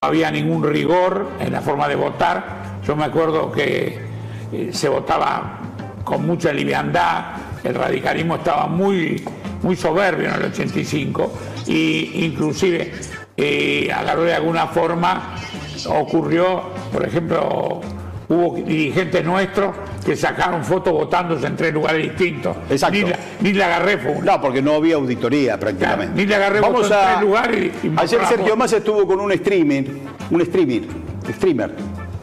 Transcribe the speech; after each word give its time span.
había 0.00 0.30
ningún 0.30 0.62
rigor 0.62 1.28
en 1.40 1.52
la 1.52 1.60
forma 1.60 1.88
de 1.88 1.96
votar. 1.96 2.78
Yo 2.86 2.94
me 2.94 3.04
acuerdo 3.04 3.50
que 3.50 3.98
eh, 4.52 4.70
se 4.72 4.88
votaba 4.88 5.58
con 6.04 6.24
mucha 6.24 6.52
liviandad, 6.52 7.34
el 7.64 7.74
radicalismo 7.74 8.36
estaba 8.36 8.68
muy, 8.68 9.24
muy 9.60 9.74
soberbio 9.74 10.28
en 10.28 10.34
el 10.36 10.44
85 10.52 11.32
y 11.66 12.24
inclusive 12.26 12.92
eh, 13.36 13.90
agarró 13.92 14.22
de 14.22 14.34
alguna 14.34 14.68
forma, 14.68 15.34
ocurrió, 15.88 16.62
por 16.92 17.04
ejemplo, 17.04 17.80
hubo 18.28 18.56
dirigentes 18.56 19.24
nuestros 19.24 19.74
que 20.04 20.14
sacaron 20.16 20.64
fotos 20.64 20.92
votándose 20.92 21.46
en 21.46 21.56
tres 21.56 21.72
lugares 21.72 22.02
distintos. 22.02 22.56
Exacto. 22.70 22.96
Ni 22.98 23.02
la, 23.04 23.18
ni 23.40 23.52
la 23.52 23.66
agarré 23.66 23.98
fue. 23.98 24.18
No, 24.22 24.40
porque 24.40 24.60
no 24.62 24.74
había 24.74 24.96
auditoría 24.96 25.58
prácticamente. 25.58 26.14
Ni 26.14 26.26
le 26.26 26.34
agarré 26.34 26.60
Vamos 26.60 26.82
votó 26.82 26.94
en 26.94 27.00
a... 27.00 27.06
tres 27.06 27.20
lugares 27.22 27.70
y- 27.82 27.86
y 27.86 27.92
Ayer 27.96 28.20
la 28.20 28.28
Sergio. 28.28 28.56
Massa 28.56 28.76
estuvo 28.78 29.06
con 29.06 29.20
un 29.20 29.32
streamer, 29.32 29.86
un 30.30 30.44
streamer, 30.44 30.82
streamer, 31.32 31.74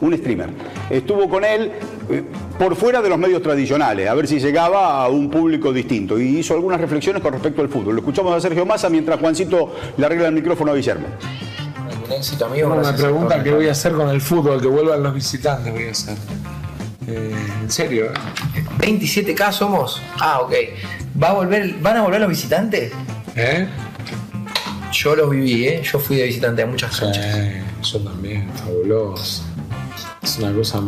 un 0.01 0.17
streamer. 0.17 0.49
Estuvo 0.89 1.27
con 1.27 1.43
él 1.43 1.71
eh, 2.11 2.23
por 2.59 2.75
fuera 2.75 3.01
de 3.01 3.09
los 3.09 3.17
medios 3.17 3.41
tradicionales, 3.41 4.07
a 4.07 4.13
ver 4.13 4.27
si 4.27 4.39
llegaba 4.39 5.03
a 5.03 5.07
un 5.09 5.29
público 5.31 5.73
distinto. 5.73 6.19
Y 6.19 6.37
hizo 6.39 6.53
algunas 6.53 6.79
reflexiones 6.79 7.21
con 7.23 7.33
respecto 7.33 7.61
al 7.63 7.69
fútbol. 7.69 7.95
Lo 7.95 8.01
escuchamos 8.01 8.33
a 8.35 8.39
Sergio 8.39 8.65
Massa 8.65 8.89
mientras 8.89 9.19
Juancito 9.19 9.73
le 9.97 10.05
arregla 10.05 10.27
el 10.27 10.33
micrófono 10.35 10.71
a 10.71 10.75
Guillermo. 10.75 11.07
Un 12.05 12.11
éxito 12.13 12.45
amigo. 12.45 12.81
Pregunta 12.97 13.41
que 13.43 13.51
voy 13.51 13.67
a 13.67 13.71
hacer 13.71 13.93
con 13.93 14.09
el 14.09 14.21
fútbol, 14.21 14.61
que 14.61 14.67
vuelvan 14.67 15.01
los 15.03 15.13
visitantes, 15.13 15.71
voy 15.73 15.87
a 15.87 15.91
hacer. 15.91 16.17
Eh, 17.07 17.35
en 17.61 17.71
serio, 17.71 18.05
¿eh? 18.05 18.13
27K 18.79 19.51
somos. 19.51 20.01
Ah, 20.19 20.41
ok. 20.41 20.53
¿Va 21.21 21.29
a 21.29 21.33
volver, 21.33 21.75
¿Van 21.81 21.97
a 21.97 22.01
volver 22.03 22.19
los 22.21 22.29
visitantes? 22.29 22.91
¿Eh? 23.35 23.67
Yo 24.91 25.15
los 25.15 25.29
viví, 25.29 25.67
¿eh? 25.67 25.81
Yo 25.83 25.99
fui 25.99 26.17
de 26.17 26.23
visitante 26.25 26.61
a 26.63 26.65
muchas 26.65 26.93
Sí, 26.93 27.01
canchas. 27.01 27.37
yo 27.91 27.99
también, 27.99 28.49
fabuloso. 28.53 29.43
Es 30.25 30.39
una 30.39 30.51
cosa, 30.53 30.79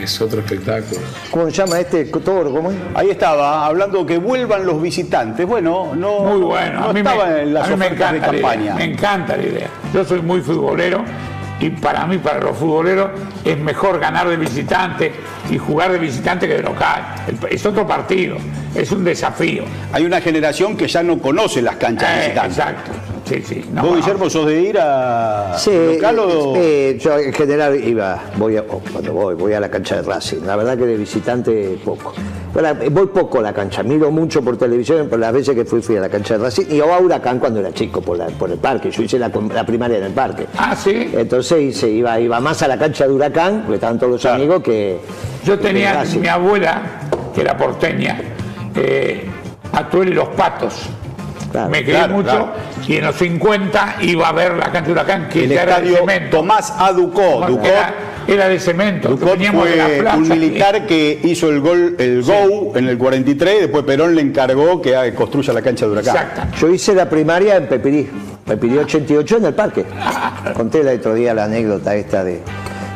es 0.00 0.20
otro 0.20 0.38
espectáculo. 0.40 1.00
¿Cómo 1.32 1.46
se 1.46 1.50
llama 1.50 1.80
este 1.80 2.04
toro? 2.04 2.52
¿Cómo 2.52 2.70
es? 2.70 2.76
Ahí 2.94 3.10
estaba, 3.10 3.66
hablando 3.66 4.06
que 4.06 4.16
vuelvan 4.18 4.64
los 4.64 4.80
visitantes. 4.80 5.44
Bueno, 5.44 5.90
no, 5.96 6.20
Muy 6.20 6.40
bueno. 6.40 6.80
no 6.80 6.86
a 6.90 6.92
mí, 6.92 7.00
estaba 7.00 7.26
me, 7.26 7.42
en 7.42 7.54
las 7.54 7.66
a 7.66 7.70
mí 7.72 7.76
me 7.76 7.86
ofertas 7.86 8.12
de 8.12 8.18
encanta 8.18 8.32
la 8.32 8.38
idea, 8.38 8.48
campaña. 8.48 8.74
me 8.76 8.84
encanta 8.84 9.36
la 9.36 9.42
idea. 9.42 9.68
Yo 9.92 10.04
soy 10.04 10.22
muy 10.22 10.40
futbolero 10.40 11.02
y 11.58 11.70
para 11.70 12.06
mí, 12.06 12.18
para 12.18 12.38
los 12.40 12.56
futboleros, 12.56 13.10
es 13.44 13.58
mejor 13.58 13.98
ganar 13.98 14.28
de 14.28 14.36
visitante 14.36 15.12
y 15.50 15.58
jugar 15.58 15.90
de 15.90 15.98
visitante 15.98 16.46
que 16.46 16.54
de 16.54 16.62
local. 16.62 17.02
Es 17.50 17.66
otro 17.66 17.84
partido, 17.88 18.36
es 18.72 18.92
un 18.92 19.02
desafío. 19.02 19.64
Hay 19.92 20.04
una 20.04 20.20
generación 20.20 20.76
que 20.76 20.86
ya 20.86 21.02
no 21.02 21.18
conoce 21.18 21.60
las 21.60 21.74
canchas 21.74 22.08
Eh, 22.08 22.20
visitantes. 22.20 22.56
exacto. 22.58 22.90
Sí, 23.30 23.42
sí. 23.46 23.64
No, 23.72 23.82
¿Vos. 23.84 23.96
Guillermo, 23.98 24.28
sos 24.28 24.44
de 24.46 24.60
ir 24.60 24.76
a 24.80 25.54
Sí, 25.56 25.70
local 25.94 26.18
o...? 26.18 26.54
eh, 26.56 26.98
yo 27.00 27.16
en 27.16 27.32
general 27.32 27.76
iba, 27.82 28.20
voy 28.36 28.56
a- 28.56 28.64
cuando 28.64 29.12
voy, 29.12 29.34
voy 29.36 29.52
a 29.52 29.60
la 29.60 29.70
cancha 29.70 29.96
de 29.96 30.02
Racing. 30.02 30.40
La 30.44 30.56
verdad 30.56 30.76
que 30.76 30.84
de 30.84 30.96
visitante 30.96 31.78
poco. 31.84 32.12
Ahora, 32.56 32.74
voy 32.90 33.06
poco 33.06 33.38
a 33.38 33.42
la 33.42 33.52
cancha, 33.52 33.84
miro 33.84 34.10
mucho 34.10 34.42
por 34.42 34.56
televisión, 34.56 35.08
por 35.08 35.20
las 35.20 35.32
veces 35.32 35.54
que 35.54 35.64
fui, 35.64 35.80
fui 35.80 35.96
a 35.96 36.00
la 36.00 36.08
cancha 36.08 36.36
de 36.36 36.42
Racing. 36.42 36.64
Y 36.70 36.80
a 36.80 36.98
Huracán 36.98 37.38
cuando 37.38 37.60
era 37.60 37.72
chico, 37.72 38.00
por, 38.02 38.18
la- 38.18 38.26
por 38.26 38.50
el 38.50 38.58
parque. 38.58 38.90
Yo 38.90 39.00
hice 39.04 39.16
la, 39.16 39.28
primaria 39.30 39.98
en 39.98 40.04
el 40.04 40.12
parque. 40.12 40.46
Ah, 40.58 40.74
sí. 40.74 41.10
Entonces 41.14 41.60
hice- 41.62 41.88
iba, 41.88 42.18
iba 42.18 42.40
más 42.40 42.60
a 42.64 42.66
la 42.68 42.76
cancha 42.76 43.06
de 43.06 43.12
Huracán, 43.14 43.60
porque 43.60 43.74
estaban 43.76 43.96
todos 44.00 44.12
los 44.14 44.20
Claro. 44.22 44.36
amigos 44.38 44.60
que. 44.64 44.98
Yo 45.44 45.56
que 45.56 45.62
tenía 45.68 46.02
mi 46.20 46.26
abuela, 46.26 46.82
que 47.32 47.42
era 47.42 47.56
porteña, 47.56 48.20
eh, 48.74 49.24
Atuel 49.72 50.08
y 50.08 50.14
los 50.14 50.28
Patos. 50.30 50.74
Claro, 51.50 51.70
me 51.70 51.84
quedé 51.84 51.96
claro, 51.96 52.14
mucho 52.14 52.30
claro. 52.30 52.52
y 52.86 52.96
en 52.96 53.04
los 53.04 53.16
50 53.16 53.96
iba 54.02 54.28
a 54.28 54.32
ver 54.32 54.52
la 54.54 54.70
cancha 54.70 54.82
de 54.82 54.92
Huracán, 54.92 55.28
que 55.28 55.44
El 55.44 55.50
ya 55.50 55.62
era 55.62 55.80
de 55.80 55.96
cemento. 55.96 56.36
Tomás 56.36 56.72
A. 56.78 56.92
Ducot. 56.92 57.46
Ducot, 57.48 57.66
Era, 57.66 57.94
era 58.28 58.48
de 58.48 58.60
cemento. 58.60 59.16
de 59.16 59.76
la 59.76 59.88
plaza. 59.98 60.16
un 60.16 60.28
militar 60.28 60.86
que 60.86 61.20
hizo 61.24 61.48
el 61.48 61.60
gol, 61.60 61.96
el 61.98 62.22
GO 62.22 62.72
en 62.76 62.88
el 62.88 62.96
43 62.96 63.54
y 63.56 63.60
después 63.62 63.84
Perón 63.84 64.14
le 64.14 64.22
encargó 64.22 64.80
que 64.80 65.12
construya 65.14 65.52
la 65.52 65.62
cancha 65.62 65.86
de 65.86 65.92
Huracán. 65.92 66.16
Exacto. 66.16 66.56
Yo 66.60 66.68
hice 66.72 66.94
la 66.94 67.08
primaria 67.08 67.56
en 67.56 67.66
Pepirí, 67.66 68.08
Pepirí 68.46 68.78
88 68.78 69.36
en 69.38 69.44
el 69.46 69.54
parque. 69.54 69.84
Conté 70.54 70.80
el 70.80 70.88
otro 70.98 71.14
día 71.14 71.34
la 71.34 71.44
anécdota 71.44 71.94
esta 71.96 72.22
de, 72.22 72.40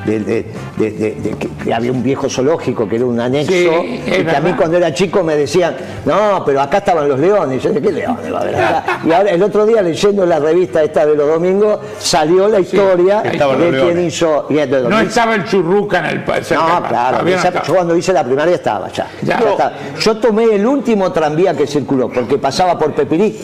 de- 0.04 0.20
de- 0.20 0.46
de- 0.76 0.90
de- 0.90 1.10
de 1.14 1.30
que, 1.38 1.48
que 1.48 1.74
había 1.74 1.90
un 1.92 2.02
viejo 2.02 2.28
zoológico 2.28 2.88
que 2.88 2.96
era 2.96 3.06
un 3.06 3.18
anexo 3.20 3.52
Sí, 3.52 4.02
y 4.06 4.24
que 4.24 4.36
a 4.36 4.40
mí 4.40 4.52
cuando 4.52 4.76
era 4.76 4.92
chico 4.92 5.22
me 5.24 5.36
decían, 5.36 5.74
no, 6.04 6.42
pero 6.44 6.60
acá 6.60 6.78
estaban 6.78 7.08
los 7.08 7.18
leones. 7.18 7.64
Y 7.64 7.68
yo 7.68 7.74
¿qué 7.80 7.92
leones 7.92 8.32
va 8.32 8.38
a 8.38 8.42
haber 8.42 8.56
acá? 8.56 8.84
Y 9.04 9.12
ahora 9.12 9.30
el 9.30 9.42
otro 9.42 9.64
día 9.66 9.82
leyendo 9.82 10.26
la 10.26 10.38
revista 10.38 10.82
esta 10.82 11.06
de 11.06 11.14
los 11.16 11.26
domingos 11.26 11.78
salió 11.98 12.48
la 12.48 12.60
historia 12.60 13.22
de 13.22 13.30
quién 13.30 13.70
leones. 13.72 14.14
hizo... 14.14 14.46
y 14.50 14.54
de 14.54 14.66
No 14.66 15.00
estaba 15.00 15.34
el 15.34 15.44
churruca 15.44 15.98
en 16.00 16.04
el 16.06 16.24
pa- 16.24 16.42
cerca 16.42 16.64
del 16.64 16.82
no, 16.82 16.88
claro, 16.88 17.18
no 17.22 17.28
yo 17.64 17.74
cuando 17.74 17.96
hice 17.96 18.12
la 18.12 18.24
primaria 18.24 18.54
estaba 18.54 18.88
ya. 18.88 19.06
Ya. 19.22 19.40
Ya 19.40 19.50
estaba. 19.50 19.72
Yo 20.00 20.16
tomé 20.18 20.44
el 20.54 20.66
último 20.66 21.10
tranvía 21.12 21.54
que 21.56 21.66
circuló, 21.66 22.08
porque 22.10 22.38
pasaba 22.38 22.78
por 22.78 22.92
Pepirí, 22.94 23.36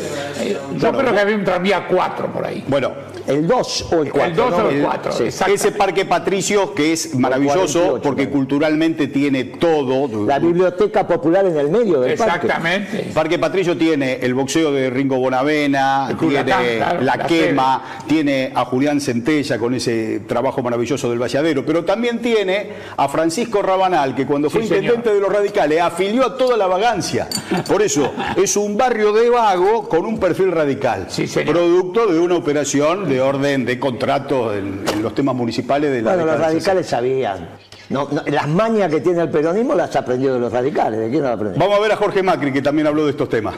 Yo 0.77 0.93
creo 0.93 1.13
que 1.13 1.21
había 1.21 1.37
un 1.37 1.45
tranvía 1.45 1.87
4 1.89 2.27
por 2.33 2.47
ahí. 2.47 2.65
Bueno, 2.69 2.91
el 3.27 3.47
2 3.47 3.87
o 3.93 4.03
el 4.03 4.11
4. 4.11 4.25
El 4.31 4.37
2 4.37 4.53
o 4.53 4.71
el 4.71 4.83
4. 4.83 5.13
Sí. 5.13 5.25
ese 5.53 5.73
Parque 5.73 6.05
Patricio 6.05 6.75
que 6.75 6.93
es 6.93 7.15
maravilloso 7.15 7.81
48, 7.81 8.03
porque 8.03 8.27
¿no? 8.27 8.31
culturalmente 8.33 9.07
tiene 9.09 9.45
todo. 9.45 10.27
La 10.27 10.39
biblioteca 10.39 11.07
popular 11.07 11.47
en 11.47 11.57
el 11.57 11.69
medio 11.71 12.01
del 12.01 12.17
parque. 12.17 12.35
Exactamente. 12.47 13.11
Parque 13.15 13.39
Patricio 13.39 13.77
tiene 13.77 14.15
el 14.23 14.35
boxeo 14.35 14.73
de 14.73 14.91
Ringo 14.91 15.19
Bonavena, 15.19 16.17
tiene 16.19 16.45
claro, 16.45 17.01
la, 17.01 17.17
la 17.17 17.27
quema, 17.27 17.83
tiene 18.07 18.53
a 18.55 18.65
Julián 18.65 19.01
Centella 19.01 19.59
con 19.59 19.75
ese 19.75 20.21
trabajo 20.27 20.63
maravilloso 20.63 21.09
del 21.11 21.19
Valladero, 21.21 21.65
pero 21.65 21.85
también 21.85 22.21
tiene 22.21 22.71
a 22.97 23.09
Francisco 23.09 23.63
Rabanal, 23.63 24.15
que 24.15 24.27
cuando 24.27 24.49
fue 24.51 24.63
Sí, 24.63 24.69
señor. 24.69 24.85
intendente 24.85 25.15
de 25.15 25.21
los 25.21 25.33
radicales 25.33 25.81
afilió 25.81 26.25
a 26.27 26.37
toda 26.37 26.57
la 26.57 26.67
vagancia. 26.67 27.29
Por 27.69 27.83
eso, 27.83 28.13
es 28.37 28.57
un 28.57 28.77
barrio 28.77 29.13
de 29.13 29.29
vago 29.31 29.89
con 29.89 30.05
un 30.07 30.19
perfil 30.19 30.53
radical, 30.53 31.07
Sí, 31.09 31.27
señor. 31.27 31.55
producto 31.55 32.07
de 32.07 32.19
una 32.19 32.37
operación 32.37 33.09
de 33.11 33.21
orden 33.21 33.65
de 33.65 33.79
contratos 33.79 34.57
en, 34.57 34.85
en 34.93 35.03
los 35.03 35.15
temas 35.15 35.35
municipales 35.35 35.91
de 35.91 36.03
la 36.03 36.15
Bueno, 36.15 36.33
los 36.33 36.41
radicales 36.41 36.87
sabían. 36.87 37.49
No, 37.91 38.09
no, 38.11 38.23
las 38.27 38.49
mañas 38.49 38.89
que 38.91 39.01
tiene 39.01 39.21
el 39.23 39.29
peronismo 39.31 39.75
las 39.75 39.95
aprendió 39.97 40.33
de 40.35 40.41
los 40.41 40.53
radicales. 40.53 41.01
¿De 41.01 41.11
quién 41.11 41.23
las 41.25 41.33
aprendió? 41.33 41.59
Vamos 41.61 41.77
a 41.77 41.81
ver 41.83 41.93
a 41.93 41.97
Jorge 41.97 42.23
Macri, 42.23 42.53
que 42.53 42.63
también 42.63 42.87
habló 42.87 43.05
de 43.05 43.11
estos 43.11 43.29
temas. 43.29 43.55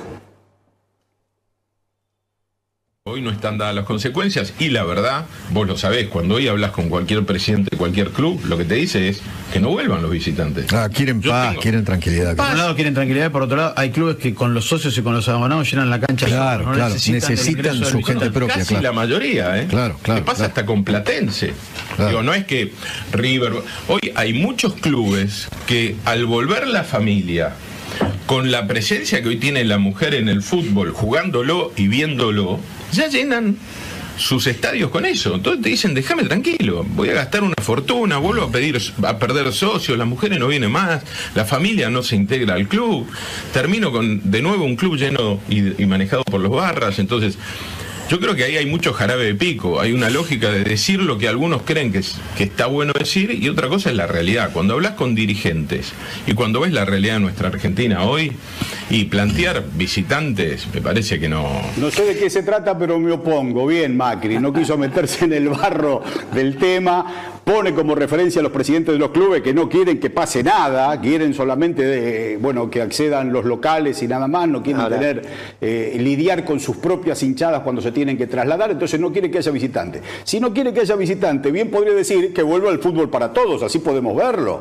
Hoy 3.04 3.20
no 3.20 3.30
están 3.32 3.58
dadas 3.58 3.74
las 3.74 3.84
consecuencias 3.84 4.54
y 4.60 4.68
la 4.68 4.84
verdad, 4.84 5.26
vos 5.50 5.66
lo 5.66 5.76
sabés, 5.76 6.06
cuando 6.06 6.36
hoy 6.36 6.46
hablas 6.46 6.70
con 6.70 6.88
cualquier 6.88 7.26
presidente 7.26 7.70
de 7.72 7.76
cualquier 7.76 8.10
club, 8.10 8.40
lo 8.46 8.56
que 8.56 8.62
te 8.64 8.76
dice 8.76 9.08
es 9.08 9.20
que 9.52 9.58
no 9.58 9.70
vuelvan 9.70 10.02
los 10.02 10.10
visitantes. 10.12 10.72
Ah, 10.72 10.88
quieren 10.88 11.20
Yo 11.20 11.32
paz, 11.32 11.48
tengo- 11.48 11.62
quieren 11.62 11.84
tranquilidad. 11.84 12.36
Por 12.36 12.46
un 12.46 12.58
lado 12.58 12.76
quieren 12.76 12.94
tranquilidad, 12.94 13.32
por 13.32 13.42
otro 13.42 13.56
lado 13.56 13.74
hay 13.76 13.90
clubes 13.90 14.18
que 14.18 14.34
con 14.36 14.54
los 14.54 14.66
socios 14.66 14.96
y 14.96 15.02
con 15.02 15.14
los 15.14 15.28
abonados 15.28 15.68
llenan 15.68 15.90
la 15.90 15.98
cancha. 15.98 16.26
Claro, 16.26 16.66
no 16.66 16.74
claro, 16.74 16.94
necesitan 16.94 17.36
su 17.36 17.42
gente 17.42 17.96
visitante. 17.96 18.30
propia, 18.30 18.54
Casi 18.54 18.66
claro. 18.68 18.82
la 18.84 18.92
mayoría, 18.92 19.60
¿eh? 19.60 19.66
Claro, 19.68 19.98
claro, 20.00 20.20
¿Qué 20.20 20.24
pasa 20.24 20.36
claro. 20.36 20.48
hasta 20.50 20.66
con 20.66 20.84
Platense? 20.84 21.54
Claro. 21.96 22.08
Digo, 22.08 22.22
no 22.22 22.34
es 22.34 22.44
que 22.44 22.72
River. 23.10 23.52
Hoy 23.88 24.12
hay 24.14 24.32
muchos 24.32 24.74
clubes 24.74 25.48
que 25.66 25.96
al 26.04 26.24
volver 26.24 26.68
la 26.68 26.84
familia, 26.84 27.54
con 28.26 28.52
la 28.52 28.68
presencia 28.68 29.22
que 29.22 29.28
hoy 29.28 29.38
tiene 29.38 29.64
la 29.64 29.78
mujer 29.78 30.14
en 30.14 30.28
el 30.28 30.40
fútbol, 30.40 30.92
jugándolo 30.92 31.72
y 31.76 31.88
viéndolo, 31.88 32.60
ya 32.92 33.08
llenan 33.08 33.56
sus 34.16 34.46
estadios 34.46 34.90
con 34.90 35.04
eso. 35.04 35.34
Entonces 35.34 35.62
te 35.62 35.70
dicen, 35.70 35.94
déjame 35.94 36.24
tranquilo, 36.24 36.84
voy 36.90 37.08
a 37.08 37.14
gastar 37.14 37.42
una 37.42 37.54
fortuna, 37.62 38.18
vuelvo 38.18 38.44
a 38.44 38.52
pedir 38.52 38.80
a 39.02 39.18
perder 39.18 39.52
socios, 39.52 39.98
las 39.98 40.06
mujeres 40.06 40.38
no 40.38 40.48
vienen 40.48 40.70
más, 40.70 41.02
la 41.34 41.44
familia 41.44 41.90
no 41.90 42.02
se 42.02 42.16
integra 42.16 42.54
al 42.54 42.68
club, 42.68 43.06
termino 43.52 43.90
con 43.90 44.30
de 44.30 44.42
nuevo 44.42 44.64
un 44.64 44.76
club 44.76 44.96
lleno 44.96 45.40
y, 45.48 45.82
y 45.82 45.86
manejado 45.86 46.24
por 46.24 46.40
los 46.40 46.52
barras, 46.52 46.98
entonces 46.98 47.38
yo 48.12 48.20
creo 48.20 48.34
que 48.34 48.44
ahí 48.44 48.58
hay 48.58 48.66
mucho 48.66 48.92
jarabe 48.92 49.24
de 49.24 49.34
pico, 49.34 49.80
hay 49.80 49.94
una 49.94 50.10
lógica 50.10 50.50
de 50.50 50.64
decir 50.64 51.00
lo 51.00 51.16
que 51.16 51.28
algunos 51.28 51.62
creen 51.62 51.90
que, 51.92 52.00
es- 52.00 52.16
que 52.36 52.44
está 52.44 52.66
bueno 52.66 52.92
decir 52.92 53.30
y 53.30 53.48
otra 53.48 53.68
cosa 53.68 53.88
es 53.88 53.96
la 53.96 54.06
realidad. 54.06 54.50
Cuando 54.52 54.74
hablas 54.74 54.92
con 54.92 55.14
dirigentes 55.14 55.94
y 56.26 56.34
cuando 56.34 56.60
ves 56.60 56.74
la 56.74 56.84
realidad 56.84 57.14
de 57.14 57.20
nuestra 57.20 57.48
Argentina 57.48 58.02
hoy 58.02 58.32
y 58.90 59.04
plantear 59.04 59.64
visitantes, 59.76 60.66
me 60.74 60.82
parece 60.82 61.18
que 61.18 61.30
no... 61.30 61.48
No 61.78 61.90
sé 61.90 62.04
de 62.04 62.18
qué 62.18 62.28
se 62.28 62.42
trata, 62.42 62.76
pero 62.76 62.98
me 62.98 63.12
opongo. 63.12 63.66
Bien, 63.66 63.96
Macri, 63.96 64.38
no 64.38 64.52
quiso 64.52 64.76
meterse 64.76 65.24
en 65.24 65.32
el 65.32 65.48
barro 65.48 66.02
del 66.34 66.58
tema. 66.58 67.30
Pone 67.44 67.72
como 67.74 67.94
referencia 67.96 68.38
a 68.40 68.42
los 68.44 68.52
presidentes 68.52 68.92
de 68.92 68.98
los 69.00 69.10
clubes 69.10 69.42
que 69.42 69.52
no 69.52 69.68
quieren 69.68 69.98
que 69.98 70.10
pase 70.10 70.44
nada, 70.44 71.00
quieren 71.00 71.34
solamente 71.34 71.82
de, 71.82 72.36
bueno, 72.36 72.70
que 72.70 72.80
accedan 72.80 73.32
los 73.32 73.44
locales 73.46 74.00
y 74.02 74.06
nada 74.06 74.28
más, 74.28 74.46
no 74.48 74.62
quieren 74.62 74.80
Ahora. 74.82 74.96
tener 74.98 75.22
eh, 75.60 75.96
lidiar 75.98 76.44
con 76.44 76.60
sus 76.60 76.76
propias 76.76 77.20
hinchadas 77.24 77.62
cuando 77.62 77.82
se 77.82 77.90
tienen 78.02 78.18
que 78.18 78.26
trasladar, 78.26 78.72
entonces 78.72 78.98
no 78.98 79.12
quiere 79.12 79.30
que 79.30 79.38
haya 79.38 79.52
visitante. 79.52 80.02
Si 80.24 80.40
no 80.40 80.52
quiere 80.52 80.72
que 80.74 80.80
haya 80.80 80.96
visitante, 80.96 81.52
bien 81.52 81.70
podría 81.70 81.94
decir 81.94 82.34
que 82.34 82.42
vuelva 82.42 82.68
al 82.68 82.80
fútbol 82.80 83.08
para 83.08 83.32
todos, 83.32 83.62
así 83.62 83.78
podemos 83.78 84.16
verlo. 84.16 84.60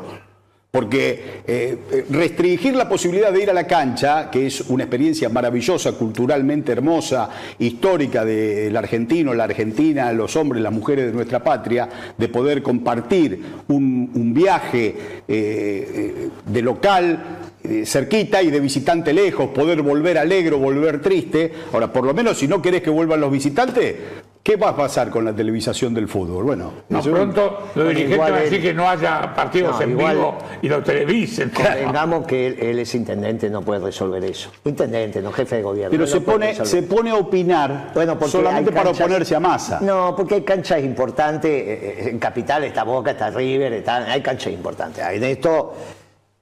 Porque 0.70 1.42
eh, 1.48 1.78
eh, 1.92 2.06
restringir 2.12 2.76
la 2.76 2.88
posibilidad 2.88 3.34
de 3.34 3.42
ir 3.42 3.50
a 3.50 3.54
la 3.54 3.66
cancha, 3.66 4.30
que 4.30 4.46
es 4.46 4.62
una 4.62 4.84
experiencia 4.84 5.28
maravillosa, 5.30 5.94
culturalmente 5.94 6.72
hermosa, 6.72 7.30
histórica 7.58 8.24
del 8.24 8.78
argentino, 8.78 9.34
la 9.34 9.46
argentina, 9.46 10.14
los 10.14 10.36
hombres, 10.36 10.62
las 10.62 10.72
mujeres 10.72 11.08
de 11.08 11.12
nuestra 11.12 11.44
patria, 11.44 11.90
de 12.16 12.28
poder 12.30 12.62
compartir 12.62 13.42
un, 13.70 14.34
viaje 14.36 14.96
eh, 15.28 16.30
de 16.46 16.62
local 16.62 17.51
cerquita 17.86 18.42
y 18.42 18.50
de 18.52 18.60
visitante 18.60 19.14
lejos, 19.14 19.50
poder 19.50 19.82
volver 19.82 20.18
alegre 20.18 20.56
o 20.56 20.60
volver 20.60 21.02
triste. 21.02 21.52
Ahora, 21.74 21.92
por 21.92 22.06
lo 22.06 22.14
menos 22.14 22.38
si 22.38 22.48
no 22.48 22.62
querés 22.62 22.82
que 22.82 22.90
vuelvan 22.90 23.22
los 23.22 23.32
visitantes, 23.32 23.96
¿qué 24.44 24.56
va 24.56 24.70
a 24.70 24.76
pasar 24.76 25.10
con 25.12 25.24
la 25.24 25.34
televisación 25.34 25.94
del 25.94 26.08
fútbol? 26.08 26.44
Bueno, 26.44 26.74
No, 26.90 27.02
pronto 27.02 27.70
los 27.76 27.88
dirigentes 27.90 28.18
van 28.18 28.34
a 28.34 28.38
él- 28.40 28.44
decir 28.46 28.62
que 28.62 28.74
no 28.74 28.90
haya 28.90 29.34
partidos 29.36 29.76
No, 29.76 29.82
en 29.84 29.98
vivo 29.98 30.38
y 30.64 30.70
lo 30.70 30.82
televisen. 30.84 31.50
Convengamos 31.54 32.26
que 32.26 32.48
él, 32.48 32.58
él 32.60 32.80
es 32.80 32.96
intendente, 32.96 33.50
no 33.50 33.62
puede 33.62 33.80
resolver 33.86 34.24
eso. 34.26 34.52
Intendente, 34.66 35.22
no 35.22 35.32
jefe 35.32 35.58
de 35.58 35.62
gobierno. 35.62 35.92
pero 35.92 36.08
se 36.08 36.22
pone, 36.22 36.66
se 36.66 36.82
pone 36.84 37.12
a 37.12 37.16
opinar 37.16 37.92
Bueno, 37.94 38.18
solamente 38.28 38.72
para 38.72 38.90
oponerse 38.90 39.36
a 39.36 39.40
masa. 39.40 39.80
No, 39.82 40.16
porque 40.16 40.36
hay 40.36 40.42
canchas 40.42 40.84
importantes. 40.84 41.52
eh, 41.52 41.96
eh, 42.06 42.10
En 42.10 42.18
Capital 42.20 42.64
está 42.64 42.84
Boca, 42.84 43.12
está 43.12 43.30
River, 43.30 43.74
está- 43.74 44.12
hay 44.12 44.22
canchas 44.22 44.52
importantes. 44.52 45.04
En 45.08 45.24
esto, 45.24 45.74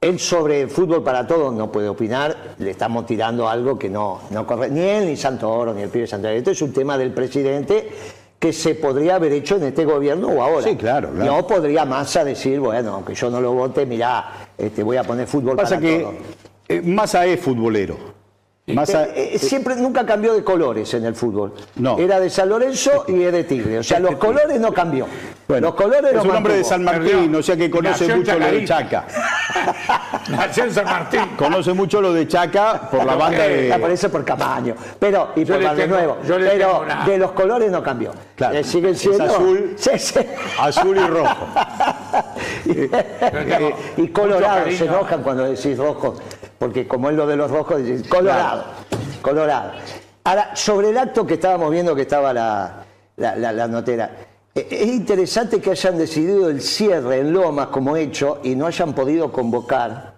él 0.02 0.18
sobre 0.18 0.62
el 0.62 0.70
fútbol 0.70 1.04
para 1.04 1.26
todos 1.26 1.52
no 1.52 1.70
puede 1.70 1.86
opinar. 1.86 2.54
Le 2.58 2.70
estamos 2.70 3.04
tirando 3.04 3.46
algo 3.46 3.78
que 3.78 3.90
no, 3.90 4.22
no 4.30 4.46
corre. 4.46 4.70
Ni 4.70 4.80
él, 4.80 5.04
ni 5.04 5.14
Santoro, 5.14 5.74
ni 5.74 5.82
el 5.82 5.90
pibe 5.90 6.06
Santoro. 6.06 6.32
Esto 6.32 6.52
es 6.52 6.62
un 6.62 6.72
tema 6.72 6.96
del 6.96 7.12
presidente 7.12 7.86
que 8.38 8.50
se 8.54 8.76
podría 8.76 9.16
haber 9.16 9.30
hecho 9.32 9.56
en 9.56 9.64
este 9.64 9.84
gobierno 9.84 10.28
o 10.28 10.42
ahora. 10.42 10.62
Sí, 10.66 10.74
claro, 10.74 11.10
claro. 11.10 11.30
No 11.30 11.46
podría 11.46 11.84
Massa 11.84 12.24
decir, 12.24 12.58
bueno, 12.60 12.94
aunque 12.94 13.14
yo 13.14 13.28
no 13.28 13.42
lo 13.42 13.52
vote, 13.52 13.84
mirá, 13.84 14.48
este, 14.56 14.82
voy 14.82 14.96
a 14.96 15.04
poner 15.04 15.26
fútbol 15.26 15.56
Pasa 15.56 15.74
para 15.74 15.80
que 15.86 15.98
todos. 15.98 16.14
eh, 16.68 16.80
Massa 16.82 17.26
es 17.26 17.38
futbolero. 17.38 17.98
Massa, 18.74 19.04
Eh, 19.06 19.32
eh, 19.34 19.38
siempre 19.38 19.76
nunca 19.76 20.04
cambió 20.06 20.34
de 20.34 20.42
colores 20.44 20.92
en 20.94 21.04
el 21.04 21.14
fútbol. 21.14 21.54
No. 21.76 21.98
Era 21.98 22.18
de 22.20 22.30
San 22.30 22.48
Lorenzo 22.48 23.04
y 23.08 23.22
es 23.22 23.32
de 23.32 23.44
Tigre. 23.44 23.78
O 23.78 23.82
sea, 23.82 23.98
los 24.00 24.16
colores 24.16 24.60
no 24.60 24.72
cambió. 24.72 25.06
bueno, 25.48 25.68
los 25.68 25.74
colores 25.76 26.10
es 26.10 26.16
los 26.16 26.24
un 26.24 26.30
hombre 26.36 26.54
de. 26.54 26.64
San 26.64 26.82
Martín, 26.84 27.04
Perdió. 27.18 27.38
o 27.38 27.42
sea 27.42 27.56
que 27.56 27.70
conoce 27.70 28.14
mucho 28.14 28.38
lo 28.38 28.46
de 28.46 28.64
Chacarita. 28.64 29.04
Chaca. 29.04 29.06
Nació 30.30 30.64
en 30.64 30.72
San 30.72 30.84
Martín. 30.84 31.20
Conoce 31.36 31.72
mucho 31.72 32.00
lo 32.00 32.12
de 32.12 32.28
Chaca 32.28 32.88
por 32.90 33.04
la 33.04 33.14
banda 33.16 33.42
de... 33.44 33.72
aparece 33.72 34.08
por 34.08 34.24
Camaño. 34.24 34.74
Pero, 34.98 35.30
y 35.36 35.44
Yo 35.44 35.54
por 35.58 35.74
tengo- 35.74 35.86
Nuevo. 35.96 36.16
Pero 36.26 37.04
de 37.06 37.18
los 37.18 37.32
colores 37.32 37.70
no 37.70 37.82
cambió. 37.82 38.12
Claro. 38.36 38.56
Eh, 38.56 38.64
siguen 38.64 38.92
Es 38.92 39.00
siendo. 39.00 39.24
azul. 39.24 39.74
Sí, 39.76 39.90
sí. 39.98 40.20
Azul 40.60 40.96
y 40.96 41.06
rojo. 41.06 41.46
tengo 42.64 43.72
y 43.96 44.08
Colorado, 44.08 44.70
se 44.70 44.84
enojan 44.84 45.22
cuando 45.22 45.44
decís 45.44 45.76
rojo, 45.76 46.14
porque 46.60 46.86
como 46.86 47.08
es 47.08 47.16
lo 47.16 47.26
de 47.26 47.36
los 47.36 47.50
rojos, 47.50 47.80
Colorado, 48.10 48.64
Colorado. 49.22 49.72
Ahora, 50.24 50.54
sobre 50.54 50.90
el 50.90 50.98
acto 50.98 51.26
que 51.26 51.34
estábamos 51.34 51.70
viendo 51.70 51.96
que 51.96 52.02
estaba 52.02 52.34
la, 52.34 52.84
la, 53.16 53.34
la- 53.34 53.50
la 53.52 53.66
notera, 53.66 54.10
eh, 54.54 54.68
es 54.70 54.86
interesante 54.88 55.58
que 55.58 55.70
hayan 55.70 55.96
decidido 55.96 56.50
el 56.50 56.60
cierre 56.60 57.20
en 57.20 57.32
Lomas 57.32 57.68
como 57.68 57.96
hecho 57.96 58.40
y 58.42 58.54
no 58.56 58.66
hayan 58.66 58.92
podido 58.94 59.32
convocar. 59.32 60.12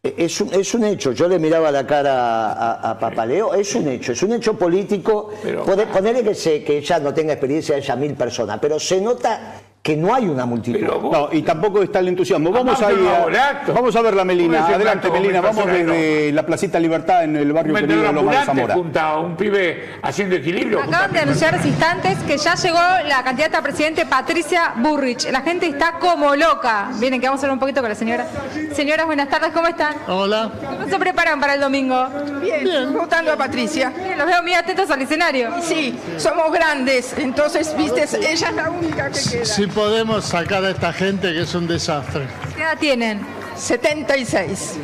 Eh, 0.00 0.14
Es 0.18 0.40
un, 0.40 0.54
es 0.54 0.72
un 0.74 0.84
hecho, 0.84 1.10
yo 1.10 1.26
le 1.26 1.40
miraba 1.40 1.72
la 1.72 1.84
cara 1.84 2.52
a, 2.52 2.90
a 2.92 2.96
Papaleo, 3.00 3.52
es 3.54 3.74
un 3.74 3.88
hecho, 3.88 4.12
es 4.12 4.22
un 4.22 4.34
hecho 4.34 4.56
político. 4.56 5.30
Pero- 5.42 5.64
ponerle 5.64 6.22
que, 6.22 6.36
se, 6.36 6.62
que 6.62 6.78
ella 6.78 7.00
no 7.00 7.12
tenga 7.12 7.32
experiencia, 7.32 7.74
haya 7.74 7.96
mil 7.96 8.14
personas, 8.14 8.60
pero 8.62 8.78
se 8.78 9.00
nota 9.00 9.54
que 9.88 9.96
no 9.96 10.14
hay 10.14 10.28
una 10.28 10.44
multitud. 10.44 10.86
Vos- 11.00 11.10
No, 11.12 11.28
y 11.32 11.40
tampoco 11.40 11.82
está 11.82 12.00
el 12.00 12.08
entusiasmo. 12.08 12.50
Vamos 12.52 12.78
a 12.82 12.92
ir 12.92 12.98
a, 13.08 13.72
vamos 13.72 13.96
a 13.96 14.02
ver 14.02 14.12
la 14.14 14.22
Melina. 14.22 14.58
¿Cómo 14.58 14.64
es 14.64 14.68
el 14.68 14.74
Adelante, 14.74 15.10
Melina. 15.10 15.40
Vamos 15.40 15.64
desde 15.64 16.30
la 16.32 16.44
Placita 16.44 16.78
Libertad 16.78 17.24
en 17.24 17.36
el 17.36 17.50
barrio 17.54 17.74
querido 17.74 18.02
de 18.02 18.12
Loma 18.12 18.38
de 18.38 18.44
Zamora. 18.44 18.76
un 19.18 19.34
pibe 19.34 19.94
haciendo 20.02 20.36
equilibrio. 20.36 20.82
Acaban 20.82 21.10
de 21.10 21.20
anunciar 21.20 21.58
instantes 21.64 22.18
que 22.26 22.36
ya 22.36 22.54
llegó 22.54 22.78
la 23.08 23.24
candidata 23.24 23.58
a 23.58 23.62
presidente 23.62 24.04
Patricia 24.04 24.74
Burrich. 24.76 25.30
La 25.30 25.40
gente 25.40 25.66
está 25.68 25.92
como 25.92 26.36
loca. 26.36 26.90
Vienen, 27.00 27.18
que 27.18 27.26
vamos 27.26 27.40
a 27.42 27.46
hablar 27.46 27.54
un 27.54 27.60
poquito 27.60 27.80
con 27.80 27.88
la 27.88 27.94
señora. 27.96 28.26
Señoras, 28.74 29.06
buenas 29.06 29.30
tardes, 29.30 29.52
¿cómo 29.54 29.68
están? 29.68 29.94
Hola. 30.06 30.50
¿Cómo 30.60 30.86
se 30.86 30.98
preparan 30.98 31.40
para 31.40 31.54
el 31.54 31.60
domingo? 31.62 32.08
Bien, 32.42 32.92
votando 32.92 33.32
a 33.32 33.36
Patricia. 33.38 33.90
Bien, 33.96 34.18
Los 34.18 34.26
veo 34.26 34.42
muy 34.42 34.52
atentos 34.52 34.90
al 34.90 35.00
escenario. 35.00 35.48
Sí, 35.62 35.98
somos 36.18 36.52
grandes, 36.52 37.14
entonces, 37.16 37.74
viste, 37.74 38.02
ella 38.20 38.48
es 38.50 38.54
la 38.54 38.68
única 38.70 39.10
que 39.10 39.20
queda. 39.30 39.44
Si 39.46 39.66
podemos 39.78 40.24
sacar 40.24 40.64
a 40.64 40.70
esta 40.70 40.92
gente 40.92 41.32
que 41.32 41.42
es 41.42 41.54
un 41.54 41.68
desastre. 41.68 42.26
¿Qué 42.56 42.62
edad 42.62 42.76
tienen? 42.80 43.20
76. 43.54 44.76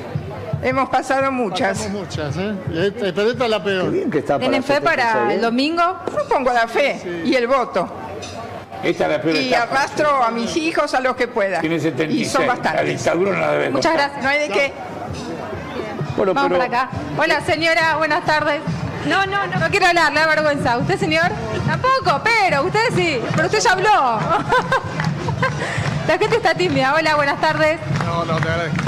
Hemos 0.63 0.89
pasado 0.89 1.33
muchas. 1.33 1.79
Pasamos 1.79 2.03
muchas, 2.03 2.37
¿eh? 2.37 2.55
Este- 2.73 3.13
Pero 3.13 3.31
esta 3.33 3.45
es 3.45 3.51
la 3.51 3.59
Qué 3.59 3.65
peor. 3.71 3.91
bien 3.91 4.09
que 4.09 4.19
está 4.19 4.39
¿Tienen 4.39 4.63
fe 4.63 4.75
76, 4.75 4.81
para 5.13 5.33
¿eh? 5.33 5.35
el 5.35 5.41
domingo? 5.41 5.83
Yo 6.17 6.29
pongo 6.29 6.53
la 6.53 6.69
fe 6.69 7.23
y 7.25 7.35
el 7.35 7.49
voto. 7.49 7.89
Esta 8.85 9.05
es 9.07 9.11
la 9.11 9.21
peor 9.21 9.35
Y 9.35 9.49
etapa. 9.49 9.65
arrastro 9.65 10.23
a 10.23 10.31
mis 10.31 10.57
hijos 10.57 10.95
a 10.95 11.01
los 11.01 11.17
que 11.17 11.27
pueda. 11.27 11.59
Tiene 11.61 11.75
Y 11.75 11.81
76. 11.81 12.31
son 12.31 12.43
La 12.47 12.53
bastantes. 12.55 12.87
dictadura 12.87 13.33
no 13.33 13.41
la 13.41 13.51
debe 13.51 13.71
Muchas 13.71 13.91
costar. 13.93 14.11
gracias. 14.13 14.23
No 14.23 14.29
hay 14.31 14.39
de 14.49 14.49
qué. 14.55 14.73
Bueno, 16.17 16.35
Vamos 16.35 16.51
pero 16.53 16.65
para 16.71 16.83
acá. 16.85 16.91
Hola, 17.19 17.41
señora, 17.41 17.97
buenas 17.97 18.25
tardes. 18.25 18.61
No, 19.07 19.27
no, 19.27 19.47
no. 19.47 19.59
No 19.61 19.69
quiero 19.71 19.87
hablar, 19.87 20.13
le 20.13 20.21
da 20.21 20.27
vergüenza. 20.27 20.79
¿Usted, 20.79 20.99
señor? 20.99 21.31
Tampoco, 21.67 22.21
pero 22.23 22.65
usted 22.65 22.85
sí. 22.95 23.21
Pero 23.35 23.47
usted 23.47 23.61
ya 23.61 23.73
habló. 23.73 23.89
La 26.09 26.19
gente 26.19 26.37
está 26.37 26.55
tímida. 26.55 26.95
Hola, 26.95 27.17
buenas 27.17 27.41
tardes. 27.41 27.79
No, 28.05 28.25
no, 28.25 28.37
te 28.37 28.49
agradezco. 28.49 28.85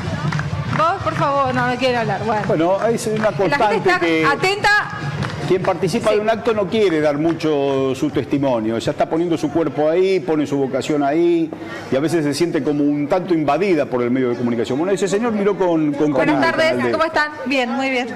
Vos, 0.76 1.02
por 1.02 1.14
favor, 1.14 1.54
no, 1.54 1.66
no 1.68 1.76
quiere 1.76 1.96
hablar. 1.96 2.22
Bueno. 2.24 2.42
bueno, 2.46 2.86
es 2.86 3.06
una 3.06 3.30
La 3.30 3.32
gente 3.32 3.56
constante 3.56 3.76
está 3.76 3.98
que 4.00 4.26
atenta. 4.26 4.95
Quien 5.46 5.62
participa 5.62 6.10
de 6.12 6.18
un 6.18 6.28
acto 6.28 6.52
no 6.52 6.66
quiere 6.66 7.00
dar 7.00 7.16
mucho 7.18 7.94
su 7.94 8.10
testimonio. 8.10 8.78
Ya 8.78 8.90
está 8.90 9.08
poniendo 9.08 9.36
su 9.38 9.50
cuerpo 9.50 9.88
ahí, 9.88 10.20
pone 10.20 10.46
su 10.46 10.56
vocación 10.58 11.02
ahí 11.02 11.50
y 11.90 11.96
a 11.96 12.00
veces 12.00 12.24
se 12.24 12.34
siente 12.34 12.62
como 12.62 12.82
un 12.84 13.06
tanto 13.08 13.32
invadida 13.34 13.86
por 13.86 14.02
el 14.02 14.10
medio 14.10 14.30
de 14.30 14.36
comunicación. 14.36 14.78
Bueno, 14.78 14.92
ese 14.92 15.08
señor 15.08 15.32
miró 15.32 15.56
con, 15.56 15.92
con 15.94 16.12
Buenas 16.12 16.40
tardes, 16.40 16.82
de- 16.82 16.90
¿cómo 16.90 17.04
están? 17.04 17.30
Bien, 17.46 17.70
muy 17.70 17.90
bien. 17.90 18.08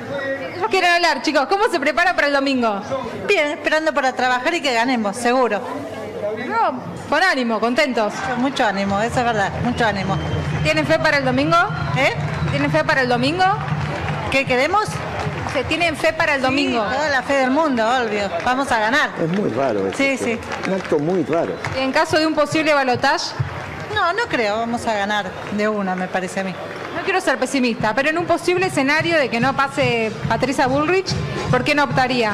Quieren 0.70 0.90
hablar, 0.90 1.22
chicos. 1.22 1.46
¿Cómo 1.48 1.64
se 1.70 1.80
preparan 1.80 2.14
para 2.14 2.28
el 2.28 2.32
domingo? 2.32 2.80
Bien, 3.26 3.46
esperando 3.48 3.92
para 3.92 4.12
trabajar 4.12 4.54
y 4.54 4.60
que 4.60 4.72
ganemos, 4.72 5.16
seguro. 5.16 5.60
No, 6.48 6.80
con 7.08 7.22
ánimo, 7.22 7.58
contentos. 7.58 8.12
Con 8.28 8.40
mucho 8.42 8.64
ánimo, 8.64 9.00
eso 9.00 9.18
es 9.18 9.24
verdad, 9.24 9.50
mucho 9.64 9.84
ánimo. 9.84 10.16
¿Tienen 10.62 10.86
fe 10.86 10.98
para 11.00 11.18
el 11.18 11.24
domingo? 11.24 11.56
¿Eh? 11.96 12.12
¿Tienen 12.50 12.70
fe 12.70 12.84
para 12.84 13.00
el 13.02 13.08
domingo? 13.08 13.44
¿Qué 14.30 14.44
queremos? 14.44 14.84
¿Se 15.52 15.64
tienen 15.64 15.96
fe 15.96 16.12
para 16.12 16.36
el 16.36 16.42
domingo? 16.42 16.82
Toda 16.82 17.08
la 17.08 17.22
fe 17.22 17.34
del 17.34 17.50
mundo, 17.50 17.84
obvio. 17.86 18.30
Vamos 18.44 18.70
a 18.70 18.78
ganar. 18.78 19.10
Es 19.20 19.28
muy 19.28 19.50
raro 19.50 19.86
esto. 19.86 19.98
Sí, 19.98 20.16
sí. 20.16 20.38
Un 20.68 20.74
acto 20.74 20.98
muy 20.98 21.24
raro. 21.24 21.54
Y 21.76 21.80
en 21.80 21.92
caso 21.92 22.18
de 22.18 22.26
un 22.26 22.34
posible 22.34 22.72
balotaje, 22.72 23.34
No, 23.94 24.12
no 24.12 24.22
creo, 24.28 24.58
vamos 24.58 24.86
a 24.86 24.94
ganar 24.94 25.26
de 25.56 25.68
una, 25.68 25.96
me 25.96 26.06
parece 26.06 26.40
a 26.40 26.44
mí. 26.44 26.54
no 26.96 27.02
quiero 27.02 27.20
ser 27.20 27.38
pesimista, 27.38 27.92
pero 27.94 28.10
en 28.10 28.18
un 28.18 28.24
posible 28.26 28.66
escenario 28.66 29.16
de 29.16 29.28
que 29.28 29.40
no 29.40 29.54
pase 29.56 30.12
Patricia 30.28 30.68
Bullrich, 30.68 31.12
¿por 31.50 31.64
qué 31.64 31.74
no 31.74 31.84
optaría? 31.84 32.32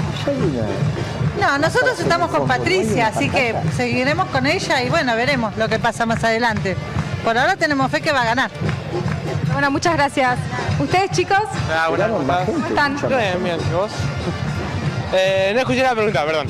No, 1.40 1.58
nosotros 1.58 1.98
estamos 1.98 2.30
con 2.30 2.46
Patricia, 2.46 3.06
así 3.08 3.30
que 3.30 3.54
seguiremos 3.74 4.26
con 4.26 4.46
ella 4.46 4.82
y 4.82 4.90
bueno, 4.90 5.16
veremos 5.16 5.56
lo 5.56 5.68
que 5.68 5.78
pasa 5.78 6.04
más 6.04 6.22
adelante. 6.24 6.76
Por 7.24 7.36
ahora 7.38 7.56
tenemos 7.56 7.90
fe 7.90 8.00
que 8.02 8.12
va 8.12 8.22
a 8.22 8.24
ganar. 8.26 8.50
Bueno, 9.52 9.70
muchas 9.70 9.94
gracias. 9.94 10.38
¿Ustedes, 10.78 11.10
chicos? 11.12 11.38
Más 12.26 12.44
gente, 12.44 12.52
¿Cómo 12.52 12.66
están? 12.66 12.96
Bien, 13.08 13.42
bien, 13.42 13.58
¿y 13.70 13.74
vos? 13.74 13.90
Eh, 15.14 15.52
no 15.54 15.60
escuché 15.60 15.82
la 15.82 15.94
pregunta, 15.94 16.24
perdón. 16.24 16.48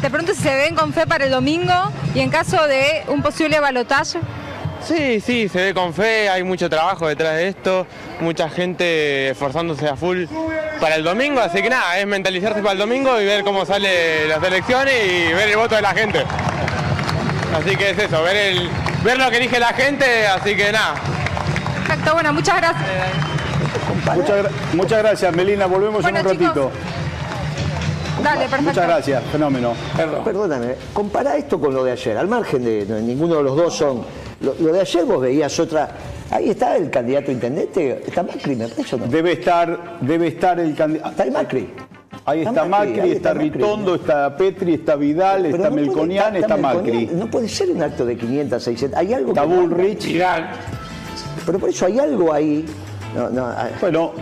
Te 0.00 0.08
pregunto 0.10 0.34
si 0.34 0.42
se 0.42 0.54
ven 0.54 0.74
con 0.74 0.92
fe 0.92 1.06
para 1.06 1.24
el 1.24 1.30
domingo 1.30 1.72
y 2.14 2.20
en 2.20 2.30
caso 2.30 2.66
de 2.66 3.02
un 3.08 3.22
posible 3.22 3.58
balotaje. 3.60 4.20
Sí, 4.82 5.20
sí, 5.20 5.48
se 5.48 5.62
ve 5.62 5.74
con 5.74 5.94
fe, 5.94 6.28
hay 6.28 6.42
mucho 6.42 6.68
trabajo 6.68 7.06
detrás 7.06 7.36
de 7.36 7.48
esto, 7.48 7.86
mucha 8.20 8.48
gente 8.48 9.30
esforzándose 9.30 9.88
a 9.88 9.96
full 9.96 10.24
para 10.80 10.96
el 10.96 11.04
domingo, 11.04 11.40
así 11.40 11.62
que 11.62 11.70
nada, 11.70 11.98
es 11.98 12.06
mentalizarse 12.06 12.60
para 12.60 12.72
el 12.72 12.78
domingo 12.78 13.20
y 13.20 13.24
ver 13.24 13.44
cómo 13.44 13.64
sale 13.64 14.26
las 14.26 14.42
elecciones 14.42 14.94
y 15.04 15.32
ver 15.32 15.50
el 15.50 15.56
voto 15.56 15.76
de 15.76 15.82
la 15.82 15.94
gente. 15.94 16.24
Así 17.56 17.76
que 17.76 17.90
es 17.90 17.98
eso, 17.98 18.22
ver, 18.22 18.36
el, 18.36 18.70
ver 19.04 19.18
lo 19.18 19.30
que 19.30 19.36
elige 19.36 19.60
la 19.60 19.72
gente, 19.72 20.26
así 20.26 20.56
que 20.56 20.72
nada. 20.72 20.94
Perfecto, 22.02 22.14
bueno, 22.14 22.32
muchas 22.32 22.56
gracias. 22.56 22.88
Muchas, 24.16 24.44
gra- 24.44 24.50
muchas 24.74 24.98
gracias, 25.02 25.36
Melina. 25.36 25.66
Volvemos 25.66 26.02
Bueno, 26.02 26.18
en 26.18 26.26
un 26.26 26.32
chicos, 26.32 26.46
ratito. 26.48 26.70
Dale, 28.22 28.40
perfecto. 28.40 28.62
Muchas 28.64 28.86
gracias, 28.86 29.22
fenómeno. 29.32 29.72
Perdón. 29.96 30.24
Perdóname, 30.24 30.74
compara 30.92 31.36
esto 31.36 31.60
con 31.60 31.74
lo 31.74 31.84
de 31.84 31.92
ayer, 31.92 32.16
al 32.16 32.28
margen 32.28 32.64
de 32.64 32.86
no, 32.88 32.96
ninguno 33.00 33.36
de 33.36 33.42
los 33.44 33.56
dos 33.56 33.74
son. 33.76 34.02
Lo, 34.40 34.54
lo 34.58 34.72
de 34.72 34.80
ayer 34.80 35.04
vos 35.04 35.20
veías 35.20 35.58
otra. 35.60 35.88
Ahí 36.30 36.50
está 36.50 36.76
el 36.76 36.90
candidato 36.90 37.30
a 37.30 37.34
intendente, 37.34 38.02
está 38.06 38.22
Macri, 38.22 38.56
me 38.56 38.68
parece 38.68 38.96
o 38.96 38.98
no. 38.98 39.06
Debe 39.06 39.32
estar, 39.32 39.98
debe 40.00 40.28
estar 40.28 40.58
el 40.60 40.74
candidato. 40.74 41.10
Está 41.10 41.22
el 41.24 41.30
Macri. 41.32 41.72
Ahí 42.24 42.42
está 42.42 42.64
Macri, 42.64 43.00
ahí 43.00 43.12
está 43.12 43.34
Macri. 43.34 43.50
Ritondo, 43.50 43.94
está 43.96 44.36
Petri, 44.36 44.74
está 44.74 44.94
Vidal, 44.96 45.42
Pero 45.42 45.56
está 45.56 45.68
no 45.68 45.74
puede- 45.74 45.86
Melconian, 45.86 46.36
está 46.36 46.56
Melconian. 46.56 46.76
Macri. 47.04 47.16
No 47.16 47.26
puede 47.30 47.48
ser 47.48 47.70
un 47.70 47.82
acto 47.82 48.04
de 48.06 48.16
500, 48.16 48.62
600. 48.62 48.98
Hay 48.98 49.12
algo 49.12 49.30
Está 49.30 49.42
que. 49.42 49.46
Bullrich. 49.48 50.04
Vidal. 50.06 50.50
Pero 51.44 51.58
por 51.58 51.68
eso 51.68 51.86
hay 51.86 51.98
algo 51.98 52.32
ahí. 52.32 52.64
No, 53.14 53.28
no, 53.28 53.48
Bueno, 53.80 54.12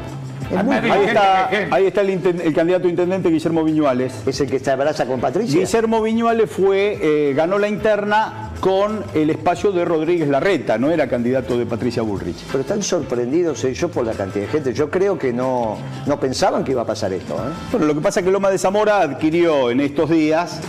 es 0.50 0.64
muy 0.64 0.74
ahí 0.74 1.04
está, 1.06 1.48
ahí 1.70 1.86
está 1.86 2.00
el, 2.00 2.10
el 2.10 2.54
candidato 2.54 2.86
a 2.88 2.90
intendente 2.90 3.30
Guillermo 3.30 3.62
Viñuales. 3.62 4.12
Es 4.26 4.40
el 4.40 4.50
que 4.50 4.58
se 4.58 4.70
abraza 4.70 5.06
con 5.06 5.20
Patricia. 5.20 5.60
Guillermo 5.60 6.02
Viñuales 6.02 6.50
fue, 6.50 6.98
eh, 7.00 7.34
ganó 7.34 7.58
la 7.58 7.68
interna 7.68 8.50
con 8.60 9.04
el 9.14 9.30
espacio 9.30 9.72
de 9.72 9.84
Rodríguez 9.84 10.28
Larreta, 10.28 10.76
no 10.76 10.90
era 10.90 11.08
candidato 11.08 11.56
de 11.56 11.66
Patricia 11.66 12.02
Bullrich. 12.02 12.44
Pero 12.50 12.60
están 12.60 12.82
sorprendidos 12.82 13.64
ellos 13.64 13.90
por 13.90 14.04
la 14.04 14.12
cantidad 14.12 14.44
de 14.46 14.50
gente. 14.50 14.74
Yo 14.74 14.90
creo 14.90 15.18
que 15.18 15.32
no, 15.32 15.78
no 16.06 16.20
pensaban 16.20 16.64
que 16.64 16.72
iba 16.72 16.82
a 16.82 16.86
pasar 16.86 17.12
esto. 17.12 17.34
¿eh? 17.36 17.52
Bueno, 17.70 17.86
lo 17.86 17.94
que 17.94 18.00
pasa 18.00 18.20
es 18.20 18.26
que 18.26 18.32
Loma 18.32 18.50
de 18.50 18.58
Zamora 18.58 19.00
adquirió 19.00 19.70
en 19.70 19.80
estos 19.80 20.10
días 20.10 20.60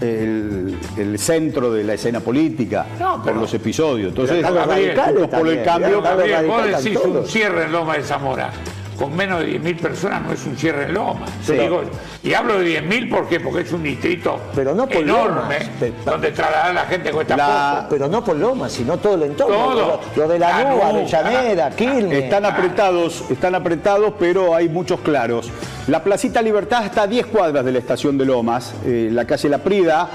el, 0.00 0.78
el 0.96 1.18
centro 1.18 1.72
de 1.72 1.84
la 1.84 1.94
escena 1.94 2.20
política 2.20 2.86
por 3.24 3.36
los 3.36 3.52
episodios. 3.54 4.08
Entonces, 4.10 4.42
los 4.42 4.66
radicales 4.66 5.28
por 5.28 5.48
el 5.48 5.62
cambio. 5.62 6.02
Gabriel, 6.02 6.46
vos 6.46 6.64
decís 6.66 6.98
un 7.04 7.26
cierre 7.26 7.64
en 7.64 7.72
Loma 7.72 7.96
de 7.96 8.02
Zamora. 8.02 8.50
Con 8.98 9.16
menos 9.16 9.40
de 9.40 9.58
10.000 9.58 9.80
personas 9.80 10.22
no 10.22 10.30
es 10.30 10.44
un 10.44 10.58
cierre 10.58 10.84
en 10.84 10.92
Loma. 10.92 11.24
Sí. 11.42 11.54
Digo, 11.54 11.80
y 12.22 12.34
hablo 12.34 12.58
de 12.58 12.82
10.000 12.82 13.08
¿por 13.08 13.26
qué? 13.28 13.40
porque 13.40 13.62
es 13.62 13.72
un 13.72 13.82
distrito 13.82 14.38
Pero 14.54 14.74
no 14.74 14.86
por 14.86 14.98
enorme 14.98 15.58
Lomas, 15.58 16.04
donde 16.04 16.30
trasladar 16.32 16.68
a 16.68 16.72
la 16.74 16.82
gente 16.82 17.10
cuesta 17.10 17.34
poco. 17.34 17.86
Pero 17.88 18.08
no 18.08 18.22
por 18.22 18.36
Loma, 18.36 18.68
sino 18.68 18.98
todo 18.98 19.14
el 19.14 19.22
entorno. 19.22 19.56
Todo. 19.56 20.00
Lo, 20.16 20.22
lo 20.22 20.28
de 20.28 20.38
la 20.38 20.64
Núa, 20.64 20.88
Avellaneda, 20.88 21.70
Quilmes. 21.70 22.24
Están 22.24 22.44
apretados, 22.44 23.24
están 23.30 23.54
apretados, 23.54 24.12
pero 24.18 24.54
hay 24.54 24.68
muchos 24.68 25.00
claros. 25.00 25.50
La 25.90 26.04
Placita 26.04 26.40
Libertad 26.40 26.86
está 26.86 27.02
a 27.02 27.06
10 27.08 27.26
cuadras 27.26 27.64
de 27.64 27.72
la 27.72 27.80
estación 27.80 28.16
de 28.16 28.24
Lomas, 28.24 28.74
eh, 28.86 29.08
la 29.10 29.24
calle 29.24 29.48
La 29.48 29.58
Prida. 29.58 30.08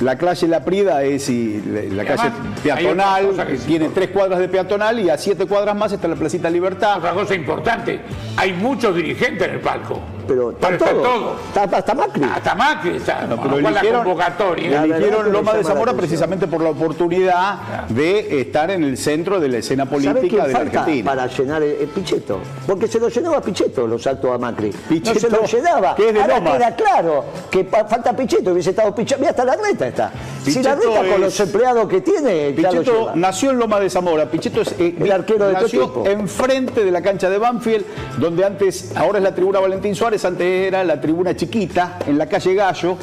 La 0.00 0.16
calle 0.16 0.46
La 0.46 0.64
Prida 0.64 1.02
es 1.02 1.28
y, 1.28 1.60
la, 1.60 1.82
la 1.92 2.04
calle 2.04 2.30
además, 2.30 2.60
peatonal, 2.62 3.26
cosa 3.30 3.46
que 3.46 3.56
tiene 3.56 3.88
tres 3.88 4.10
cuadras 4.10 4.38
de 4.38 4.48
peatonal 4.48 5.00
y 5.00 5.10
a 5.10 5.18
siete 5.18 5.46
cuadras 5.46 5.74
más 5.74 5.90
está 5.90 6.06
la 6.06 6.14
Placita 6.14 6.48
Libertad. 6.48 6.98
Otra 6.98 7.14
cosa 7.14 7.34
importante, 7.34 8.00
hay 8.36 8.52
muchos 8.52 8.94
dirigentes 8.94 9.48
en 9.48 9.54
el 9.54 9.60
palco. 9.60 10.00
Pero 10.36 10.50
está 10.72 10.90
todo. 10.90 11.36
Está 11.54 11.76
hasta 11.76 11.94
Macri. 11.94 12.22
Hasta 12.24 12.54
Macri 12.54 12.96
está. 12.96 13.26
No, 13.26 13.36
pero 13.36 13.50
cual 13.50 13.62
la 13.62 13.68
eligieron, 13.70 14.02
convocatoria. 14.04 14.82
eligieron 14.84 15.32
Loma 15.32 15.54
de 15.54 15.64
Zamora 15.64 15.92
precisamente 15.92 16.46
por 16.46 16.62
la 16.62 16.70
oportunidad 16.70 17.86
de 17.88 18.40
estar 18.40 18.70
en 18.70 18.84
el 18.84 18.96
centro 18.96 19.40
de 19.40 19.48
la 19.48 19.58
escena 19.58 19.84
¿Sabes 19.84 20.02
política 20.14 20.46
de 20.46 20.52
la 20.52 20.58
Argentina. 20.60 21.10
para 21.10 21.26
llenar 21.26 21.62
el, 21.62 21.72
el 21.80 21.88
Pichetto? 21.88 22.40
Porque 22.66 22.86
se 22.88 22.98
lo 22.98 23.08
llenaba 23.08 23.40
Pichetto 23.40 23.86
los 23.86 24.06
actos 24.06 24.30
a 24.34 24.38
Macri. 24.38 24.70
no 24.70 24.78
Pichetto, 24.88 25.20
se 25.20 25.30
lo 25.30 25.44
llenaba. 25.44 25.94
que 25.94 26.08
es 26.08 26.14
de 26.14 26.20
Ahora 26.20 26.36
Lomas. 26.38 26.52
queda 26.58 26.76
claro 26.76 27.24
que 27.50 27.64
pa- 27.64 27.84
falta 27.84 28.14
Pichetto, 28.16 28.52
hubiese 28.52 28.70
estado 28.70 28.94
Pichetto. 28.94 29.18
Mira, 29.20 29.30
hasta 29.30 29.44
la 29.44 29.56
reta 29.56 29.88
está. 29.88 30.10
si 30.44 30.62
la 30.62 30.74
Pichetto 30.76 30.94
reta 31.00 31.12
con 31.12 31.20
los 31.20 31.40
empleados 31.40 31.88
que 31.88 32.00
tiene, 32.00 32.54
ya 32.54 32.70
lo 32.72 32.80
Pichetto 32.80 33.00
lleva. 33.00 33.12
nació 33.16 33.50
en 33.50 33.58
Loma 33.58 33.80
de 33.80 33.90
Zamora. 33.90 34.26
Pichetto 34.30 34.60
es 34.62 34.74
eh, 34.78 34.94
El 35.00 35.12
arquero 35.12 35.46
de 35.48 35.54
tu 35.54 35.60
nació 35.62 35.82
equipo. 35.84 36.06
enfrente 36.06 36.84
de 36.84 36.90
la 36.90 37.02
cancha 37.02 37.28
de 37.28 37.38
Banfield, 37.38 37.84
donde 38.18 38.44
antes, 38.44 38.92
ahora 38.96 39.18
es 39.18 39.24
la 39.24 39.34
tribuna 39.34 39.60
Valentín 39.60 39.94
Suárez, 39.94 40.21
antes 40.24 40.68
era 40.68 40.84
la 40.84 41.00
tribuna 41.00 41.34
chiquita, 41.36 41.98
en 42.06 42.18
la 42.18 42.26
calle 42.26 42.54
Gallo 42.54 42.96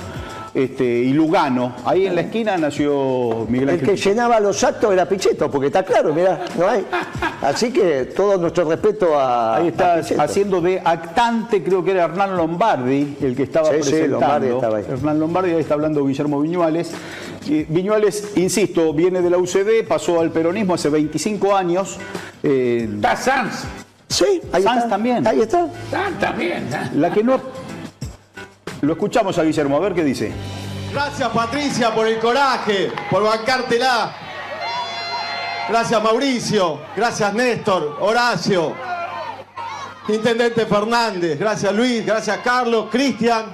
este, 0.53 0.83
y 0.83 1.13
Lugano. 1.13 1.73
Ahí 1.85 2.05
en 2.05 2.15
la 2.15 2.21
esquina 2.21 2.57
nació 2.57 3.45
Miguel 3.49 3.69
El 3.69 3.79
Ángel 3.79 3.89
que 3.89 3.95
llenaba 3.95 4.39
los 4.39 4.63
actos 4.63 4.91
era 4.91 5.07
Pichetto, 5.07 5.49
porque 5.49 5.67
está 5.67 5.83
claro, 5.83 6.13
mira, 6.13 6.45
no 6.57 6.67
hay. 6.67 6.85
Así 7.41 7.71
que 7.71 8.05
todo 8.05 8.37
nuestro 8.37 8.65
respeto 8.65 9.17
a. 9.17 9.57
Ahí 9.57 9.67
está 9.69 9.95
a 9.95 10.23
haciendo 10.23 10.61
de 10.61 10.81
actante, 10.83 11.63
creo 11.63 11.83
que 11.83 11.91
era 11.91 12.05
Hernán 12.05 12.35
Lombardi, 12.35 13.17
el 13.21 13.35
que 13.35 13.43
estaba 13.43 13.67
Sí, 13.69 13.75
sí, 13.83 13.89
presentando. 13.91 14.19
Lombardi 14.19 14.47
estaba 14.47 14.77
ahí. 14.77 14.85
Hernán 14.89 15.19
Lombardi, 15.19 15.51
ahí 15.51 15.59
está 15.61 15.73
hablando 15.75 16.05
Guillermo 16.05 16.41
Viñuales. 16.41 16.91
Viñuales, 17.47 18.33
insisto, 18.35 18.93
viene 18.93 19.21
de 19.21 19.29
la 19.29 19.37
UCD, 19.37 19.87
pasó 19.87 20.19
al 20.19 20.31
peronismo 20.31 20.75
hace 20.75 20.89
25 20.89 21.55
años. 21.55 21.97
Eh, 22.43 22.87
Está 22.95 23.15
Sanz. 23.15 23.65
Sí, 24.09 24.41
ahí 24.51 24.63
Sanz 24.63 24.77
está. 24.77 24.89
también. 24.89 25.25
Ahí 25.27 25.41
está. 25.41 25.67
Sanz 25.89 26.19
también. 26.19 26.67
¿eh? 26.73 26.89
La 26.95 27.11
que 27.11 27.23
no. 27.23 27.39
Lo 28.81 28.93
escuchamos 28.93 29.37
a 29.37 29.43
Guillermo, 29.43 29.77
a 29.77 29.79
ver 29.79 29.93
qué 29.93 30.03
dice. 30.03 30.31
Gracias 30.91 31.29
Patricia 31.29 31.93
por 31.93 32.07
el 32.07 32.17
coraje, 32.19 32.91
por 33.11 33.23
bancártela. 33.23 34.11
Gracias 35.69 36.01
Mauricio, 36.01 36.79
gracias 36.95 37.31
Néstor, 37.35 37.97
Horacio, 37.99 38.73
Intendente 40.07 40.65
Fernández, 40.65 41.37
gracias 41.37 41.71
Luis, 41.73 42.03
gracias 42.03 42.39
Carlos, 42.43 42.87
Cristian, 42.89 43.45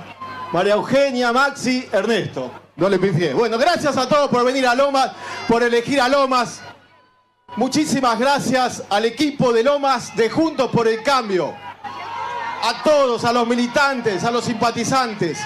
María 0.53 0.75
Eugenia, 0.75 1.33
Maxi, 1.33 1.89
Ernesto. 1.91 2.51
No 2.77 2.87
le 2.87 2.99
pifié. 2.99 3.33
Bueno, 3.33 3.57
gracias 3.57 3.97
a 3.97 4.07
todos 4.07 4.29
por 4.29 4.45
venir 4.45 4.65
a 4.65 4.75
Lomas, 4.75 5.11
por 5.47 5.61
elegir 5.63 5.99
a 5.99 6.07
Lomas. 6.07 6.61
Muchísimas 7.57 8.19
gracias 8.19 8.83
al 8.89 9.05
equipo 9.05 9.53
de 9.53 9.63
Lomas 9.63 10.13
de 10.17 10.29
Juntos 10.29 10.69
por 10.71 10.89
el 10.89 11.01
Cambio. 11.03 11.55
A 12.61 12.83
todos, 12.83 13.23
a 13.23 13.31
los 13.31 13.47
militantes, 13.47 14.25
a 14.25 14.31
los 14.31 14.43
simpatizantes. 14.43 15.39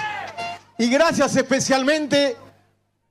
Y 0.76 0.90
gracias 0.90 1.36
especialmente 1.36 2.36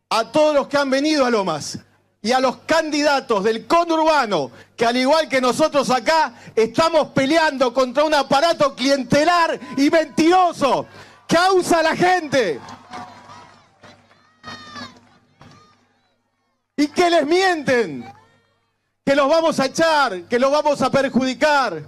a 0.10 0.26
todos 0.26 0.54
los 0.54 0.68
que 0.68 0.76
han 0.76 0.90
venido 0.90 1.26
a 1.26 1.30
Lomas 1.30 1.80
y 2.22 2.34
a 2.34 2.42
los 2.42 2.58
candidatos 2.66 3.46
del 3.46 3.66
conurbano, 3.68 4.52
que 4.76 4.86
al 4.86 4.98
igual 4.98 5.30
que 5.30 5.40
nosotros 5.40 5.90
acá, 5.92 6.34
estamos 6.54 7.08
peleando 7.10 7.74
contra 7.74 8.04
un 8.04 8.14
aparato 8.14 8.76
clientelar 8.76 9.58
y 9.78 9.90
mentiroso 9.90 10.88
que 11.26 11.38
usa 11.56 11.80
a 11.80 11.84
la 11.84 11.96
gente. 11.96 12.60
Y 16.76 16.88
que 16.88 17.10
les 17.10 17.26
mienten, 17.26 18.19
que 19.10 19.16
los 19.16 19.28
vamos 19.28 19.60
a 19.60 19.66
echar, 19.66 20.22
que 20.26 20.38
los 20.38 20.52
vamos 20.52 20.80
a 20.84 20.92
perjudicar. 20.92 21.82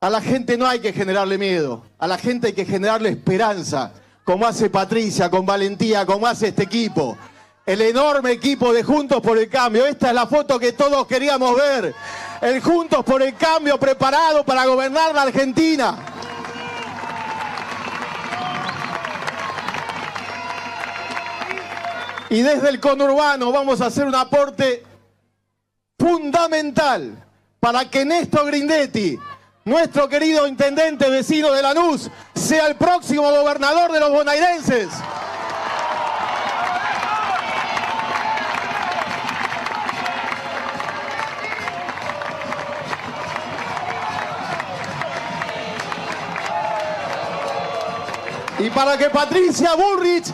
A 0.00 0.08
la 0.08 0.22
gente 0.22 0.56
no 0.56 0.66
hay 0.66 0.80
que 0.80 0.94
generarle 0.94 1.36
miedo, 1.36 1.84
a 1.98 2.06
la 2.06 2.16
gente 2.16 2.46
hay 2.46 2.52
que 2.54 2.64
generarle 2.64 3.10
esperanza, 3.10 3.92
como 4.24 4.46
hace 4.46 4.70
Patricia, 4.70 5.28
con 5.28 5.44
valentía, 5.44 6.06
como 6.06 6.26
hace 6.26 6.48
este 6.48 6.62
equipo. 6.62 7.18
El 7.66 7.82
enorme 7.82 8.32
equipo 8.32 8.72
de 8.72 8.82
Juntos 8.82 9.20
por 9.20 9.36
el 9.36 9.50
Cambio. 9.50 9.84
Esta 9.84 10.08
es 10.08 10.14
la 10.14 10.26
foto 10.26 10.58
que 10.58 10.72
todos 10.72 11.06
queríamos 11.06 11.54
ver. 11.54 11.94
El 12.40 12.62
Juntos 12.62 13.04
por 13.04 13.20
el 13.20 13.34
Cambio 13.34 13.78
preparado 13.78 14.46
para 14.46 14.64
gobernar 14.64 15.14
la 15.14 15.20
Argentina. 15.20 15.98
Y 22.30 22.40
desde 22.40 22.70
el 22.70 22.80
conurbano 22.80 23.52
vamos 23.52 23.82
a 23.82 23.86
hacer 23.88 24.06
un 24.06 24.14
aporte 24.14 24.87
fundamental 25.98 27.24
para 27.60 27.90
que 27.90 28.04
Néstor 28.04 28.46
Grindetti, 28.46 29.18
nuestro 29.64 30.08
querido 30.08 30.46
intendente 30.46 31.10
vecino 31.10 31.52
de 31.52 31.62
Lanús, 31.62 32.10
sea 32.34 32.66
el 32.68 32.76
próximo 32.76 33.30
gobernador 33.30 33.92
de 33.92 34.00
los 34.00 34.10
bonaerenses. 34.10 34.88
Y 48.60 48.70
para 48.70 48.98
que 48.98 49.08
Patricia 49.08 49.74
Bullrich 49.74 50.32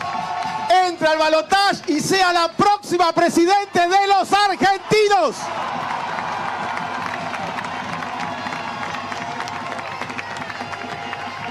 entre 0.87 1.07
al 1.07 1.17
balotaje 1.17 1.93
y 1.93 1.99
sea 1.99 2.33
la 2.33 2.49
próxima 2.49 3.11
presidente 3.11 3.79
de 3.79 4.07
los 4.07 4.31
argentinos. 4.31 5.35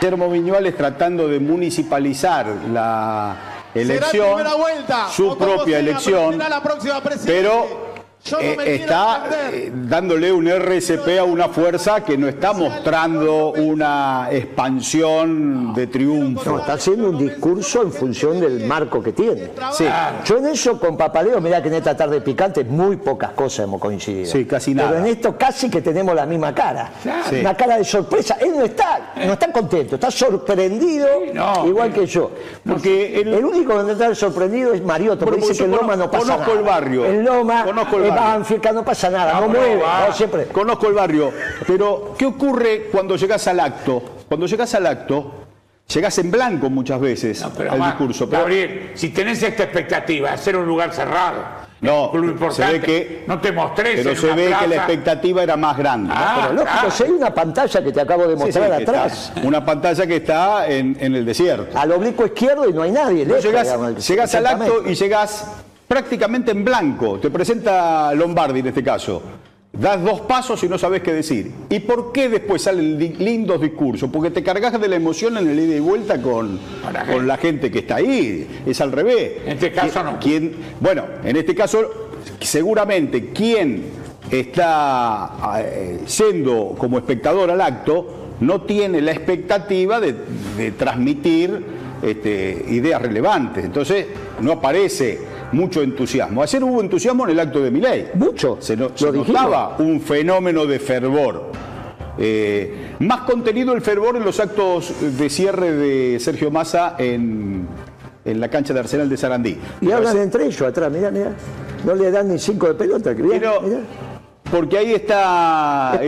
Guillermo 0.04 0.28
Viñuales 0.28 0.76
tratando 0.76 1.28
de 1.28 1.40
municipalizar 1.40 2.46
la 2.70 3.36
elección, 3.74 4.34
primera 4.34 4.54
vuelta, 4.54 5.08
su 5.08 5.38
propia 5.38 5.78
elección, 5.78 6.32
será 6.34 6.48
la 6.50 6.62
próxima 6.62 7.00
pero 7.24 7.93
Yo 8.24 8.38
no 8.38 8.42
eh, 8.42 8.56
me 8.56 8.74
está 8.76 9.24
eh, 9.52 9.70
dándole 9.70 10.32
un 10.32 10.48
RCP 10.48 11.18
a 11.20 11.24
una 11.24 11.50
fuerza 11.50 12.02
que 12.02 12.16
no 12.16 12.26
está 12.26 12.54
mostrando 12.54 13.52
una 13.52 14.28
expansión 14.30 15.74
de 15.74 15.88
triunfo. 15.88 16.52
No, 16.52 16.58
está 16.60 16.72
haciendo 16.72 17.10
un 17.10 17.18
discurso 17.18 17.82
en 17.82 17.92
función 17.92 18.40
del 18.40 18.64
marco 18.66 19.02
que 19.02 19.12
tiene. 19.12 19.50
Sí. 19.72 19.84
Yo 20.24 20.38
en 20.38 20.46
eso 20.46 20.80
con 20.80 20.96
Papaleo, 20.96 21.38
mirá 21.42 21.60
que 21.60 21.68
en 21.68 21.74
esta 21.74 21.94
tarde 21.94 22.22
picante 22.22 22.64
muy 22.64 22.96
pocas 22.96 23.32
cosas 23.32 23.64
hemos 23.64 23.78
coincidido. 23.78 24.32
Sí, 24.32 24.46
casi 24.46 24.72
nada. 24.72 24.92
Pero 24.92 25.04
en 25.04 25.12
esto 25.12 25.36
casi 25.36 25.68
que 25.68 25.82
tenemos 25.82 26.14
la 26.14 26.24
misma 26.24 26.54
cara. 26.54 26.92
Sí. 27.28 27.40
Una 27.40 27.54
cara 27.54 27.76
de 27.76 27.84
sorpresa. 27.84 28.38
Él 28.40 28.54
no 28.56 28.64
está, 28.64 29.12
no 29.16 29.34
está 29.34 29.52
contento, 29.52 29.96
está 29.96 30.10
sorprendido, 30.10 31.06
no, 31.34 31.66
igual 31.66 31.92
que 31.92 32.06
yo. 32.06 32.30
Porque 32.66 33.20
El 33.20 33.44
único 33.44 33.76
que 33.76 33.82
no 33.82 33.90
está 33.90 34.14
sorprendido 34.14 34.72
es 34.72 34.82
Mariotto, 34.82 35.26
porque 35.26 35.42
dice 35.42 35.58
que 35.58 35.64
en 35.64 35.72
Loma 35.72 35.94
no 35.94 36.10
pasa 36.10 36.24
conozco 36.24 36.54
nada. 36.54 36.58
el 36.58 36.64
barrio. 36.64 37.04
En 37.04 37.22
Loma, 37.22 37.64
Conozco 37.64 37.96
el 37.96 38.02
barrio. 38.04 38.13
Banfield, 38.14 38.72
no 38.72 38.84
pasa 38.84 39.10
nada, 39.10 39.34
no, 39.34 39.40
No, 39.42 39.46
pero 39.52 39.60
mueve, 39.60 39.82
no, 40.08 40.12
siempre. 40.12 40.44
Conozco 40.46 40.88
el 40.88 40.94
barrio, 40.94 41.32
pero 41.66 42.14
¿qué 42.18 42.26
ocurre 42.26 42.88
cuando 42.92 43.16
llegas 43.16 43.46
al 43.48 43.60
acto? 43.60 44.02
Cuando 44.28 44.46
llegas 44.46 44.74
al 44.74 44.86
acto, 44.86 45.32
llegas 45.86 46.16
en 46.18 46.30
blanco 46.30 46.70
muchas 46.70 46.98
veces 47.00 47.40
No, 47.42 47.50
pero 47.50 47.72
al 47.72 47.82
discurso. 47.82 48.28
Pero 48.28 48.42
Gabriel, 48.42 48.90
si 48.94 49.10
tenés 49.10 49.42
esta 49.42 49.64
expectativa 49.64 50.28
de 50.28 50.34
hacer 50.34 50.56
un 50.56 50.66
lugar 50.66 50.92
cerrado 50.94 51.64
No, 51.82 52.10
club 52.10 52.50
se 52.50 52.64
ve 52.64 52.80
que, 52.80 53.24
no 53.26 53.38
te 53.40 53.52
mostrés 53.52 54.00
pero 54.02 54.16
se 54.16 54.28
ve 54.32 54.54
que 54.58 54.66
la 54.66 54.76
expectativa 54.76 55.42
era 55.42 55.56
más 55.58 55.76
grande. 55.76 56.08
¿no? 56.08 56.14
Ah, 56.16 56.34
Pero 56.40 56.52
lógico, 56.54 56.72
claro. 56.72 56.90
si 56.90 57.02
hay 57.04 57.10
una 57.10 57.34
pantalla 57.34 57.84
que 57.84 57.92
te 57.92 58.00
acabo 58.00 58.22
de 58.26 58.34
Sí, 58.34 58.38
sí, 58.40 58.44
mostrar 58.46 58.72
atrás, 58.72 59.32
está- 59.36 59.46
una 59.46 59.62
pantalla 59.64 60.06
que 60.06 60.16
está 60.16 60.66
en, 60.68 60.96
en 60.98 61.14
el 61.14 61.26
desierto. 61.26 61.78
al 61.78 61.92
oblicuo 61.92 62.24
izquierdo 62.26 62.66
y 62.68 62.72
no 62.72 62.80
hay 62.82 62.90
nadie. 62.90 63.26
No 63.26 63.34
lejos, 63.34 63.44
llegás, 63.44 63.64
digamos, 63.64 64.08
llegás 64.08 64.34
al 64.34 64.46
acto 64.46 64.82
y 64.86 64.94
llegás 64.94 65.46
prácticamente 65.88 66.50
en 66.52 66.64
blanco. 66.64 67.18
Te 67.18 67.30
presenta 67.30 68.14
Lombardi 68.14 68.60
en 68.60 68.66
este 68.68 68.82
caso. 68.82 69.22
Das 69.72 70.00
dos 70.04 70.20
pasos 70.20 70.62
y 70.62 70.68
no 70.68 70.78
sabes 70.78 71.02
qué 71.02 71.12
decir. 71.12 71.50
¿Y 71.68 71.80
por 71.80 72.12
qué 72.12 72.28
después 72.28 72.62
salen 72.62 72.96
li- 72.96 73.16
lindos 73.18 73.60
discursos? 73.60 74.08
Porque 74.08 74.30
te 74.30 74.40
cargas 74.44 74.80
de 74.80 74.86
la 74.86 74.94
emoción 74.94 75.36
en 75.36 75.50
el 75.50 75.58
ida 75.58 75.74
y 75.74 75.80
vuelta 75.80 76.22
con, 76.22 76.60
con 77.12 77.26
la 77.26 77.36
gente 77.38 77.72
que 77.72 77.80
está 77.80 77.96
ahí. 77.96 78.62
Es 78.64 78.80
al 78.80 78.92
revés. 78.92 79.32
En 79.44 79.52
este 79.54 79.72
caso 79.72 80.04
no. 80.04 80.18
bueno, 80.78 81.02
en 81.24 81.36
este 81.36 81.56
caso, 81.56 81.80
seguramente 82.40 83.30
quien 83.30 83.82
está 84.30 85.32
eh, 85.58 86.00
yendo 86.18 86.76
como 86.78 86.98
espectador 86.98 87.50
al 87.50 87.60
acto 87.60 88.06
no 88.40 88.62
tiene 88.62 89.00
la 89.00 89.10
expectativa 89.10 89.98
de, 90.00 90.14
de 90.56 90.70
transmitir 90.72 91.64
este, 92.00 92.64
ideas 92.68 93.02
relevantes. 93.02 93.64
Entonces, 93.64 94.06
no 94.40 94.52
aparece 94.52 95.18
mucho 95.52 95.82
entusiasmo. 95.82 96.42
Ayer 96.42 96.62
hubo 96.64 96.80
entusiasmo 96.80 97.24
en 97.24 97.30
el 97.30 97.40
acto 97.40 97.60
de 97.60 97.70
Milei. 97.70 98.10
Mucho. 98.14 98.56
Se, 98.60 98.76
no- 98.76 98.90
se 98.94 99.10
notaba 99.12 99.76
un 99.78 100.00
fenómeno 100.00 100.66
de 100.66 100.78
fervor. 100.78 101.50
Eh, 102.16 102.94
más 103.00 103.22
contenido 103.22 103.72
el 103.72 103.80
fervor 103.82 104.16
en 104.16 104.24
los 104.24 104.38
actos 104.38 104.92
de 105.18 105.28
cierre 105.30 105.72
de 105.72 106.20
Sergio 106.20 106.50
Massa 106.50 106.94
en, 106.98 107.66
en 108.24 108.40
la 108.40 108.48
cancha 108.48 108.72
de 108.72 108.80
Arsenal 108.80 109.08
de 109.08 109.16
Sarandí. 109.16 109.58
Y 109.80 109.90
hablan 109.90 110.18
entre 110.18 110.44
ellos 110.46 110.62
atrás, 110.62 110.92
mirá, 110.92 111.10
mirá. 111.10 111.32
No 111.84 111.94
le 111.94 112.10
dan 112.10 112.28
ni 112.28 112.38
cinco 112.38 112.68
de 112.68 112.74
pelota. 112.74 113.12
Mirá, 113.14 113.28
Pero- 113.28 113.60
mirá. 113.62 113.78
Porque 114.50 114.78
ahí 114.78 114.92
está, 114.92 115.98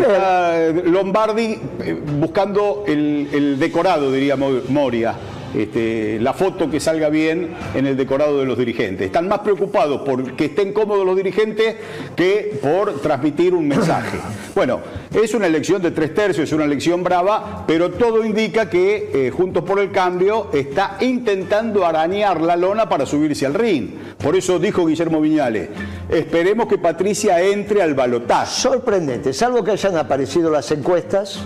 Lombardi 0.85 1.59
eh, 1.83 2.01
buscando 2.21 2.85
el, 2.87 3.29
el 3.33 3.59
decorado, 3.59 4.13
diría 4.13 4.37
Mo- 4.37 4.61
Moria. 4.69 5.15
Este, 5.57 6.19
la 6.21 6.35
foto 6.35 6.71
que 6.71 6.81
salga 6.81 7.09
bien 7.09 7.55
en 7.75 7.87
el 7.87 7.97
decorado 7.97 8.39
de 8.39 8.45
los 8.45 8.59
dirigentes. 8.59 9.07
Están 9.07 9.27
más 9.27 9.39
preocupados 9.39 10.03
por 10.03 10.35
que 10.35 10.47
estén 10.47 10.75
cómodos 10.75 11.07
los 11.07 11.17
dirigentes 11.17 11.77
que 12.15 12.59
por 12.61 13.01
transmitir 13.01 13.55
un 13.55 13.67
mensaje. 13.69 14.19
Bueno, 14.57 14.81
es 15.13 15.35
una 15.35 15.47
elección 15.47 15.83
de 15.83 15.91
tres 15.91 16.15
tercios, 16.15 16.49
es 16.49 16.53
una 16.55 16.65
elección 16.65 17.05
brava, 17.05 17.65
pero 17.67 17.91
todo 17.91 18.25
indica 18.25 18.71
que 18.71 19.11
eh, 19.13 19.31
Juntos 19.31 19.63
por 19.65 19.79
el 19.79 19.91
Cambio 19.91 20.49
está 20.51 20.97
intentando 21.01 21.85
arañar 21.85 22.41
la 22.41 22.57
lona 22.57 22.89
para 22.89 23.05
subirse 23.05 23.45
al 23.45 23.53
ring. 23.53 23.91
Por 24.17 24.35
eso 24.35 24.59
dijo 24.59 24.87
Guillermo 24.87 25.21
Viñales, 25.21 25.69
esperemos 26.09 26.69
que 26.69 26.79
Patricia 26.79 27.39
entre 27.43 27.83
al 27.83 27.93
balotaje. 27.93 28.51
Sorprendente, 28.51 29.35
salvo 29.35 29.63
que 29.63 29.73
hayan 29.73 29.99
aparecido 29.99 30.49
las 30.49 30.71
encuestas, 30.71 31.45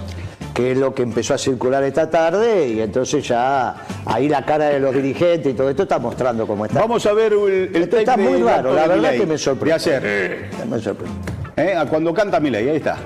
que 0.54 0.72
es 0.72 0.78
lo 0.78 0.94
que 0.94 1.02
empezó 1.02 1.34
a 1.34 1.38
circular 1.38 1.82
esta 1.84 2.10
tarde, 2.10 2.68
y 2.68 2.80
entonces 2.80 3.26
ya 3.26 3.74
ahí 4.06 4.28
la 4.28 4.44
cara 4.44 4.66
de 4.66 4.80
los 4.80 4.94
dirigentes 4.94 5.52
y 5.52 5.56
todo 5.56 5.70
esto 5.70 5.84
está 5.84 5.98
mostrando 5.98 6.46
cómo 6.46 6.66
está. 6.66 6.80
Vamos 6.80 7.04
a 7.06 7.12
ver 7.12 7.32
el, 7.32 7.70
el 7.74 7.82
Esto 7.82 7.98
está 7.98 8.16
muy 8.16 8.42
raro, 8.42 8.74
la 8.74 8.86
verdad 8.86 9.12
que 9.12 9.26
me 9.26 9.38
sorprende. 9.38 9.78
De 9.78 9.92
ayer, 9.92 10.50
Me 10.68 10.80
sorprende. 10.80 11.14
¿eh? 11.56 11.76
A 11.76 11.86
cuando 11.86 12.12
canta 12.12 12.40
Milei, 12.40 12.68
ahí 12.68 12.76
está. 12.76 12.96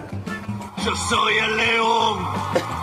Yo 0.84 0.94
soy 1.08 1.34
el 1.38 1.56
león, 1.56 2.18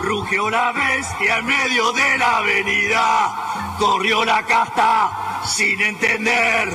rugió 0.00 0.50
la 0.50 0.72
bestia 0.72 1.38
en 1.38 1.46
medio 1.46 1.92
de 1.92 2.18
la 2.18 2.38
avenida, 2.38 3.74
corrió 3.78 4.24
la 4.24 4.42
casta 4.44 5.40
sin 5.44 5.80
entender, 5.80 6.68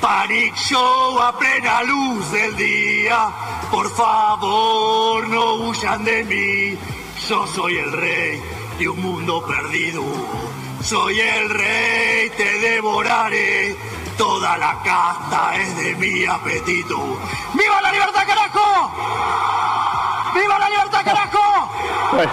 panic 0.00 0.54
show 0.54 1.18
a 1.20 1.38
plena 1.38 1.82
luz 1.82 2.30
del 2.30 2.56
día, 2.56 3.28
por 3.70 3.88
favor 3.90 5.26
no 5.28 5.54
huyan 5.66 6.04
de 6.04 6.24
mí, 6.24 6.78
yo 7.28 7.44
soy 7.48 7.76
el 7.76 7.92
rey 7.92 8.40
de 8.78 8.88
un 8.88 9.02
mundo 9.02 9.44
perdido, 9.44 10.02
soy 10.80 11.18
el 11.18 11.50
rey, 11.50 12.30
te 12.36 12.58
devoraré, 12.60 13.74
toda 14.16 14.56
la 14.56 14.80
casta 14.84 15.56
es 15.56 15.76
de 15.76 15.94
mi 15.96 16.24
apetito. 16.24 16.96
¡Viva 17.54 17.80
la 17.82 17.90
libertad, 17.90 18.26
carajo! 18.26 18.92
¡Viva 20.34 20.58
la 20.58 20.68
libertad, 20.68 21.04
carajo! 21.04 21.45
Bueno, 22.12 22.32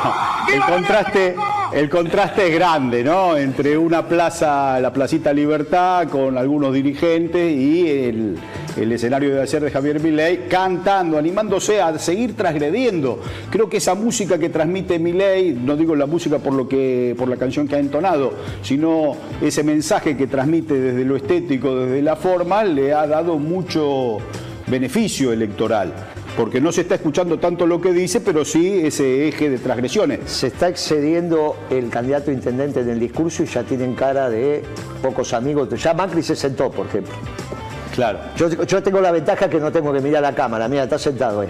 el 0.53 0.61
contraste, 0.61 1.35
el 1.73 1.89
contraste 1.89 2.47
es 2.47 2.53
grande, 2.53 3.03
¿no? 3.03 3.35
Entre 3.35 3.77
una 3.77 4.07
plaza, 4.07 4.79
la 4.79 4.93
Placita 4.93 5.33
Libertad, 5.33 6.07
con 6.07 6.37
algunos 6.37 6.73
dirigentes 6.73 7.51
y 7.51 7.89
el, 7.89 8.37
el 8.77 8.91
escenario 8.91 9.33
de 9.33 9.41
ayer 9.41 9.63
de 9.63 9.71
Javier 9.71 9.99
Milei, 9.99 10.47
cantando, 10.47 11.17
animándose 11.17 11.81
a 11.81 11.97
seguir 11.97 12.35
transgrediendo. 12.35 13.19
Creo 13.49 13.67
que 13.67 13.77
esa 13.77 13.95
música 13.95 14.37
que 14.37 14.49
transmite 14.49 14.99
Milei, 14.99 15.51
no 15.53 15.75
digo 15.75 15.95
la 15.95 16.05
música 16.05 16.39
por 16.39 16.53
lo 16.53 16.67
que, 16.67 17.15
por 17.17 17.27
la 17.27 17.37
canción 17.37 17.67
que 17.67 17.75
ha 17.75 17.79
entonado, 17.79 18.33
sino 18.61 19.15
ese 19.41 19.63
mensaje 19.63 20.15
que 20.15 20.27
transmite 20.27 20.75
desde 20.75 21.03
lo 21.03 21.15
estético, 21.15 21.75
desde 21.75 22.01
la 22.01 22.15
forma, 22.15 22.63
le 22.63 22.93
ha 22.93 23.07
dado 23.07 23.37
mucho 23.37 24.19
beneficio 24.67 25.33
electoral. 25.33 25.93
Porque 26.35 26.59
no 26.59 26.71
se 26.71 26.81
está 26.81 26.95
escuchando 26.95 27.37
tanto 27.37 27.67
lo 27.67 27.79
que 27.79 27.93
dice, 27.93 28.19
pero 28.19 28.43
sí 28.43 28.81
ese 28.83 29.27
eje 29.27 29.49
de 29.49 29.59
transgresiones. 29.59 30.19
Se 30.25 30.47
está 30.47 30.67
excediendo 30.67 31.55
el 31.69 31.89
candidato 31.89 32.31
a 32.31 32.33
intendente 32.33 32.79
en 32.79 32.89
el 32.89 32.99
discurso 32.99 33.43
y 33.43 33.45
ya 33.45 33.63
tienen 33.63 33.93
cara 33.93 34.29
de 34.29 34.63
pocos 35.01 35.33
amigos. 35.33 35.69
Ya 35.81 35.93
Macri 35.93 36.23
se 36.23 36.35
sentó, 36.35 36.71
por 36.71 36.87
ejemplo. 36.87 37.13
Claro. 37.93 38.19
Yo, 38.35 38.49
yo 38.63 38.81
tengo 38.81 38.99
la 38.99 39.11
ventaja 39.11 39.47
que 39.47 39.59
no 39.59 39.71
tengo 39.71 39.93
que 39.93 39.99
mirar 39.99 40.23
la 40.23 40.33
cámara. 40.33 40.67
Mira, 40.67 40.83
está 40.83 40.97
sentado 40.97 41.41
ahí. 41.41 41.49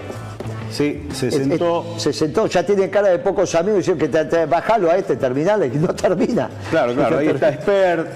Sí, 0.74 1.08
se 1.14 1.30
sentó. 1.30 1.94
es- 1.98 2.02
se 2.04 2.14
sentó, 2.14 2.48
ya 2.48 2.66
tiene 2.66 2.90
cara 2.90 3.10
de 3.10 3.20
pocos 3.20 3.54
amigos. 3.56 3.80
Dicen 3.80 3.98
que 3.98 4.08
te, 4.08 4.26
te- 4.26 4.46
bajalo 4.48 4.90
a 4.90 4.98
este 4.98 5.16
terminal 5.18 5.64
y 5.72 5.78
no 5.78 5.88
termina. 5.96 6.50
Claro, 6.72 6.94
claro, 6.96 7.20
ahí 7.20 7.28
está 7.28 7.50
Expert. 7.50 8.08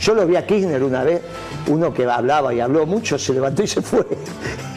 Yo 0.00 0.14
lo 0.14 0.26
vi 0.26 0.36
a 0.36 0.46
Kirchner 0.46 0.82
una 0.82 1.02
vez, 1.04 1.20
uno 1.68 1.92
que 1.92 2.04
hablaba 2.06 2.54
y 2.54 2.60
habló 2.60 2.86
mucho, 2.86 3.18
se 3.18 3.34
levantó 3.34 3.62
y 3.62 3.66
se 3.66 3.82
fue. 3.82 4.06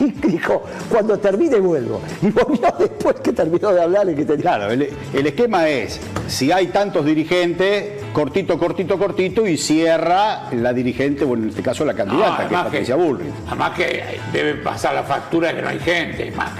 Y 0.01 0.11
dijo, 0.29 0.63
cuando 0.89 1.17
termine 1.19 1.59
vuelvo. 1.59 1.99
Y 2.21 2.29
volvió 2.29 2.73
después 2.79 3.17
que 3.21 3.33
terminó 3.33 3.73
de 3.73 3.81
hablar 3.81 4.09
y 4.09 4.15
que 4.15 4.23
tenía... 4.23 4.41
Claro, 4.43 4.71
el, 4.71 4.89
el 5.13 5.27
esquema 5.27 5.67
es, 5.67 5.99
si 6.27 6.53
hay 6.53 6.67
tantos 6.67 7.05
dirigentes, 7.05 8.01
cortito, 8.13 8.57
cortito, 8.57 8.97
cortito, 8.97 9.45
y 9.45 9.57
cierra 9.57 10.49
la 10.53 10.71
dirigente, 10.71 11.25
bueno, 11.25 11.43
en 11.43 11.49
este 11.49 11.61
caso 11.61 11.83
la 11.83 11.93
candidata, 11.93 12.47
que 12.47 12.55
es 12.55 12.61
Patricia 12.61 12.95
Bullrich. 12.95 13.27
Además 13.47 13.71
que 13.75 14.03
debe 14.31 14.53
pasar 14.55 14.93
la 14.95 15.03
factura 15.03 15.53
que 15.53 15.61
no 15.61 15.67
hay 15.67 15.79
gente, 15.79 16.31
más. 16.31 16.51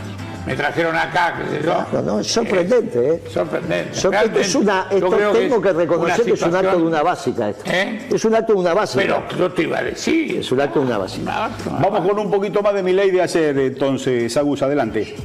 Me 0.50 0.56
trajeron 0.56 0.96
acá, 0.96 1.36
qué 1.38 1.58
sé 1.58 1.64
yo. 1.64 1.86
No, 1.94 2.02
no, 2.02 2.20
es 2.22 2.28
sorprendente, 2.28 3.08
¿eh? 3.08 3.24
Sorprendente. 3.32 3.94
Sorprendente. 3.94 4.42
Es 4.42 4.56
una, 4.56 4.88
esto 4.90 5.10
tengo 5.32 5.62
que, 5.62 5.70
es 5.70 5.76
reconocer 5.76 6.26
que 6.26 6.32
es 6.32 6.42
un 6.42 6.56
acto 6.56 6.78
de 6.78 6.84
una 6.84 7.04
básica 7.04 7.50
esto. 7.50 7.64
¿Eh? 7.68 8.08
Es 8.12 8.26
un 8.26 8.34
acto 8.34 8.54
de 8.54 8.60
una 8.60 8.74
básica. 8.74 9.24
Pero 9.30 9.38
yo 9.38 9.52
te 9.54 9.62
iba 9.62 9.78
a 9.78 9.84
decir. 9.84 10.40
Es 10.40 10.52
un 10.52 10.60
acto 10.60 10.80
de 10.80 10.88
una 10.88 10.98
básica. 10.98 11.52
Vamos 11.80 12.08
con 12.08 12.18
un 12.18 12.32
poquito 12.32 12.64
más 12.64 12.74
de 12.74 12.82
mi 12.82 12.94
ley 12.94 13.12
de 13.12 13.22
ayer, 13.22 13.60
entonces, 13.60 14.36
Agus, 14.38 14.64
adelante. 14.64 15.16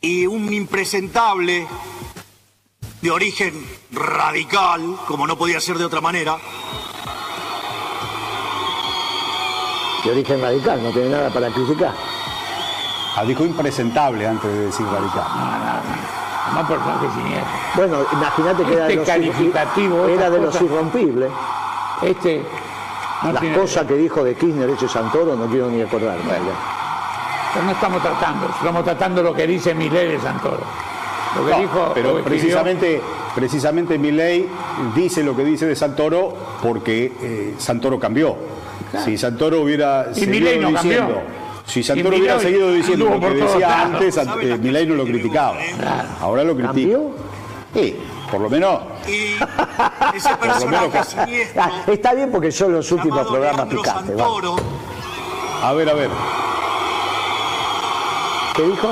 y 0.00 0.26
un 0.26 0.50
impresentable 0.50 1.66
de 3.02 3.10
origen 3.10 3.52
radical, 3.90 4.96
como 5.06 5.26
no 5.26 5.36
podía 5.36 5.60
ser 5.60 5.76
de 5.76 5.84
otra 5.84 6.00
manera, 6.00 6.38
De 10.04 10.10
origen 10.10 10.40
radical, 10.42 10.82
no 10.82 10.90
tiene 10.90 11.10
nada 11.10 11.30
para 11.30 11.48
criticar. 11.48 11.92
Ah, 13.16 13.24
dijo 13.24 13.44
impresentable 13.44 14.26
antes 14.26 14.50
de 14.50 14.66
decir 14.66 14.86
radical. 14.86 15.24
Más 16.54 16.66
personaje 16.68 17.06
siniestro. 17.14 17.52
Bueno, 17.76 17.96
imagínate 18.12 18.64
que 18.64 18.72
era 18.74 18.84
de 18.86 18.94
Este 18.94 18.96
los, 18.96 19.06
calificativo, 19.06 20.08
era 20.08 20.30
de 20.30 20.40
los 20.40 20.60
irrompibles. 20.60 21.30
Este. 22.02 22.42
no 23.22 23.32
Las 23.32 23.40
tiene- 23.40 23.56
cosas 23.58 23.86
que 23.86 23.94
dijo 23.94 24.24
de 24.24 24.34
Kirchner 24.34 24.70
ese 24.70 24.88
Santoro 24.88 25.36
no 25.36 25.46
quiero 25.46 25.68
ni 25.68 25.80
acordarme. 25.82 26.22
Pero 27.54 27.64
no 27.66 27.70
estamos 27.72 28.02
tratando, 28.02 28.46
estamos 28.48 28.84
tratando 28.84 29.22
lo 29.22 29.34
que 29.34 29.46
dice 29.46 29.72
Milei 29.74 30.08
de 30.08 30.20
Santoro. 30.20 30.60
Lo 31.36 31.44
que 31.46 31.50
No, 31.52 31.58
dijo. 31.60 31.78
lo 31.78 31.94
pero 31.94 32.16
que 32.16 32.22
precisamente, 32.24 33.00
precisamente 33.36 33.98
Milei 33.98 34.48
dice 34.96 35.22
lo 35.22 35.36
que 35.36 35.44
dice 35.44 35.66
de 35.66 35.76
Santoro 35.76 36.34
porque 36.60 37.12
eh, 37.20 37.54
Santoro 37.58 38.00
cambió. 38.00 38.36
Si 39.04 39.16
Santoro 39.16 39.60
hubiera 39.62 40.06
Y 40.14 40.20
seguido 40.20 40.50
cambió. 40.62 40.70
diciendo, 40.82 41.22
si 41.66 41.82
Santoro 41.82 42.16
hubiera 42.16 42.38
seguido 42.40 42.72
diciendo 42.72 43.08
lo 43.08 43.20
que 43.20 43.30
decía 43.34 43.82
antes, 43.82 44.16
eh, 44.16 44.58
Milei 44.60 44.86
no 44.86 44.94
lo 44.96 45.04
criticaba. 45.04 45.56
Ahora 46.20 46.44
lo 46.44 46.52
critica. 46.54 46.72
¿Cambió? 46.72 47.10
Sí, 47.74 47.96
por 48.30 48.40
lo 48.42 48.50
menos. 48.50 48.80
y 49.08 49.12
ese 50.14 50.28
Por 50.28 50.46
lo 50.46 50.52
personaje 50.52 50.88
menos- 50.88 51.06
siniestro, 51.08 51.62
Ah, 51.62 51.70
está 51.86 52.12
bien 52.14 52.30
porque 52.30 52.52
son 52.52 52.72
los 52.72 52.92
últimos 52.92 53.26
programas 53.26 53.66
picantes. 53.66 54.16
A 55.62 55.72
ver, 55.72 55.88
a 55.88 55.94
ver. 55.94 56.10
¿Qué 58.54 58.62
dijo? 58.62 58.88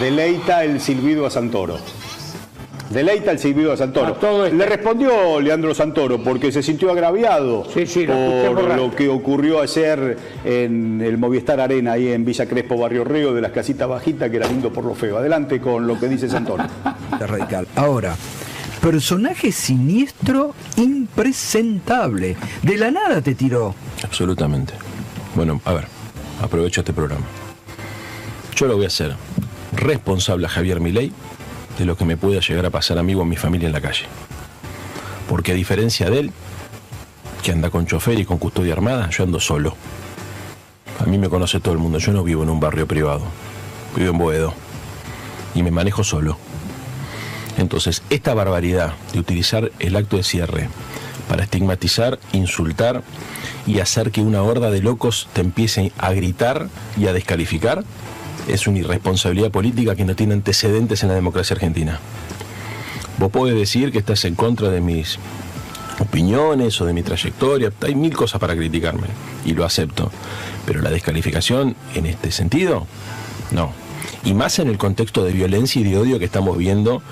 Deleita 0.00 0.64
el 0.64 0.80
silbido 0.80 1.26
a 1.26 1.30
Santoro. 1.30 1.78
Deleita 2.90 3.30
el 3.30 3.38
silbido 3.38 3.70
de 3.70 3.76
Santoro. 3.76 4.16
Le 4.48 4.66
respondió 4.66 5.40
Leandro 5.40 5.72
Santoro 5.74 6.22
porque 6.22 6.50
se 6.50 6.60
sintió 6.60 6.90
agraviado 6.90 7.62
por 7.62 8.76
lo 8.76 8.90
que 8.90 9.08
ocurrió 9.08 9.60
ayer 9.60 10.18
en 10.44 11.00
el 11.00 11.16
Movistar 11.16 11.60
Arena, 11.60 11.92
ahí 11.92 12.08
en 12.08 12.24
Villa 12.24 12.46
Crespo, 12.46 12.76
Barrio 12.76 13.04
Río, 13.04 13.32
de 13.32 13.40
las 13.40 13.52
casitas 13.52 13.88
bajitas, 13.88 14.28
que 14.28 14.38
era 14.38 14.48
lindo 14.48 14.72
por 14.72 14.84
lo 14.84 14.96
feo. 14.96 15.18
Adelante 15.18 15.60
con 15.60 15.86
lo 15.86 16.00
que 16.00 16.08
dice 16.08 16.28
Santoro. 16.28 16.64
Radical. 17.20 17.68
Ahora, 17.76 18.16
personaje 18.82 19.52
siniestro, 19.52 20.52
impresentable. 20.76 22.36
De 22.62 22.76
la 22.76 22.90
nada 22.90 23.22
te 23.22 23.36
tiró. 23.36 23.72
Absolutamente. 24.02 24.74
Bueno, 25.36 25.60
a 25.64 25.74
ver, 25.74 25.84
aprovecho 26.42 26.80
este 26.80 26.92
programa. 26.92 27.24
Yo 28.56 28.66
lo 28.66 28.74
voy 28.74 28.86
a 28.86 28.88
hacer 28.88 29.14
responsable 29.76 30.46
a 30.46 30.48
Javier 30.48 30.80
Milei 30.80 31.12
de 31.80 31.86
lo 31.86 31.96
que 31.96 32.04
me 32.04 32.18
pueda 32.18 32.40
llegar 32.40 32.66
a 32.66 32.70
pasar 32.70 32.98
a 32.98 33.02
mí 33.02 33.14
a 33.18 33.24
mi 33.24 33.36
familia 33.36 33.66
en 33.66 33.72
la 33.72 33.80
calle. 33.80 34.04
Porque 35.28 35.52
a 35.52 35.54
diferencia 35.54 36.10
de 36.10 36.20
él, 36.20 36.32
que 37.42 37.52
anda 37.52 37.70
con 37.70 37.86
chofer 37.86 38.20
y 38.20 38.26
con 38.26 38.36
custodia 38.36 38.74
armada, 38.74 39.08
yo 39.08 39.24
ando 39.24 39.40
solo. 39.40 39.74
A 41.00 41.06
mí 41.06 41.16
me 41.16 41.30
conoce 41.30 41.58
todo 41.58 41.72
el 41.72 41.80
mundo, 41.80 41.98
yo 41.98 42.12
no 42.12 42.22
vivo 42.22 42.42
en 42.42 42.50
un 42.50 42.60
barrio 42.60 42.86
privado, 42.86 43.22
vivo 43.96 44.10
en 44.10 44.18
Boedo 44.18 44.54
y 45.54 45.62
me 45.62 45.70
manejo 45.70 46.04
solo. 46.04 46.36
Entonces, 47.56 48.02
esta 48.10 48.34
barbaridad 48.34 48.92
de 49.14 49.20
utilizar 49.20 49.72
el 49.78 49.96
acto 49.96 50.18
de 50.18 50.22
cierre 50.22 50.68
para 51.28 51.44
estigmatizar, 51.44 52.18
insultar 52.32 53.02
y 53.66 53.80
hacer 53.80 54.10
que 54.10 54.20
una 54.20 54.42
horda 54.42 54.70
de 54.70 54.82
locos 54.82 55.28
te 55.32 55.40
empiece 55.40 55.92
a 55.96 56.12
gritar 56.12 56.68
y 56.98 57.06
a 57.06 57.14
descalificar 57.14 57.84
es 58.48 58.66
una 58.66 58.78
irresponsabilidad 58.78 59.50
política 59.50 59.94
que 59.94 60.04
no 60.04 60.14
tiene 60.14 60.34
antecedentes 60.34 61.02
en 61.02 61.08
la 61.08 61.14
democracia 61.14 61.54
argentina. 61.54 62.00
Vos 63.18 63.30
podés 63.30 63.54
decir 63.54 63.92
que 63.92 63.98
estás 63.98 64.24
en 64.24 64.34
contra 64.34 64.70
de 64.70 64.80
mis 64.80 65.18
opiniones 65.98 66.80
o 66.80 66.86
de 66.86 66.92
mi 66.92 67.02
trayectoria, 67.02 67.70
hay 67.82 67.94
mil 67.94 68.16
cosas 68.16 68.40
para 68.40 68.56
criticarme 68.56 69.08
y 69.44 69.52
lo 69.52 69.64
acepto, 69.64 70.10
pero 70.66 70.80
la 70.80 70.90
descalificación 70.90 71.76
en 71.94 72.06
este 72.06 72.30
sentido, 72.30 72.86
no. 73.50 73.72
Y 74.24 74.34
más 74.34 74.58
en 74.58 74.68
el 74.68 74.78
contexto 74.78 75.24
de 75.24 75.32
violencia 75.32 75.80
y 75.80 75.84
de 75.84 75.98
odio 75.98 76.18
que 76.18 76.24
estamos 76.24 76.56
viendo 76.56 77.02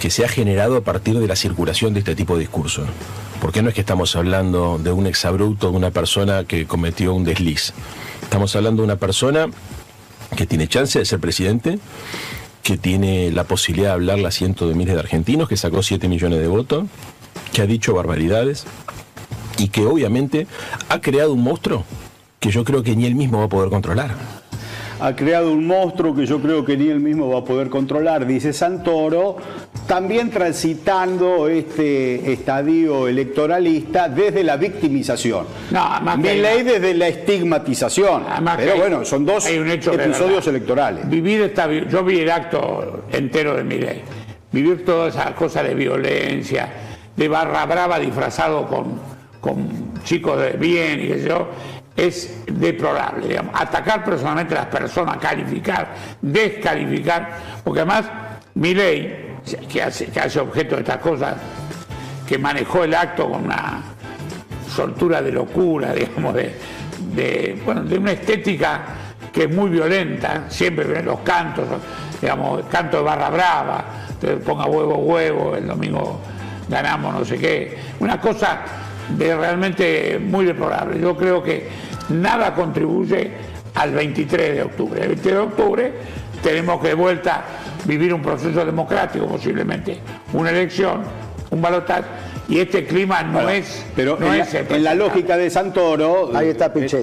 que 0.00 0.10
se 0.10 0.24
ha 0.24 0.28
generado 0.28 0.76
a 0.76 0.80
partir 0.82 1.18
de 1.18 1.26
la 1.26 1.36
circulación 1.36 1.94
de 1.94 2.00
este 2.00 2.14
tipo 2.14 2.34
de 2.34 2.40
discurso. 2.40 2.84
Porque 3.40 3.62
no 3.62 3.68
es 3.68 3.74
que 3.74 3.80
estamos 3.80 4.16
hablando 4.16 4.78
de 4.78 4.92
un 4.92 5.06
exabrupto, 5.06 5.70
de 5.70 5.76
una 5.76 5.90
persona 5.90 6.44
que 6.44 6.66
cometió 6.66 7.14
un 7.14 7.24
desliz. 7.24 7.72
Estamos 8.22 8.56
hablando 8.56 8.82
de 8.82 8.86
una 8.86 8.96
persona 8.96 9.48
que 10.36 10.46
tiene 10.46 10.68
chance 10.68 10.98
de 10.98 11.04
ser 11.04 11.20
presidente, 11.20 11.78
que 12.62 12.76
tiene 12.76 13.30
la 13.30 13.44
posibilidad 13.44 13.90
de 13.90 13.94
hablarle 13.94 14.26
a 14.26 14.30
cientos 14.30 14.68
de 14.68 14.74
miles 14.74 14.94
de 14.94 15.00
argentinos, 15.00 15.48
que 15.48 15.56
sacó 15.56 15.82
7 15.82 16.08
millones 16.08 16.40
de 16.40 16.48
votos, 16.48 16.84
que 17.52 17.62
ha 17.62 17.66
dicho 17.66 17.94
barbaridades 17.94 18.64
y 19.58 19.68
que 19.68 19.86
obviamente 19.86 20.46
ha 20.88 21.00
creado 21.00 21.32
un 21.32 21.42
monstruo 21.42 21.84
que 22.40 22.50
yo 22.50 22.64
creo 22.64 22.82
que 22.82 22.96
ni 22.96 23.06
él 23.06 23.14
mismo 23.14 23.38
va 23.38 23.44
a 23.44 23.48
poder 23.48 23.70
controlar. 23.70 24.14
ha 25.00 25.16
creado 25.16 25.52
un 25.52 25.66
monstruo 25.66 26.14
que 26.14 26.26
yo 26.26 26.40
creo 26.40 26.64
que 26.64 26.76
ni 26.76 26.88
él 26.88 27.00
mismo 27.00 27.28
va 27.28 27.40
a 27.40 27.44
poder 27.44 27.68
controlar, 27.68 28.26
dice 28.26 28.52
Santoro, 28.52 29.36
también 29.86 30.30
transitando 30.30 31.48
este 31.48 32.32
estadio 32.32 33.06
electoralista 33.06 34.08
desde 34.08 34.42
la 34.42 34.56
victimización. 34.56 35.46
No, 35.70 36.00
que 36.04 36.10
hay 36.10 36.36
Milei 36.36 36.62
desde 36.62 36.94
la 36.94 37.08
estigmatización. 37.08 38.24
Que 38.24 38.56
Pero 38.56 38.76
bueno, 38.76 39.04
son 39.04 39.26
dos 39.26 39.46
episodios 39.46 40.46
electorales. 40.46 41.08
Vivir 41.08 41.42
esta, 41.42 41.70
yo 41.70 42.04
vi 42.04 42.20
el 42.20 42.30
acto 42.30 43.04
entero 43.12 43.54
de 43.56 43.64
mi 43.64 43.78
ley. 43.78 44.02
Vivir 44.52 44.84
toda 44.84 45.08
esa 45.08 45.34
cosa 45.34 45.62
de 45.62 45.74
violencia, 45.74 46.72
de 47.16 47.28
barra 47.28 47.66
brava 47.66 47.98
disfrazado 47.98 48.66
con, 48.66 49.00
con 49.40 49.94
chicos 50.04 50.40
de 50.40 50.52
bien 50.52 51.00
y 51.00 51.08
qué 51.08 51.24
yo, 51.28 51.48
es 51.96 52.42
deplorable. 52.46 53.28
Digamos. 53.28 53.52
Atacar 53.54 54.04
personalmente 54.04 54.54
a 54.54 54.58
las 54.60 54.66
personas, 54.66 55.18
calificar, 55.18 55.94
descalificar, 56.22 57.28
porque 57.62 57.80
además 57.80 58.04
mi 58.54 58.72
ley, 58.74 59.23
que 59.68 59.82
hace, 59.82 60.40
objeto 60.40 60.76
de 60.76 60.82
estas 60.82 60.98
cosas, 60.98 61.34
que 62.26 62.38
manejó 62.38 62.84
el 62.84 62.94
acto 62.94 63.30
con 63.30 63.44
una 63.44 63.82
soltura 64.74 65.20
de 65.22 65.32
locura, 65.32 65.92
digamos, 65.94 66.34
de, 66.34 66.54
de, 67.14 67.62
bueno, 67.64 67.82
de 67.82 67.98
una 67.98 68.12
estética 68.12 68.82
que 69.32 69.44
es 69.44 69.54
muy 69.54 69.68
violenta, 69.70 70.44
siempre 70.48 71.02
los 71.02 71.20
cantos, 71.20 71.64
digamos, 72.20 72.64
canto 72.66 72.98
de 72.98 73.02
barra 73.02 73.30
brava, 73.30 73.84
ponga 74.44 74.66
huevo, 74.66 74.96
huevo, 74.98 75.56
el 75.56 75.66
domingo 75.66 76.20
ganamos 76.68 77.12
no 77.12 77.24
sé 77.24 77.38
qué, 77.38 77.76
una 78.00 78.20
cosa 78.20 78.60
de 79.08 79.36
realmente 79.36 80.18
muy 80.18 80.44
deplorable. 80.46 81.00
Yo 81.00 81.16
creo 81.16 81.42
que 81.42 81.68
nada 82.10 82.54
contribuye 82.54 83.32
al 83.74 83.92
23 83.92 84.54
de 84.54 84.62
octubre. 84.62 85.02
El 85.02 85.08
23 85.08 85.34
de 85.34 85.40
octubre 85.40 85.92
tenemos 86.42 86.80
que 86.80 86.88
de 86.88 86.94
vuelta 86.94 87.44
vivir 87.84 88.12
un 88.12 88.22
proceso 88.22 88.64
democrático, 88.64 89.26
posiblemente. 89.26 89.98
Una 90.32 90.50
elección, 90.50 91.02
un 91.50 91.62
balotaje, 91.62 92.04
y 92.48 92.58
este 92.58 92.84
clima 92.84 93.22
no 93.22 93.32
Bueno, 93.34 93.48
es. 93.50 93.84
Pero 93.96 94.16
no 94.20 94.32
en, 94.34 94.40
es 94.42 94.52
la, 94.52 94.60
en 94.76 94.84
la 94.84 94.94
lógica 94.94 95.36
de 95.36 95.48
Santoro, 95.50 96.30
en, 96.38 96.56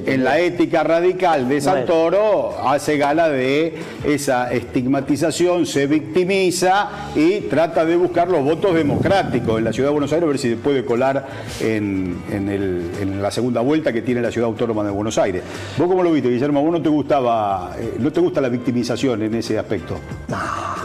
en 0.08 0.24
la 0.24 0.40
ética 0.40 0.84
radical 0.84 1.50
de 1.50 1.60
Santoro, 1.62 2.56
hace 2.68 2.98
gala 2.98 3.30
de 3.30 3.76
esa 4.06 4.52
estigmatización, 4.52 5.66
se 5.66 5.88
victimiza 5.88 6.90
y 7.16 7.42
trata 7.42 7.86
de 7.86 7.96
buscar 7.96 8.28
los 8.30 8.44
votos 8.44 8.76
democráticos 8.76 9.58
en 9.58 9.64
la 9.66 9.74
ciudad 9.74 9.90
de 9.90 9.94
Buenos 9.94 10.12
Aires, 10.14 10.24
a 10.26 10.28
ver 10.28 10.38
si 10.38 10.50
se 10.52 10.56
puede 10.58 10.86
colar 10.86 11.26
en, 11.60 12.22
en 12.32 12.50
el- 12.50 12.92
en 13.02 13.22
la 13.22 13.32
segunda 13.32 13.62
vuelta 13.62 13.92
que 13.92 14.02
tiene 14.02 14.22
la 14.22 14.32
ciudad 14.32 14.48
autónoma 14.48 14.84
de 14.84 14.92
Buenos 14.92 15.18
Aires. 15.18 15.42
¿Vos 15.78 15.88
cómo 15.88 16.04
lo 16.04 16.12
viste, 16.12 16.30
Guillermo? 16.30 16.62
¿Vos 16.62 16.72
no 16.72 16.82
te 16.82 16.90
gustaba, 16.90 17.76
eh, 17.80 17.96
no 18.00 18.12
te 18.12 18.20
gusta 18.20 18.42
la 18.42 18.50
victimización 18.50 19.22
en 19.24 19.34
ese 19.36 19.58
aspecto? 19.58 19.96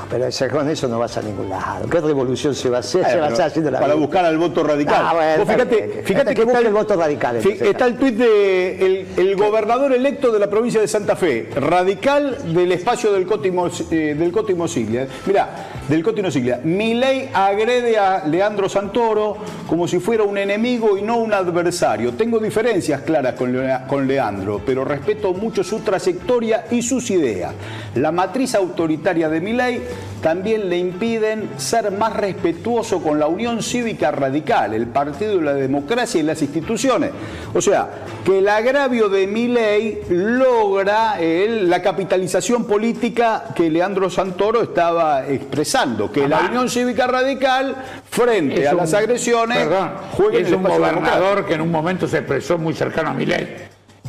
Pero 0.09 0.27
ese- 0.27 0.49
con 0.49 0.69
eso 0.71 0.87
no 0.89 0.99
vas 1.01 1.17
a 1.19 1.23
ningún 1.23 1.49
lado. 1.49 1.89
¿Qué 1.89 2.01
revolución 2.01 2.55
se 2.55 2.71
va 2.71 2.77
a 2.79 2.81
hacer? 2.81 3.03
se 3.03 3.09
Bueno, 3.09 3.21
va 3.23 3.27
a 3.27 3.33
hacer 3.33 3.45
haciendo 3.47 3.71
la 3.71 3.81
para 3.81 3.95
vida. 3.95 4.07
buscar 4.07 4.25
al 4.25 4.39
voto 4.39 4.46
radical. 4.55 5.03
Ah, 5.07 5.13
bueno, 5.15 5.45
Vos 5.45 5.49
fíjate, 5.53 6.03
fíjate 6.05 6.35
que, 6.35 6.43
está 6.43 6.59
el 6.61 6.73
voto 6.73 6.97
radical. 6.97 7.37
Entonces. 7.37 7.63
está 7.63 7.87
el 7.87 7.97
tuit 7.97 8.17
de 8.17 9.07
el, 9.17 9.37
gobernador 9.37 9.93
electo 9.93 10.33
de 10.33 10.39
la 10.39 10.49
provincia 10.49 10.81
de 10.81 10.89
Santa 10.89 11.17
Fe, 11.17 11.49
radical 11.55 12.55
del 12.55 12.73
espacio 12.73 13.13
del 13.13 13.27
Cótimo, 13.27 13.69
eh, 13.91 14.15
del 14.19 14.33
Cótimo 14.33 14.67
Siglia. 14.69 15.07
Mirá, 15.27 15.49
del 15.89 16.03
Cótimo 16.03 16.31
Siglia. 16.31 16.61
Milei 16.65 17.29
agrede 17.33 17.99
a 17.99 18.27
Leandro 18.27 18.69
Santoro 18.69 19.37
como 19.69 19.87
si 19.87 19.99
fuera 19.99 20.23
un 20.25 20.39
enemigo 20.39 20.97
y 20.97 21.03
no 21.03 21.17
un 21.19 21.33
adversario. 21.33 22.13
Tengo 22.13 22.39
diferencias 22.39 23.03
claras 23.03 23.35
con, 23.35 23.53
Lea- 23.53 23.87
con 23.87 24.07
Leandro, 24.07 24.61
pero 24.65 24.85
respeto 24.85 25.33
mucho 25.35 25.63
su 25.65 25.81
trayectoria 25.81 26.67
y 26.71 26.83
sus 26.83 27.11
ideas. 27.11 27.53
La 27.95 28.13
matriz 28.13 28.55
autoritaria 28.55 29.29
de 29.29 29.41
Milei 29.41 29.83
también 30.23 30.69
le 30.69 30.79
impiden 30.79 31.51
ser 31.57 31.91
más 31.93 32.17
respetuoso 32.17 33.01
con 33.03 33.19
la 33.19 33.27
Unión 33.29 33.63
Cívica 33.63 34.11
Radical, 34.11 34.36
el 34.75 34.87
Partido 34.89 35.37
de 35.39 35.43
la 35.43 35.55
Democracia 35.55 36.21
y 36.21 36.23
las 36.23 36.41
instituciones. 36.43 37.11
O 37.55 37.61
sea, 37.61 37.89
que 38.25 38.39
el 38.39 38.49
agravio 38.49 39.09
de 39.09 39.27
Milei 39.27 40.01
logra 40.11 41.19
el- 41.21 41.69
la 41.71 41.81
capitalización 41.83 42.65
política 42.67 43.45
que 43.55 43.71
Leandro 43.71 44.11
Santoro 44.11 44.63
estaba 44.63 45.27
expresando, 45.27 46.11
que 46.13 46.29
la 46.29 46.41
Unión 46.41 46.69
Cívica 46.69 47.07
Radical, 47.07 47.77
frente 48.11 48.63
Es 48.63 48.69
a 48.69 48.73
un- 48.73 48.77
las 48.79 48.95
agresiones, 48.95 49.59
perdón, 49.59 49.91
juegue 50.13 50.39
en 50.39 50.43
es 50.47 50.49
el 50.51 50.57
un 50.57 50.63
gobernador 50.65 50.95
democrático. 51.01 51.47
que 51.49 51.55
en 51.55 51.61
un 51.61 51.71
momento 51.71 52.07
se 52.07 52.19
expresó 52.19 52.59
muy 52.59 52.75
cercano 52.75 53.11
a 53.11 53.15
Milei, 53.15 53.49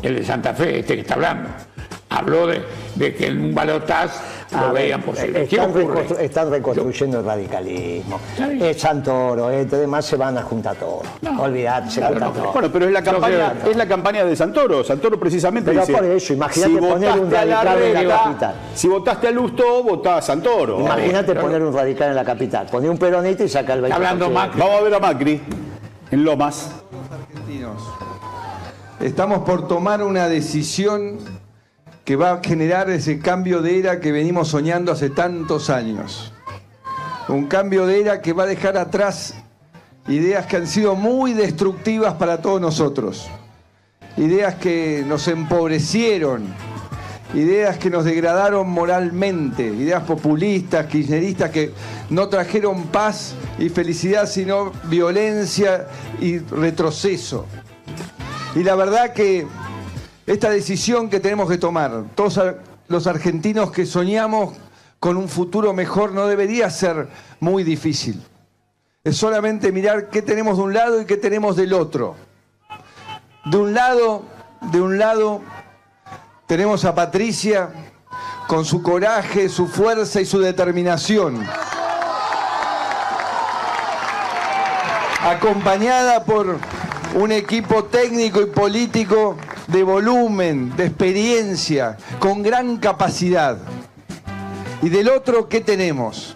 el 0.02 0.16
de 0.16 0.24
Santa 0.26 0.54
Fe, 0.54 0.80
este 0.80 0.96
que 0.96 1.02
está 1.02 1.13
hablando. 1.16 1.50
Habló 2.10 2.48
de, 2.48 2.62
de 2.96 3.13
que 3.16 3.28
en 3.28 3.42
un 3.44 3.54
balotaz 3.56 4.37
lo 4.52 4.74
ver, 4.74 4.84
veían 4.84 5.02
posible. 5.02 5.46
¿Qué 5.48 5.56
Están, 5.56 5.70
ocurre? 5.72 5.86
reconstru- 5.86 6.20
están 6.20 6.50
reconstruyendo 6.52 7.20
el 7.20 7.26
radicalismo. 7.26 8.20
Es 8.62 8.80
Santoro, 8.80 9.52
eh, 9.52 9.68
además 9.72 10.06
se 10.06 10.16
van 10.16 10.38
a 10.38 10.42
juntar 10.44 10.76
todos. 10.78 11.04
Olvidate, 11.40 11.90
se 11.92 12.02
juntan 12.02 12.34
todos. 12.34 12.54
Bueno, 12.54 12.70
pero 12.72 12.86
es 12.86 12.92
la 12.92 13.02
campaña, 13.04 13.54
es 13.70 13.76
la 13.76 13.88
campaña 13.88 14.24
de 14.26 14.36
Santoro. 14.36 14.84
Santoro 14.84 15.20
precisamente 15.20 15.72
Pero 15.72 15.82
dice, 15.82 15.94
por 15.94 16.06
eso, 16.06 16.34
imagínate 16.34 16.74
si 16.74 16.80
poner 16.80 17.20
un 17.20 17.32
radical 17.32 17.82
en 17.82 18.08
la 18.08 18.18
capital. 18.24 18.56
si 18.74 18.88
votaste 18.88 19.28
a 19.28 19.32
Lusto, 19.32 19.84
votá 19.84 20.18
a 20.18 20.22
Santoro. 20.22 20.80
Imagínate 20.80 21.36
poner 21.36 21.62
un 21.62 21.74
radical 21.74 22.10
en 22.10 22.16
la 22.16 22.24
capital. 22.24 22.68
Poner 22.68 22.90
un 22.90 22.98
peronista 22.98 23.44
y 23.44 23.50
sacar 23.50 23.78
el 23.80 23.84
20%. 23.86 24.18
Vamos 24.34 24.80
a 24.80 24.82
ver 24.82 24.94
a 24.94 25.00
Macri 25.00 25.42
en 26.12 26.24
Lomas. 26.24 26.72
Estamos 29.00 29.40
por 29.40 29.68
tomar 29.68 30.02
una 30.02 30.28
decisión 30.28 31.18
que 32.08 32.15
va 32.15 32.32
a 32.32 32.41
generar 32.41 32.89
ese 32.89 33.20
cambio 33.20 33.62
de 33.62 33.80
era 33.80 34.00
que 34.00 34.13
venimos 34.13 34.48
soñando 34.48 34.93
hace 34.93 35.10
tantos 35.10 35.70
años. 35.70 36.32
Un 37.28 37.48
cambio 37.48 37.86
de 37.86 38.00
era 38.00 38.22
que 38.22 38.32
va 38.32 38.43
a 38.43 38.46
dejar 38.46 38.78
atrás 38.78 39.34
ideas 40.08 40.46
que 40.46 40.56
han 40.56 40.67
sido 40.67 40.96
muy 40.96 41.34
destructivas 41.34 42.13
para 42.13 42.41
todos 42.41 42.62
nosotros. 42.62 43.28
Ideas 44.15 44.56
que 44.56 45.04
nos 45.06 45.28
empobrecieron. 45.28 46.46
ideas 47.34 47.78
que 47.78 47.89
nos 47.89 48.06
degradaron 48.06 48.70
moralmente, 48.70 49.65
ideas 49.65 50.04
populistas, 50.04 50.86
kirchneristas 50.86 51.50
que 51.50 51.74
no 52.10 52.30
trajeron 52.30 52.84
paz 52.84 53.36
y 53.60 53.67
felicidad, 53.67 54.28
sino 54.28 54.72
violencia 54.86 55.88
y 56.22 56.38
retroceso. 56.38 57.48
Y 58.56 58.63
la 58.63 58.76
verdad 58.76 59.12
que 59.12 59.46
esta 60.28 60.50
decisión 60.50 61.10
que 61.10 61.22
tenemos 61.22 61.50
que 61.50 61.58
tomar, 61.58 62.04
todos 62.13 62.40
los 62.90 63.08
argentinos 63.08 63.72
que 63.72 63.86
soñamos 63.86 64.54
con 65.00 65.16
un 65.16 65.30
futuro 65.30 65.74
mejor, 65.74 66.12
no 66.12 66.28
debería 66.28 66.70
ser 66.70 67.08
muy 67.40 67.63
difícil. 67.63 68.22
Es 69.06 69.16
solamente 69.16 69.72
mirar 69.72 70.10
qué 70.10 70.22
tenemos 70.22 70.58
de 70.58 70.63
un 70.63 70.74
lado 70.74 71.02
y 71.02 71.06
qué 71.06 71.16
tenemos 71.16 71.56
del 71.56 71.72
otro. 71.72 72.16
De 73.46 73.58
un 73.58 73.74
lado, 73.74 74.24
de 74.74 74.82
un 74.82 74.98
lado 74.98 75.42
tenemos 76.46 76.84
a 76.84 76.94
Patricia 76.94 77.70
con 78.48 78.66
su 78.66 78.84
coraje, 78.84 79.48
su 79.48 79.66
fuerza 79.68 80.20
y 80.20 80.26
su 80.26 80.40
determinación. 80.40 81.42
Acompañada 85.24 86.26
por 86.26 86.58
un 87.16 87.32
equipo 87.32 87.86
técnico 87.86 88.42
y 88.42 88.48
político 88.48 89.38
de 89.68 89.84
volumen, 89.84 90.76
de 90.76 90.86
experiencia, 90.86 91.98
con 92.20 92.42
gran 92.42 92.78
capacidad. 92.78 93.58
Y 94.82 94.90
del 94.90 95.10
otro, 95.10 95.50
¿qué 95.50 95.62
tenemos? 95.62 96.34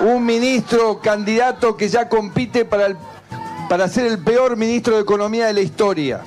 Un 0.00 0.24
ministro 0.24 1.00
candidato 1.00 1.76
que 1.76 1.88
ya 1.88 2.08
compite 2.08 2.64
para, 2.64 2.96
para 3.68 3.88
ser 3.88 4.06
el 4.06 4.18
peor 4.18 4.56
ministro 4.56 4.96
de 4.96 5.02
Economía 5.02 5.46
de 5.46 5.52
la 5.52 5.60
historia. 5.60 6.20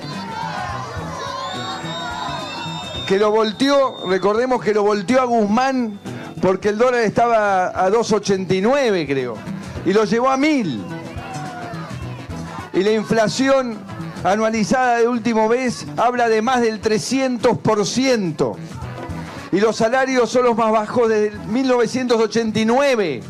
Que 3.07 3.17
lo 3.17 3.31
volteó, 3.31 4.07
recordemos 4.07 4.63
que 4.63 4.73
lo 4.73 4.83
volteó 4.83 5.21
a 5.21 5.25
Guzmán 5.25 5.99
porque 6.41 6.69
el 6.69 6.77
dólar 6.77 7.01
estaba 7.01 7.67
a 7.67 7.89
2,89 7.89 9.07
creo. 9.07 9.35
Y 9.85 9.93
lo 9.93 10.05
llevó 10.05 10.29
a 10.29 10.37
1000. 10.37 11.02
Y 12.73 12.81
la 12.81 12.91
inflación 12.91 13.77
anualizada 14.23 14.97
de 14.97 15.07
último 15.07 15.47
mes 15.47 15.85
habla 15.95 16.27
de 16.27 16.41
más 16.41 16.61
del 16.61 16.81
300%. 16.81 18.55
Y 19.51 19.59
los 19.59 19.75
salarios 19.75 20.31
son 20.31 20.45
los 20.45 20.57
más 20.57 20.71
bajos 20.71 21.07
desde 21.07 21.37
1989. 21.47 23.21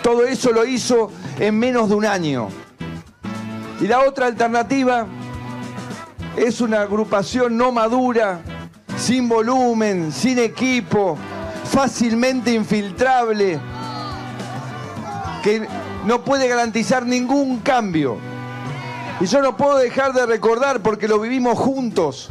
Todo 0.00 0.24
eso 0.24 0.52
lo 0.52 0.64
hizo 0.64 1.10
en 1.40 1.58
menos 1.58 1.88
de 1.88 1.96
un 1.96 2.06
año. 2.06 2.48
Y 3.80 3.88
la 3.88 4.00
otra 4.00 4.26
alternativa 4.26 5.06
es 6.36 6.60
una 6.60 6.82
agrupación 6.82 7.56
no 7.56 7.72
madura, 7.72 8.40
sin 8.96 9.28
volumen, 9.28 10.12
sin 10.12 10.38
equipo, 10.38 11.18
fácilmente 11.64 12.52
infiltrable, 12.52 13.58
que 15.42 15.66
no 16.06 16.22
puede 16.22 16.46
garantizar 16.46 17.04
ningún 17.04 17.58
cambio. 17.58 18.27
Y 19.20 19.26
yo 19.26 19.42
no 19.42 19.56
puedo 19.56 19.78
dejar 19.78 20.12
de 20.12 20.26
recordar, 20.26 20.80
porque 20.80 21.08
lo 21.08 21.18
vivimos 21.18 21.58
juntos, 21.58 22.30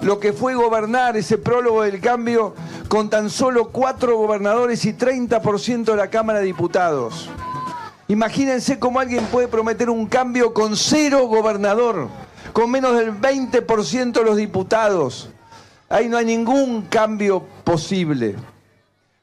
lo 0.00 0.18
que 0.18 0.32
fue 0.32 0.54
gobernar 0.54 1.14
ese 1.14 1.36
prólogo 1.36 1.82
del 1.82 2.00
cambio 2.00 2.54
con 2.88 3.10
tan 3.10 3.28
solo 3.28 3.68
cuatro 3.68 4.16
gobernadores 4.16 4.84
y 4.86 4.94
30% 4.94 5.84
de 5.84 5.96
la 5.96 6.08
Cámara 6.08 6.38
de 6.38 6.46
Diputados. 6.46 7.28
Imagínense 8.08 8.78
cómo 8.78 8.98
alguien 8.98 9.24
puede 9.26 9.46
prometer 9.46 9.90
un 9.90 10.06
cambio 10.06 10.54
con 10.54 10.74
cero 10.74 11.26
gobernador, 11.26 12.08
con 12.54 12.70
menos 12.70 12.96
del 12.96 13.12
20% 13.12 14.12
de 14.12 14.24
los 14.24 14.36
diputados. 14.36 15.28
Ahí 15.90 16.08
no 16.08 16.16
hay 16.16 16.24
ningún 16.24 16.82
cambio 16.82 17.44
posible. 17.62 18.36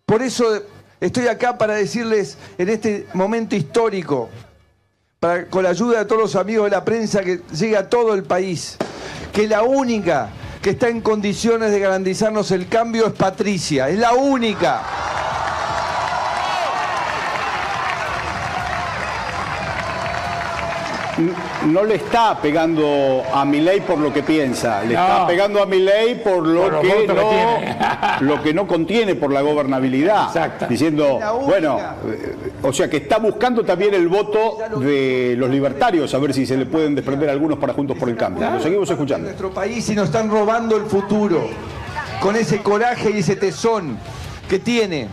Por 0.06 0.22
eso 0.22 0.62
estoy 1.00 1.28
acá 1.28 1.58
para 1.58 1.74
decirles 1.74 2.38
en 2.60 2.69
este 2.69 3.08
momento 3.13 3.56
histórico, 3.56 4.30
con 5.49 5.63
la 5.63 5.71
ayuda 5.71 5.99
de 5.99 6.05
todos 6.05 6.21
los 6.21 6.36
amigos 6.38 6.63
de 6.63 6.71
la 6.77 6.86
prensa 6.86 7.19
que 7.19 7.41
llegue 7.51 7.75
a 7.75 7.89
todo 7.89 8.13
el 8.13 8.23
país, 8.23 8.77
que 9.34 9.49
la 9.49 9.63
única 9.63 10.29
que 10.62 10.69
está 10.69 10.88
en 10.88 11.01
condiciones 11.01 11.71
de 11.71 11.79
garantizarnos 11.82 12.51
el 12.51 12.69
cambio 12.69 13.08
es 13.08 13.12
Patricia, 13.12 13.89
es 13.89 13.99
la 13.99 14.13
única. 14.13 14.82
No 21.67 21.84
le 21.84 21.95
está 21.95 22.39
pegando 22.41 23.24
a 23.34 23.43
Milei 23.45 23.82
por 23.82 23.98
lo 24.00 24.13
que 24.13 24.24
piensa, 24.24 24.82
le 24.84 24.93
No. 24.95 25.02
está 25.02 25.28
pegando 25.28 25.62
a 25.62 25.65
Milei 25.65 26.15
por 26.24 26.45
lo 26.45 26.69
Por 26.69 26.82
que 26.82 27.08
no 27.08 27.60
lo 28.22 28.41
que 28.43 28.54
no 28.54 28.67
contiene 28.67 29.15
por 29.15 29.32
la 29.32 29.41
gobernabilidad. 29.41 30.30
Diciendo, 30.69 31.19
bueno, 31.45 31.80
eh, 32.08 32.36
o 32.62 32.72
sea 32.74 32.89
que 32.89 32.98
está 32.98 33.17
buscando 33.17 33.63
también 33.63 33.93
el 33.93 34.08
voto 34.08 34.58
de 34.80 35.36
los 35.38 35.50
libertarios, 35.50 36.13
a 36.13 36.17
ver 36.19 36.34
si 36.34 36.45
se 36.45 36.58
le 36.58 36.65
pueden 36.65 36.95
desprender 36.95 37.30
algunos 37.30 37.58
para 37.60 37.74
Juntos 37.74 37.98
por 37.98 38.10
el 38.10 38.15
Cambio. 38.15 38.50
Lo 38.50 38.60
seguimos 38.62 38.89
escuchando. 38.89 39.26
nuestro 39.26 39.52
país 39.52 39.88
y 39.89 39.95
nos 39.95 40.06
están 40.06 40.30
robando 40.30 40.76
el 40.78 40.86
futuro 40.86 41.50
con 42.22 42.36
ese 42.36 42.62
coraje 42.62 43.12
y 43.12 43.19
ese 43.19 43.36
tesón 43.36 43.98
que 44.50 44.60
tiene 44.60 45.08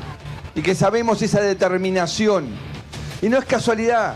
y 0.54 0.62
que 0.62 0.74
sabemos 0.74 1.20
esa 1.22 1.40
determinación. 1.40 2.46
Y 3.22 3.28
no 3.28 3.38
es 3.38 3.44
casualidad, 3.44 4.14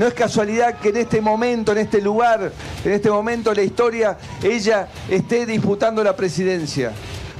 no 0.00 0.06
es 0.06 0.14
casualidad 0.14 0.76
que 0.76 0.88
en 0.88 0.96
este 0.96 1.20
momento, 1.20 1.72
en 1.72 1.78
este 1.78 2.00
lugar, 2.00 2.50
en 2.82 2.90
este 2.90 3.10
momento 3.10 3.50
de 3.50 3.56
la 3.56 3.62
historia, 3.62 4.16
ella 4.42 4.88
esté 5.10 5.44
disputando 5.44 6.02
la 6.02 6.16
presidencia. 6.16 6.92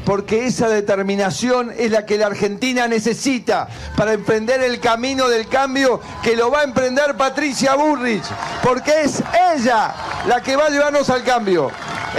Porque 0.05 0.45
esa 0.45 0.69
determinación 0.69 1.73
es 1.75 1.91
la 1.91 2.05
que 2.05 2.19
la 2.19 2.27
Argentina 2.27 2.87
necesita 2.87 3.67
para 3.97 4.13
emprender 4.13 4.63
el 4.63 4.79
camino 4.79 5.27
del 5.31 5.49
cambio 5.49 6.03
que 6.23 6.37
lo 6.37 6.51
va 6.51 6.61
a 6.61 6.65
emprender 6.65 7.17
Patricia 7.17 7.77
Burrich. 7.77 8.25
Porque 8.63 8.93
es 9.05 9.23
ella 9.57 9.95
la 10.27 10.43
que 10.43 10.55
va 10.55 10.67
a 10.67 10.69
llevarnos 10.69 11.09
al 11.09 11.25
cambio. 11.25 11.71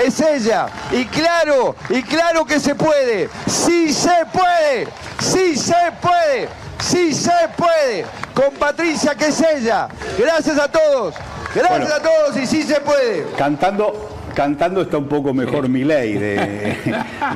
Es 0.03 0.19
ella. 0.21 0.65
Y 0.91 1.05
claro, 1.05 1.75
y 1.87 2.01
claro 2.01 2.45
que 2.45 2.59
se 2.59 2.73
puede. 2.73 3.29
Sí 3.45 3.93
se 3.93 4.25
puede. 4.33 4.87
Sí 5.19 5.55
se 5.55 5.91
puede. 6.01 6.49
Sí 6.79 7.13
se 7.13 7.31
puede. 7.55 8.05
Con 8.41 8.53
Patricia 8.55 9.13
que 9.13 9.27
es 9.27 9.39
ella. 9.41 9.87
Gracias 10.17 10.57
a 10.57 10.67
todos. 10.67 11.13
Gracias 11.53 11.79
Bueno. 11.79 11.93
a 11.95 11.99
todos 11.99 12.37
y 12.41 12.47
sí 12.47 12.63
se 12.63 12.79
puede. 12.81 13.25
Cantando, 13.37 14.09
cantando 14.33 14.81
está 14.81 14.97
un 14.97 15.07
poco 15.07 15.31
mejor 15.33 15.69
Milei 15.69 16.13
de, 16.13 16.77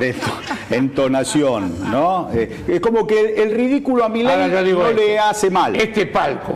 de 0.00 0.14
entonación, 0.76 1.90
¿no? 1.92 2.28
Eh, 2.32 2.64
es 2.66 2.80
como 2.80 3.06
que 3.06 3.34
el 3.42 3.52
ridículo 3.52 4.04
a 4.04 4.08
yo 4.48 4.64
digo 4.64 4.82
no 4.82 4.88
esto. 4.88 5.00
le 5.02 5.18
hace 5.18 5.50
mal. 5.50 5.76
Este 5.76 6.06
palco, 6.06 6.54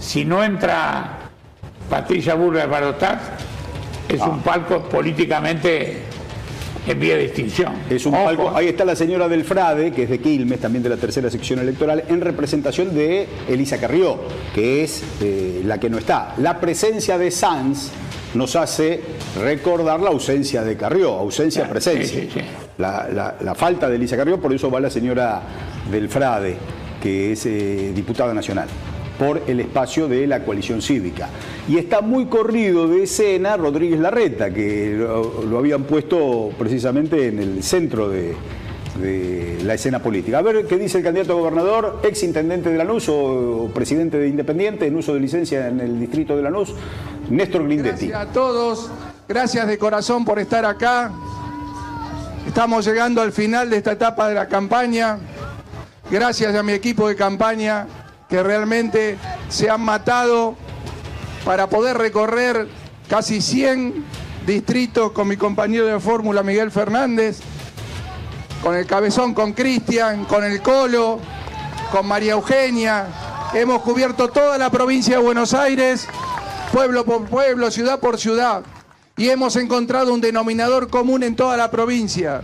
si 0.00 0.24
no 0.24 0.42
entra 0.42 1.18
Patricia 1.90 2.34
Burra 2.36 2.60
de 2.60 2.66
Barotat, 2.68 3.20
es 4.08 4.20
Ah. 4.22 4.28
un 4.28 4.40
palco 4.40 4.80
políticamente 4.84 6.04
en 6.88 6.98
vía 7.00 7.16
de 7.16 7.24
extinción. 7.26 7.72
Es 7.90 8.04
un 8.06 8.12
palco- 8.14 8.50
ahí 8.54 8.68
está 8.68 8.84
la 8.84 8.96
señora 8.96 9.28
del 9.28 9.44
Frade, 9.44 9.92
que 9.92 10.04
es 10.04 10.10
de 10.10 10.18
Quilmes, 10.20 10.58
también 10.60 10.82
de 10.82 10.88
la 10.88 10.96
tercera 10.96 11.30
sección 11.30 11.58
electoral, 11.58 12.04
en 12.08 12.20
representación 12.20 12.94
de 12.94 13.26
Elisa 13.48 13.78
Carrió, 13.78 14.18
que 14.54 14.82
es 14.84 15.02
eh, 15.20 15.62
la 15.64 15.78
que 15.78 15.90
no 15.90 15.98
está. 15.98 16.34
La 16.38 16.58
presencia 16.60 17.18
de 17.18 17.30
Sanz 17.30 17.90
nos 18.34 18.56
hace 18.56 19.00
recordar 19.40 20.00
la 20.00 20.10
ausencia 20.10 20.62
de 20.62 20.76
Carrió, 20.76 21.10
ausencia, 21.14 21.68
presencia. 21.68 22.24
La, 22.78 23.08
la- 23.12 23.36
la 23.40 23.54
falta 23.54 23.88
de 23.88 23.96
Elisa 23.96 24.16
Carrió, 24.16 24.40
por 24.40 24.52
eso 24.52 24.70
va 24.70 24.80
la 24.80 24.90
señora 24.90 25.42
del 25.90 26.08
Frade, 26.08 26.56
que 27.02 27.32
es 27.32 27.46
eh, 27.46 27.92
diputada 27.94 28.32
nacional 28.34 28.68
por 29.18 29.42
el 29.46 29.60
espacio 29.60 30.08
de 30.08 30.26
la 30.26 30.44
coalición 30.44 30.80
cívica. 30.80 31.28
Y 31.68 31.76
está 31.76 32.00
muy 32.00 32.26
corrido 32.26 32.88
de 32.88 33.02
escena 33.02 33.56
Rodríguez 33.56 33.98
Larreta, 33.98 34.50
que 34.50 34.94
lo, 34.96 35.58
habían 35.58 35.84
puesto 35.84 36.50
precisamente 36.56 37.26
en 37.26 37.40
el 37.40 37.62
centro 37.62 38.08
de, 38.08 38.34
la 39.64 39.74
escena 39.74 40.00
política. 40.00 40.38
A 40.38 40.42
ver 40.42 40.66
qué 40.66 40.76
dice 40.76 40.98
el 40.98 41.04
candidato 41.04 41.32
a 41.32 41.36
gobernador, 41.36 42.00
ex 42.02 42.24
intendente 42.24 42.68
de 42.70 42.78
Lanús 42.78 43.08
o 43.08 43.70
presidente 43.72 44.18
de 44.18 44.26
Independiente 44.26 44.86
en 44.86 44.96
uso 44.96 45.14
de 45.14 45.20
licencia 45.20 45.68
en 45.68 45.78
el 45.78 46.00
distrito 46.00 46.36
de 46.36 46.42
Lanús, 46.42 46.74
Néstor 47.30 47.64
Grindetti. 47.64 48.08
Gracias 48.08 48.28
a 48.28 48.32
todos, 48.32 48.90
gracias 49.28 49.68
de 49.68 49.78
corazón 49.78 50.24
por 50.24 50.40
estar 50.40 50.64
acá. 50.64 51.12
Estamos 52.44 52.84
llegando 52.84 53.22
al 53.22 53.30
final 53.30 53.70
de 53.70 53.76
esta 53.76 53.92
etapa 53.92 54.28
de 54.28 54.34
la 54.34 54.48
campaña. 54.48 55.18
Gracias 56.10 56.52
a 56.52 56.62
mi 56.64 56.72
equipo 56.72 57.06
de 57.06 57.14
campaña 57.14 57.86
que 58.28 58.42
realmente 58.42 59.16
se 59.48 59.70
han 59.70 59.80
matado 59.80 60.56
para 61.44 61.68
poder 61.68 61.96
recorrer 61.96 62.68
casi 63.08 63.40
100 63.40 64.04
distritos 64.46 65.12
con 65.12 65.28
mi 65.28 65.36
compañero 65.36 65.86
de 65.86 65.98
fórmula 65.98 66.42
Miguel 66.42 66.70
Fernández, 66.70 67.40
con 68.62 68.74
el 68.76 68.86
cabezón, 68.86 69.34
con 69.34 69.52
Cristian, 69.52 70.24
con 70.26 70.44
el 70.44 70.60
Colo, 70.60 71.20
con 71.90 72.06
María 72.06 72.32
Eugenia. 72.32 73.06
Hemos 73.54 73.82
cubierto 73.82 74.28
toda 74.28 74.58
la 74.58 74.70
provincia 74.70 75.16
de 75.16 75.22
Buenos 75.22 75.54
Aires, 75.54 76.06
pueblo 76.72 77.04
por 77.04 77.24
pueblo, 77.26 77.70
ciudad 77.70 77.98
por 77.98 78.18
ciudad. 78.18 78.62
y 79.16 79.30
hemos 79.30 79.56
encontrado 79.56 80.14
un 80.14 80.20
denominador 80.20 80.88
común 80.88 81.24
en 81.24 81.34
toda 81.34 81.56
la 81.56 81.72
provincia, 81.72 82.42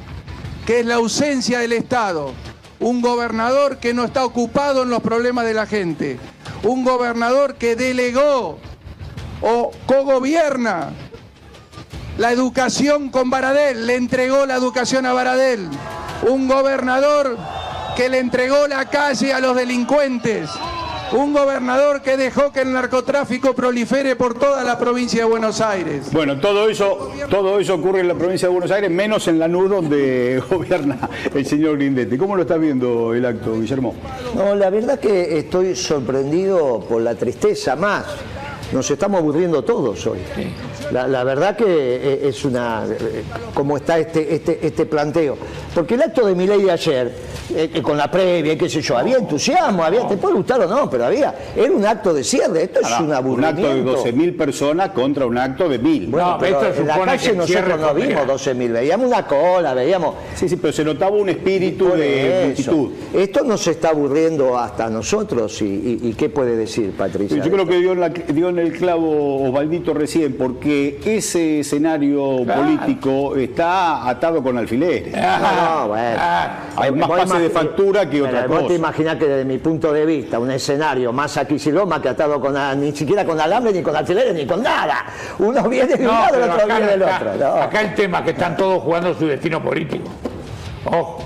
que 0.67 0.81
es 0.81 0.87
la 0.87 0.97
ausencia 0.97 1.61
del 1.61 1.73
Estado. 1.73 2.33
Un 2.85 3.01
gobernador 3.01 3.79
que 3.79 3.95
no 3.95 4.05
está 4.05 4.27
ocupado 4.27 4.83
en 4.83 4.91
los 4.91 5.01
problemas 5.01 5.47
de 5.47 5.55
la 5.55 5.65
gente. 5.65 6.19
Un 6.63 6.85
gobernador 6.85 7.55
que 7.55 7.77
delegó 7.77 8.59
o 9.41 9.71
cogobierna 9.87 10.91
la 12.19 12.31
educación 12.31 13.09
con 13.09 13.31
Baradel, 13.31 13.87
le 13.87 13.95
entregó 13.95 14.45
la 14.45 14.57
educación 14.57 15.07
a 15.07 15.15
Baradel. 15.15 15.67
Un 16.29 16.47
gobernador 16.47 17.39
que 17.97 18.11
le 18.11 18.19
entregó 18.19 18.67
la 18.69 18.85
calle 18.85 19.33
a 19.33 19.41
los 19.41 19.57
delincuentes. 19.57 20.51
Un 21.15 21.33
gobernador 21.33 22.03
que 22.03 22.17
dejó 22.17 22.51
que 22.51 22.63
el 22.63 22.73
narcotráfico 22.73 23.55
prolifere 23.55 24.17
por 24.17 24.37
toda 24.37 24.65
la 24.65 24.77
provincia 24.77 25.21
de 25.21 25.31
Buenos 25.31 25.61
Aires. 25.61 26.11
Bueno, 26.11 26.41
todo 26.41 26.69
eso, 26.69 27.13
todo 27.31 27.61
eso 27.61 27.75
ocurre 27.75 28.01
en 28.01 28.09
la 28.09 28.17
provincia 28.17 28.49
de 28.49 28.53
Buenos 28.53 28.73
Aires, 28.73 28.91
menos 28.91 29.29
en 29.29 29.39
Lanús, 29.39 29.71
donde 29.71 30.43
gobierna 30.51 31.09
el 31.33 31.47
señor 31.47 31.77
Grindetti. 31.77 32.19
¿Cómo 32.19 32.35
lo 32.35 32.43
está 32.43 32.57
viendo 32.57 33.15
el 33.15 33.25
acto, 33.25 33.55
Guillermo? 33.55 33.95
No, 34.35 34.57
la 34.57 34.71
verdad 34.71 34.99
que 34.99 35.39
estoy 35.39 35.77
sorprendido 35.77 36.81
por 36.81 37.01
la 37.01 37.15
tristeza 37.15 37.77
más. 37.77 38.07
Nos 38.73 38.91
estamos 38.91 39.21
aburriendo 39.21 39.63
todos 39.63 40.05
hoy. 40.09 40.19
La, 40.93 41.07
la 41.09 41.25
verdad 41.25 41.57
que 41.57 41.65
eh, 41.67 42.29
es 42.29 42.45
una... 42.45 42.85
eh, 42.89 43.23
como 43.55 43.77
está 43.77 43.99
este, 43.99 44.35
este, 44.35 44.59
este 44.67 44.87
planteo. 44.87 45.37
Porque 45.75 45.95
el 45.95 46.03
acto 46.03 46.27
de 46.27 46.35
mi 46.35 46.47
ley 46.47 46.63
de 46.63 46.71
ayer, 46.71 47.13
eh, 47.55 47.71
eh, 47.75 47.83
con 47.83 47.97
la 47.97 48.11
previa, 48.11 48.57
qué 48.57 48.69
sé 48.69 48.81
yo, 48.81 48.97
había 48.97 49.17
entusiasmo, 49.17 49.83
había, 49.83 50.07
te 50.07 50.17
puede 50.17 50.35
gustar 50.35 50.61
o 50.61 50.67
no, 50.69 50.89
pero 50.91 51.07
había, 51.07 51.35
era 51.57 51.73
un 51.73 51.85
acto 51.85 52.13
de 52.15 52.23
cierre, 52.23 52.65
esto 52.65 52.81
es 52.81 52.87
Ahora, 52.87 52.99
un 53.01 53.07
un 53.07 53.15
aburrimiento. 53.15 53.91
acto 53.93 54.05
de 54.05 54.13
12.000 54.13 54.37
personas 54.37 54.91
contra 54.91 55.27
un 55.27 55.39
acto 55.39 55.69
de 55.69 55.81
1.000. 55.81 56.11
Bueno, 56.11 56.37
pero 56.39 56.61
en 56.75 56.87
la 56.87 57.01
calle 57.01 57.33
nosotros 57.35 57.81
no 57.81 57.95
vimos 57.95 58.23
12.000, 58.27 58.73
veíamos 58.73 59.07
una 59.09 59.27
cola, 59.27 59.75
veíamos... 59.75 60.15
Sí, 60.35 60.49
sí, 60.49 60.57
pero 60.57 60.73
se 60.73 60.85
notaba 60.85 61.17
un 61.17 61.29
espíritu 61.29 61.89
de 61.89 62.53
eso. 62.53 62.73
multitud. 62.73 62.91
Esto 63.21 63.43
nos 63.45 63.67
está 63.67 63.91
aburriendo 63.91 64.59
hasta 64.59 64.89
nosotros 64.91 65.61
y, 65.63 65.65
y- 65.65 66.09
y 66.09 66.13
¿qué 66.15 66.29
puede 66.29 66.57
decir 66.57 66.93
Patricia? 66.97 67.43
Yo 67.43 67.51
creo 67.51 67.67
que 67.67 67.79
dio 67.79 67.93
en, 67.93 68.01
la- 68.01 68.09
dio 68.11 68.49
en 68.49 68.59
el 68.59 68.73
clavo 68.73 69.43
Osvaldito 69.49 69.93
recién, 69.95 70.35
porque 70.35 70.74
ese 71.05 71.61
escenario 71.61 72.39
político 72.47 73.37
está 73.37 74.09
atado 74.09 74.43
con 74.43 74.57
alfileres. 74.59 75.13
No, 75.15 75.21
no, 75.83 75.89
bueno. 75.89 76.19
Hay 76.77 76.91
más 76.93 77.09
pase 77.09 77.39
de 77.41 77.51
factura 77.51 78.09
que 78.09 78.23
otra 78.23 78.43
Pero 78.43 78.49
Vos 78.49 78.59
te 78.59 78.63
cosa. 78.65 78.75
imaginás 78.75 79.17
que 79.17 79.27
desde 79.27 79.45
mi 79.45 79.59
punto 79.59 79.93
de 79.93 80.05
vista, 80.07 80.39
un 80.39 80.51
escenario 80.51 81.13
más 81.13 81.37
aquiciloma 81.37 82.01
que 82.03 82.09
atado 82.09 82.41
con 82.41 82.57
a- 82.57 82.75
ni 82.75 82.93
siquiera 82.93 83.25
con 83.25 83.41
alambre, 83.41 83.73
ni 83.73 83.83
con 83.83 83.95
alfileres, 83.97 84.35
ni 84.35 84.47
con 84.47 84.63
nada. 84.63 85.05
Uno 85.39 85.69
viene 85.69 85.97
de 85.97 86.07
un 86.07 86.13
No, 86.15 86.21
lado, 86.21 86.35
el 86.37 86.43
otro 86.51 86.65
acá, 86.65 86.77
viene 86.77 86.91
del 86.93 87.03
acá- 87.03 87.17
otro. 87.35 87.49
no. 87.49 87.55
acá 87.63 87.81
el 87.81 87.95
tema 87.95 88.19
es 88.19 88.25
que 88.25 88.31
están 88.31 88.57
todos 88.57 88.83
jugando 88.83 89.15
su 89.15 89.27
destino 89.27 89.63
político. 89.63 90.09
Ojo. 90.87 91.19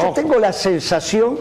Yo 0.00 0.12
tengo 0.14 0.38
la 0.38 0.52
sensación 0.52 1.38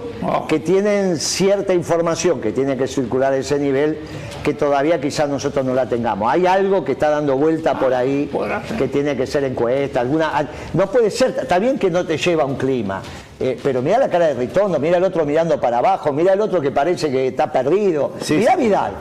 que 0.47 0.59
tienen 0.59 1.17
cierta 1.17 1.73
información 1.73 2.41
que 2.41 2.51
tiene 2.51 2.77
que 2.77 2.87
circular 2.87 3.33
a 3.33 3.37
ese 3.37 3.57
nivel 3.57 3.99
que 4.43 4.53
todavía 4.53 4.99
quizás 4.99 5.29
nosotros 5.29 5.65
no 5.65 5.73
la 5.73 5.87
tengamos. 5.87 6.31
Hay 6.31 6.45
algo 6.45 6.83
que 6.83 6.93
está 6.93 7.09
dando 7.09 7.37
vuelta 7.37 7.79
por 7.79 7.93
ahí 7.93 8.29
que 8.77 8.87
tiene 8.87 9.15
que 9.15 9.25
ser 9.25 9.43
encuesta, 9.43 10.01
alguna 10.01 10.49
no 10.73 10.87
puede 10.91 11.11
ser, 11.11 11.35
está 11.41 11.59
bien 11.59 11.79
que 11.79 11.89
no 11.89 12.05
te 12.05 12.17
lleva 12.17 12.43
a 12.43 12.45
un 12.45 12.55
clima. 12.55 13.01
Eh, 13.41 13.57
pero 13.61 13.81
mira 13.81 13.97
la 13.97 14.09
cara 14.09 14.27
de 14.27 14.33
Ritondo, 14.35 14.79
mira 14.79 14.97
el 14.97 15.03
otro 15.03 15.25
mirando 15.25 15.59
para 15.59 15.79
abajo, 15.79 16.11
mira 16.13 16.33
el 16.33 16.41
otro 16.41 16.61
que 16.61 16.71
parece 16.71 17.09
que 17.11 17.27
está 17.27 17.51
perdido. 17.51 18.13
mira 18.29 18.55
Vidal. 18.55 18.91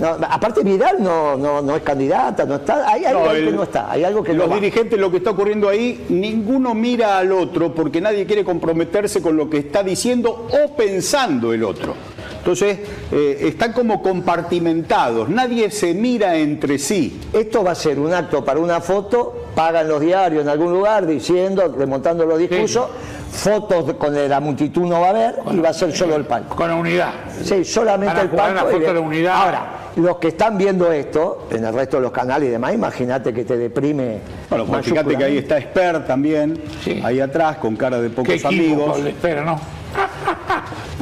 No, 0.00 0.16
aparte 0.28 0.62
Vidal 0.64 1.02
no, 1.02 1.36
no, 1.36 1.60
no 1.62 1.76
es 1.76 1.82
candidata, 1.82 2.44
no 2.46 2.56
está, 2.56 2.88
hay 2.88 3.04
algo 3.04 3.24
No, 3.24 3.30
ahí 3.30 3.42
que 3.42 3.48
el- 3.50 3.56
no 3.56 3.62
está, 3.62 3.90
hay 3.92 4.04
algo 4.04 4.22
que 4.24 4.32
los 4.32 4.52
dirigentes, 4.54 4.98
lo 4.98 5.10
que 5.10 5.18
está 5.18 5.30
ocurriendo 5.30 5.68
ahí, 5.68 6.06
ninguno 6.08 6.74
mira 6.74 7.18
al 7.18 7.30
otro 7.30 7.72
porque 7.74 8.00
nadie 8.00 8.24
quiere 8.26 8.42
comprometerse 8.44 9.20
con 9.22 9.36
lo 9.36 9.48
que 9.50 9.58
está 9.58 9.82
diciendo 9.82 10.48
o 10.50 10.74
pensando 10.74 11.52
el 11.52 11.62
otro. 11.62 11.94
Entonces, 12.42 12.80
eh, 13.12 13.38
están 13.42 13.72
como 13.72 14.02
compartimentados, 14.02 15.28
nadie 15.28 15.70
se 15.70 15.94
mira 15.94 16.34
entre 16.34 16.76
sí. 16.76 17.20
Esto 17.32 17.62
va 17.62 17.70
a 17.70 17.74
ser 17.76 18.00
un 18.00 18.12
acto 18.12 18.44
para 18.44 18.58
una 18.58 18.80
foto, 18.80 19.44
pagan 19.54 19.86
los 19.86 20.00
diarios 20.00 20.42
en 20.42 20.48
algún 20.48 20.72
lugar 20.72 21.06
diciendo, 21.06 21.72
remontando 21.78 22.26
los 22.26 22.40
discursos, 22.40 22.88
fotos 23.30 23.92
con 23.94 24.28
la 24.28 24.40
multitud 24.40 24.82
no 24.82 25.00
va 25.00 25.06
a 25.06 25.10
haber 25.10 25.34
y 25.52 25.58
va 25.58 25.68
a 25.68 25.72
ser 25.72 25.92
solo 25.96 26.16
el 26.16 26.24
palco. 26.24 26.56
Con 26.56 26.68
la 26.68 26.74
unidad. 26.74 27.12
Sí, 27.44 27.64
solamente 27.64 28.20
el 28.20 28.30
palco. 28.30 28.66
foto 28.70 28.92
de- 28.92 28.98
unidad. 28.98 29.34
Ahora, 29.36 29.66
los 29.94 30.16
que 30.16 30.28
están 30.28 30.58
viendo 30.58 30.90
esto, 30.90 31.46
en 31.48 31.64
el 31.64 31.72
resto 31.72 31.98
de 31.98 32.02
los 32.02 32.10
canales 32.10 32.48
y 32.48 32.50
demás, 32.50 32.74
imagínate 32.74 33.32
que 33.32 33.44
te 33.44 33.56
deprime. 33.56 34.18
Bueno, 34.50 34.64
pues 34.66 34.84
fíjate 34.84 35.16
que 35.16 35.22
ahí 35.22 35.38
está 35.38 35.58
Esper 35.58 36.04
también, 36.04 36.60
ahí 37.04 37.20
atrás, 37.20 37.58
con 37.58 37.76
cara 37.76 38.00
de 38.00 38.08
Qué 38.08 38.14
pocos 38.16 38.34
equipo, 38.34 38.48
amigos. 38.48 38.98
Espera, 38.98 39.42
¿no? 39.44 39.60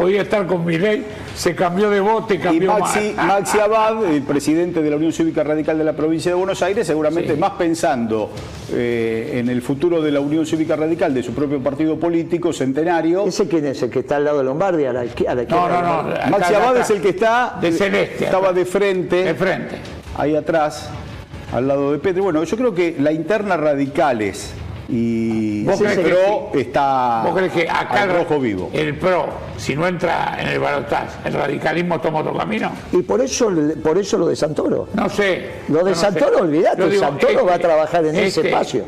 Podía 0.01 0.23
estar 0.23 0.47
con 0.47 0.65
mi 0.65 0.79
ley, 0.79 1.05
se 1.37 1.55
cambió 1.55 1.91
de 1.91 2.01
bote, 2.01 2.37
Y 2.37 2.39
cambió 2.39 2.73
Maxi, 2.79 3.13
mal. 3.15 3.27
Maxi 3.27 3.59
Abad, 3.59 4.03
el 4.07 4.23
presidente 4.23 4.81
de 4.81 4.89
la 4.89 4.97
Unión 4.97 5.13
Cívica 5.13 5.45
Radical 5.45 5.77
de 5.77 5.85
la 5.85 5.93
provincia 5.93 6.31
de 6.31 6.37
Buenos 6.39 6.63
Aires, 6.63 6.87
seguramente 6.87 7.37
más 7.37 7.51
pensando 7.51 8.31
eh, 8.73 9.33
en 9.35 9.51
el 9.51 9.61
futuro 9.61 10.01
de 10.01 10.11
la 10.11 10.21
Unión 10.21 10.47
Cívica 10.47 10.75
Radical, 10.75 11.13
de 11.13 11.23
su 11.23 11.35
propio 11.35 11.63
partido 11.63 12.01
político, 12.01 12.51
centenario. 12.51 13.27
¿Ese 13.27 13.47
quién 13.47 13.67
es? 13.67 13.83
¿El 13.83 13.91
que 13.91 13.99
está 13.99 14.17
al 14.17 14.25
lado 14.25 14.39
de 14.39 14.45
Lombardi? 14.45 14.87
A 14.87 14.93
la, 14.95 15.01
a 15.01 15.35
la 15.35 15.45
No, 15.45 15.69
no, 15.69 16.03
no. 16.05 16.31
Maxi 16.31 16.55
Abad 16.55 16.79
es 16.79 16.89
el 16.89 17.03
que 17.03 17.11
está 17.11 17.59
De 17.61 17.71
celeste. 17.71 18.25
estaba 18.25 18.55
de 18.55 18.65
frente, 18.65 19.23
De 19.23 19.35
frente. 19.35 19.77
ahí 20.17 20.35
atrás, 20.35 20.89
al 21.53 21.69
lado 21.69 21.93
de 21.93 21.99
Petri. 21.99 22.23
Bueno, 22.23 22.43
yo 22.43 22.57
creo 22.57 22.75
que 22.75 22.97
la 22.99 23.13
interna 23.13 23.59
radicales 23.59 24.55
y 24.93 25.65
¿Vos 25.65 25.79
crees 25.79 25.99
el 25.99 26.05
que 26.05 26.11
PRO 26.11 26.51
está 26.61 27.23
¿Vos 27.25 27.35
crees 27.37 27.53
que 27.53 27.63
acá 27.69 28.03
al 28.03 28.11
el, 28.11 28.17
rojo 28.17 28.41
vivo? 28.41 28.71
el 28.73 28.97
PRO, 28.99 29.27
si 29.57 29.77
no 29.77 29.87
entra 29.87 30.37
en 30.41 30.49
el 30.49 30.59
balotaje, 30.59 31.19
el 31.29 31.33
radicalismo 31.35 32.01
toma 32.01 32.21
otro 32.21 32.37
camino? 32.37 32.73
Y 32.93 33.03
por 33.03 33.21
eso, 33.21 33.51
por 33.83 33.97
eso 33.99 34.19
lo 34.19 34.27
de 34.27 34.35
Santoro. 34.37 34.89
No 34.95 35.09
sé. 35.09 35.51
Lo 35.69 35.85
de 35.85 35.91
no, 35.93 35.97
Santoro, 35.97 36.41
sé. 36.41 36.49
digo, 36.49 36.65
Santoro 37.01 37.33
este- 37.33 37.43
va 37.45 37.55
a 37.55 37.59
trabajar 37.59 38.05
en 38.05 38.17
ese 38.17 38.27
este- 38.41 38.49
espacio. 38.49 38.85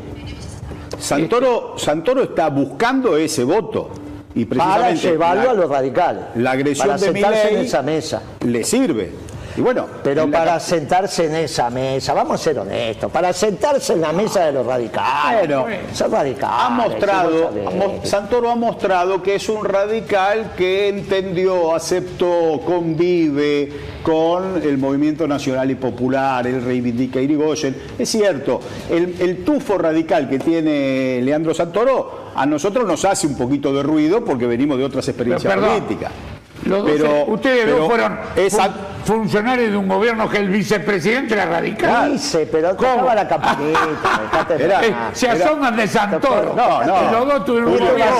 Santoro, 0.99 1.73
Santoro 1.77 2.23
está 2.23 2.49
buscando 2.49 3.17
ese 3.17 3.43
voto. 3.43 3.89
Y 4.35 4.45
Para 4.45 4.63
precisamente 4.89 5.07
llevarlo 5.11 5.43
la- 5.43 5.51
a 5.51 5.53
los 5.53 5.69
radicales. 5.69 6.23
la 6.35 6.51
agresión 6.51 6.87
para 6.87 6.99
de 6.99 7.05
sentarse 7.05 7.53
en 7.53 7.61
esa 7.61 7.81
mesa. 7.83 8.21
le 8.45 8.63
sirve. 8.63 9.11
Y 9.55 9.61
bueno, 9.61 9.87
Pero 10.03 10.25
la 10.25 10.37
para 10.39 10.59
sentarse 10.59 11.25
en 11.25 11.35
esa 11.35 11.69
mesa, 11.69 12.13
vamos 12.13 12.39
a 12.41 12.43
ser 12.43 12.59
honestos, 12.59 13.11
para 13.11 13.31
sentarse 13.33 13.93
en 13.93 14.01
la 14.01 14.11
mesa 14.11 14.45
de 14.45 14.51
los 14.51 14.65
radicales, 14.65 15.47
Bueno, 15.47 15.65
son 15.93 16.11
radicales. 16.11 16.55
ha 16.59 16.69
mostrado, 16.69 17.49
Santoro 18.03 18.49
ha 18.49 18.55
mostrado 18.55 19.21
que 19.21 19.35
es 19.35 19.47
un 19.49 19.63
radical 19.63 20.53
que 20.57 20.87
entendió, 20.89 21.75
aceptó, 21.75 22.61
convive 22.65 23.71
con 24.01 24.61
el 24.61 24.77
movimiento 24.77 25.27
nacional 25.27 25.69
y 25.71 25.75
popular, 25.75 26.45
él 26.47 26.63
reivindica 26.63 27.19
a 27.19 27.21
Irigoyen. 27.21 27.75
Es 27.97 28.09
cierto, 28.09 28.59
el, 28.89 29.15
el 29.19 29.43
tufo 29.45 29.77
radical 29.77 30.27
que 30.29 30.39
tiene 30.39 31.21
Leandro 31.21 31.53
Santoro 31.53 32.23
a 32.35 32.45
nosotros 32.45 32.85
nos 32.87 33.05
hace 33.05 33.27
un 33.27 33.37
poquito 33.37 33.71
de 33.73 33.83
ruido 33.83 34.25
porque 34.25 34.47
venimos 34.47 34.77
de 34.77 34.83
otras 34.85 35.07
experiencias 35.07 35.53
políticas. 35.55 36.11
Los 36.65 36.83
dos- 36.83 36.91
Pero- 36.91 37.25
ustedes 37.27 37.65
pero 37.65 37.77
dos 37.77 37.87
fueron 37.89 38.19
esa- 38.35 38.69
funcionarios 39.05 39.71
de 39.71 39.77
un 39.77 39.87
gobierno 39.87 40.29
que 40.29 40.37
el 40.37 40.49
vicepresidente 40.49 41.33
era 41.33 41.45
radical. 41.45 42.13
Dice, 42.13 42.47
pero 42.51 42.73
tocaba 42.75 43.13
la 43.15 43.27
campanita, 43.27 43.79
Era- 44.59 44.85
Eh, 44.85 44.95
se 45.13 45.29
asoman 45.29 45.75
de 45.75 45.87
Santoro. 45.87 46.53
No, 46.55 46.83
no. 46.83 47.11
Los 47.11 47.25
dos 47.27 47.45
tuvieron 47.45 47.71
un 47.73 47.77
gobierno. 47.79 48.15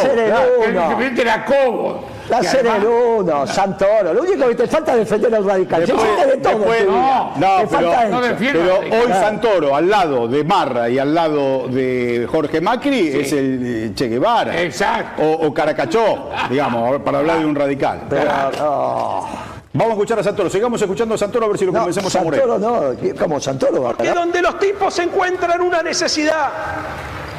el 0.64 0.72
vicepresidente 0.74 1.22
era 1.22 1.46
Cobo. 1.46 2.06
Va 2.32 2.38
a 2.38 2.42
que 2.42 2.48
ser 2.48 2.62
el 2.62 2.68
además- 2.72 2.88
uno, 3.18 3.48
Santoro. 3.48 4.14
Lo 4.14 4.22
único 4.22 4.48
que 4.48 4.56
te 4.56 4.68
falta 4.68 4.94
es 4.94 5.00
defender 5.00 5.36
al 5.36 5.46
radical. 5.46 5.86
Después- 5.86 6.28
de 6.28 6.38
todo. 6.38 6.58
después- 6.60 6.86
no, 6.88 7.32
no, 7.36 7.58
Te 7.58 7.68
pero, 7.68 7.70
falta 7.70 8.06
no 8.06 8.22
pero 8.40 8.80
hoy. 8.80 9.12
Santoro 9.14 9.76
al 9.76 9.90
lado 9.90 10.28
de 10.28 10.44
Marra 10.44 10.90
y 10.90 11.00
al 11.00 11.14
lado 11.14 11.68
de 11.68 12.28
Jorge 12.32 12.62
Macri 12.62 13.10
es 13.10 13.34
el 13.34 13.62
eh, 13.64 13.92
Che 13.96 14.08
Guevara. 14.08 14.62
Exacto. 14.62 15.22
O, 15.24 15.48
o 15.48 15.54
Caracachó, 15.54 16.30
digamos, 16.50 17.02
para 17.02 17.20
hablar 17.20 17.40
de 17.40 17.46
un 17.46 17.56
radical. 17.56 18.04
Pero, 18.10 18.32
no. 18.60 19.54
Vamos 19.76 19.90
a 19.90 19.94
escuchar 19.94 20.20
a 20.20 20.24
Santoro. 20.24 20.50
Sigamos 20.52 20.80
escuchando 20.82 21.16
a 21.16 21.18
Santoro 21.18 21.46
a 21.46 21.48
ver 21.50 21.58
si 21.58 21.66
lo 21.66 21.72
No, 21.72 21.80
convencemos 21.80 22.16
a 22.16 22.22
morir. 22.24 22.40
Santoro 22.42 22.60
no, 22.60 23.18
como 23.20 23.40
Santoro 23.40 23.82
va 23.82 23.90
a 23.92 23.94
Que 23.96 24.12
donde 24.12 24.42
los 24.42 24.60
tipos 24.60 24.98
encuentran 25.00 25.60
una 25.62 25.82
necesidad, 25.82 26.50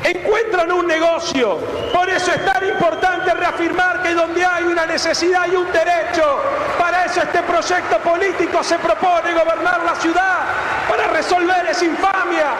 encuentran 0.04 0.70
un 0.70 0.86
negocio. 0.86 1.58
Por 1.92 2.08
eso 2.10 2.30
es 2.30 2.44
tan 2.44 2.66
importante 2.68 3.32
reafirmar 3.32 4.02
que 4.02 4.14
donde 4.14 4.44
hay 4.44 4.64
una 4.64 4.86
necesidad 4.86 5.42
hay 5.42 5.56
un 5.56 5.66
derecho. 5.72 6.38
Para 6.78 7.06
eso 7.06 7.22
este 7.22 7.42
proyecto 7.42 7.98
político 7.98 8.62
se 8.62 8.78
propone 8.78 9.32
gobernar 9.32 9.82
la 9.84 9.94
ciudad, 9.96 10.40
para 10.88 11.08
resolver 11.08 11.66
esa 11.70 11.84
infamia 11.84 12.52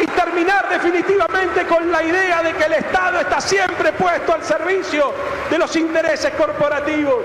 y 0.00 0.06
terminar 0.06 0.68
definitivamente 0.68 1.66
con 1.66 1.90
la 1.90 2.02
idea 2.02 2.42
de 2.42 2.52
que 2.52 2.64
el 2.64 2.74
Estado 2.74 3.20
está 3.20 3.40
siempre 3.40 3.92
puesto 3.92 4.32
al 4.34 4.44
servicio 4.44 5.12
de 5.50 5.58
los 5.58 5.74
intereses 5.74 6.32
corporativos. 6.34 7.24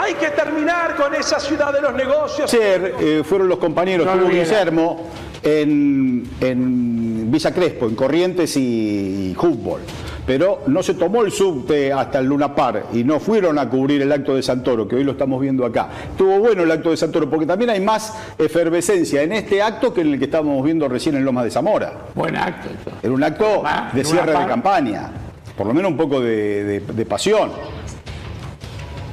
Hay 0.00 0.14
que 0.14 0.30
terminar 0.30 0.94
con 0.94 1.12
esa 1.16 1.40
ciudad 1.40 1.72
de 1.72 1.80
los 1.80 1.92
negocios. 1.92 2.54
Ayer 2.54 2.94
eh, 3.00 3.22
fueron 3.28 3.48
los 3.48 3.58
compañeros, 3.58 4.06
No 4.06 4.12
estuvo. 4.12 4.30
Guillermo, 4.30 5.10
en, 5.42 6.24
en 6.40 7.30
Villa 7.30 7.52
Crespo, 7.52 7.86
en 7.86 7.94
Corrientes 7.94 8.56
y, 8.56 9.30
y 9.32 9.36
Humboldt. 9.40 9.84
Pero 10.26 10.60
no 10.66 10.82
se 10.82 10.92
tomó 10.92 11.22
el 11.22 11.32
subte 11.32 11.90
hasta 11.90 12.18
el 12.18 12.26
Luna 12.26 12.54
Par 12.54 12.84
y 12.92 13.02
no 13.02 13.18
fueron 13.18 13.58
a 13.58 13.66
cubrir 13.70 14.02
el 14.02 14.12
acto 14.12 14.34
de 14.34 14.42
Santoro, 14.42 14.86
que 14.86 14.96
hoy 14.96 15.04
lo 15.04 15.12
estamos 15.12 15.40
viendo 15.40 15.64
acá. 15.64 15.88
Estuvo 16.10 16.38
bueno 16.38 16.64
el 16.64 16.70
acto 16.70 16.90
de 16.90 16.98
Santoro, 16.98 17.30
porque 17.30 17.46
también 17.46 17.70
hay 17.70 17.80
más 17.80 18.12
efervescencia 18.38 19.22
en 19.22 19.32
este 19.32 19.62
acto 19.62 19.94
que 19.94 20.02
en 20.02 20.12
el 20.12 20.18
que 20.18 20.26
estábamos 20.26 20.62
viendo 20.62 20.86
recién 20.86 21.16
en 21.16 21.24
Lomas 21.24 21.44
de 21.44 21.50
Zamora. 21.50 21.92
Buen 22.14 22.36
acto. 22.36 22.68
esto. 22.68 22.90
Era 23.02 23.12
un 23.14 23.24
acto 23.24 23.62
de 23.94 24.04
cierre 24.04 24.32
de 24.38 24.46
campaña, 24.46 25.10
por 25.56 25.66
lo 25.66 25.72
menos 25.72 25.90
un 25.92 25.96
poco 25.96 26.20
de, 26.20 26.62
de- 26.64 26.80
de 26.80 27.06
pasión. 27.06 27.50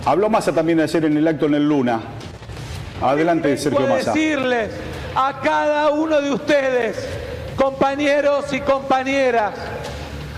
Habló 0.05 0.29
Massa 0.29 0.51
también 0.53 0.79
ayer 0.81 1.05
en 1.05 1.15
el 1.17 1.27
acto 1.27 1.45
en 1.45 1.55
el 1.55 1.67
Luna. 1.67 2.01
Adelante, 3.01 3.57
Sergio 3.57 3.87
Massa. 3.87 4.13
decirles 4.13 4.69
a 5.15 5.39
cada 5.41 5.91
uno 5.91 6.19
de 6.19 6.33
ustedes, 6.33 7.07
compañeros 7.55 8.51
y 8.51 8.59
compañeras, 8.59 9.53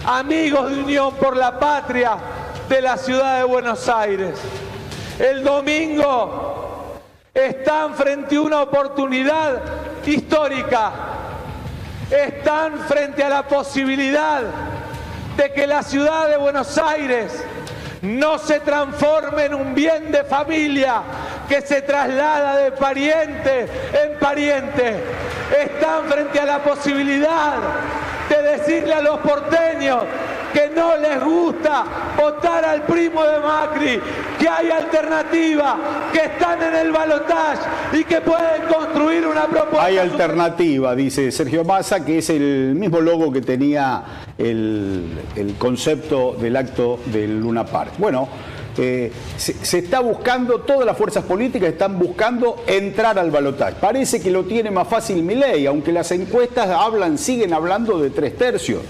amigos 0.06 0.70
de 0.70 0.80
Unión 0.80 1.16
por 1.16 1.36
la 1.36 1.58
Patria 1.58 2.16
de 2.70 2.82
la 2.82 2.96
ciudad 2.98 3.40
de 3.40 3.44
Buenos 3.44 3.90
Aires, 3.90 4.40
el 5.18 5.44
domingo 5.44 7.00
están 7.34 7.96
frente 7.96 8.36
a 8.36 8.42
una 8.42 8.62
oportunidad 8.62 9.62
histórica, 10.06 10.92
están 12.12 12.78
frente 12.88 13.24
a 13.24 13.30
la 13.30 13.48
posibilidad 13.48 14.44
de 15.38 15.54
que 15.54 15.66
la 15.66 15.82
ciudad 15.82 16.30
de 16.30 16.38
Buenos 16.38 16.78
Aires 16.78 17.44
no 18.04 18.38
se 18.38 18.60
transforme 18.60 19.46
en 19.46 19.56
un 19.56 19.74
bien 19.74 20.12
de 20.12 20.24
familia 20.24 21.02
que 21.48 21.62
se 21.62 21.82
traslada 21.82 22.58
de 22.58 22.72
pariente 22.72 23.68
en 23.94 24.20
pariente. 24.20 24.96
Están 25.60 26.06
frente 26.06 26.40
a 26.40 26.46
la 26.46 26.64
posibilidad 26.64 27.54
de 28.30 28.42
decirle 28.58 28.94
a 28.94 29.02
los 29.02 29.20
porteños 29.20 30.04
que 30.54 30.70
no 30.76 30.98
les 30.98 31.24
gusta 31.24 31.84
votar 32.18 32.66
al 32.66 32.84
primo 32.84 33.24
de 33.24 33.40
Macri, 33.40 34.02
que 34.40 34.48
hay 34.48 34.72
alternativa, 34.72 35.78
que 36.12 36.20
están 36.20 36.62
en 36.64 36.76
el 36.76 36.92
balotaje 36.92 37.62
y 37.94 38.04
que 38.04 38.22
pueden 38.22 38.64
construir 38.64 39.28
una 39.28 39.46
propuesta. 39.46 39.86
Hay 39.86 39.98
alternativa, 39.98 40.96
dice 40.96 41.32
Sergio 41.32 41.64
Massa, 41.64 42.04
que 42.04 42.20
es 42.20 42.30
el 42.30 42.74
mismo 42.76 43.00
logo 43.00 43.32
que 43.32 43.42
tenía 43.42 44.04
el, 44.38 45.06
el 45.36 45.56
concepto 45.56 46.36
del 46.40 46.56
acto 46.56 47.00
del 47.06 47.40
Luna 47.40 47.66
Park. 47.66 47.92
Bueno, 47.98 48.28
eh, 48.78 49.12
se, 49.38 49.54
se 49.54 49.80
está 49.80 50.00
buscando, 50.00 50.62
todas 50.62 50.86
las 50.86 50.98
fuerzas 50.98 51.24
políticas 51.24 51.70
están 51.70 51.98
buscando 52.00 52.64
entrar 52.68 53.18
al 53.20 53.32
balotaje. 53.32 53.76
Parece 53.80 54.22
que 54.22 54.32
lo 54.32 54.46
tiene 54.46 54.72
más 54.72 54.88
fácil 54.88 55.24
Milei, 55.24 55.66
aunque 55.66 55.92
las 55.92 56.12
encuestas 56.12 56.70
hablan, 56.70 57.18
siguen 57.18 57.54
hablando 57.54 58.00
de 58.00 58.10
tres 58.10 58.38
tercios. 58.38 58.82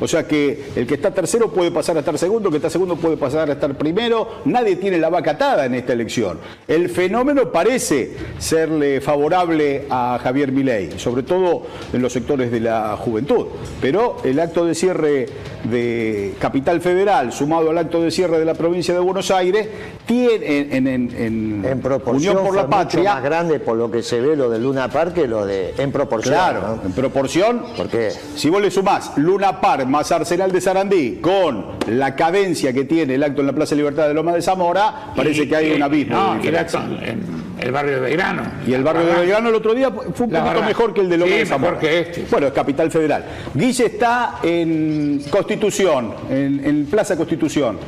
O 0.00 0.08
sea 0.08 0.26
que 0.26 0.66
el 0.76 0.86
que 0.86 0.94
está 0.94 1.12
tercero 1.12 1.50
puede 1.50 1.70
pasar 1.70 1.96
a 1.96 2.00
estar 2.00 2.18
segundo, 2.18 2.48
el 2.48 2.52
que 2.52 2.56
está 2.58 2.70
segundo 2.70 2.96
puede 2.96 3.16
pasar 3.16 3.48
a 3.48 3.52
estar 3.52 3.76
primero. 3.76 4.42
Nadie 4.44 4.76
tiene 4.76 4.98
la 4.98 5.08
vaca 5.08 5.32
atada 5.32 5.66
en 5.66 5.74
esta 5.74 5.92
elección. 5.92 6.38
El 6.66 6.88
fenómeno 6.88 7.50
parece 7.50 8.16
serle 8.38 9.00
favorable 9.00 9.86
a 9.90 10.18
Javier 10.22 10.52
Milei, 10.52 10.98
sobre 10.98 11.22
todo 11.22 11.62
en 11.92 12.02
los 12.02 12.12
sectores 12.12 12.50
de 12.50 12.60
la 12.60 12.96
juventud. 12.96 13.46
Pero 13.80 14.16
el 14.24 14.38
acto 14.40 14.64
de 14.64 14.74
cierre 14.74 15.26
de 15.64 16.34
Capital 16.38 16.80
Federal, 16.80 17.32
sumado 17.32 17.70
al 17.70 17.78
acto 17.78 18.02
de 18.02 18.10
cierre 18.10 18.38
de 18.38 18.44
la 18.44 18.54
provincia 18.54 18.94
de 18.94 19.00
Buenos 19.00 19.30
Aires, 19.30 19.68
tiene 20.06 20.76
en, 20.76 20.86
en- 20.86 21.64
en 21.64 21.80
proporción 21.80 22.36
Unión 22.36 22.46
por 22.46 22.56
la 22.56 22.68
Patria 22.68 23.14
más 23.14 23.22
grande 23.22 23.58
por 23.60 23.76
lo 23.76 23.90
que 23.90 24.02
se 24.02 24.20
ve 24.20 24.36
lo 24.36 24.50
de 24.50 24.58
Luna 24.58 24.88
Park 24.88 25.14
que 25.14 25.26
lo 25.26 25.46
de 25.46 25.74
en 25.78 25.90
proporción. 25.92 26.34
Claro, 26.34 26.60
¿no? 26.76 26.82
en 26.86 26.92
proporción. 26.92 27.62
Porque 27.76 28.10
Si 28.36 28.50
vos 28.50 28.60
le 28.60 28.70
sumás 28.70 29.12
Luna 29.16 29.60
Park 29.60 29.86
más 29.86 30.12
Arsenal 30.12 30.52
de 30.52 30.60
Sarandí 30.60 31.18
con 31.22 31.66
la 31.88 32.14
cadencia 32.14 32.72
que 32.72 32.84
tiene 32.84 33.14
el 33.14 33.22
acto 33.22 33.40
en 33.40 33.46
la 33.46 33.52
Plaza 33.54 33.74
Libertad 33.74 34.06
de 34.08 34.14
Loma 34.14 34.32
de 34.32 34.42
Zamora, 34.42 35.12
parece 35.16 35.44
Y- 35.44 35.48
que 35.48 35.56
hay 35.56 35.72
un 35.72 35.82
abismo. 35.82 36.14
No, 36.16 36.34
de 36.34 36.44
y 36.44 36.48
el 36.48 36.56
acto 36.56 36.78
en 37.02 37.44
el 37.60 37.72
barrio 37.72 37.94
de 37.94 38.00
Belgrano. 38.00 38.42
Y 38.66 38.74
el 38.74 38.82
barrio 38.82 39.06
de 39.06 39.12
Belgrano 39.14 39.48
el 39.48 39.54
otro 39.54 39.74
día 39.74 39.90
fue 39.90 40.26
un 40.26 40.32
La 40.32 40.40
poquito 40.40 40.54
verdad. 40.54 40.66
mejor 40.68 40.92
que 40.94 41.00
el 41.00 41.08
de 41.08 41.16
Loma 41.18 41.32
Sí, 41.32 41.38
de 41.38 41.46
Zamora. 41.46 41.72
mejor 41.72 41.88
que 41.88 42.00
este. 42.00 42.26
Bueno, 42.30 42.46
es 42.48 42.52
Capital 42.52 42.90
Federal. 42.90 43.24
Guille 43.54 43.86
está 43.86 44.34
en 44.42 45.22
Constitución, 45.30 46.12
en, 46.28 46.60
en 46.64 46.86
Plaza 46.86 47.16
Constitución, 47.16 47.78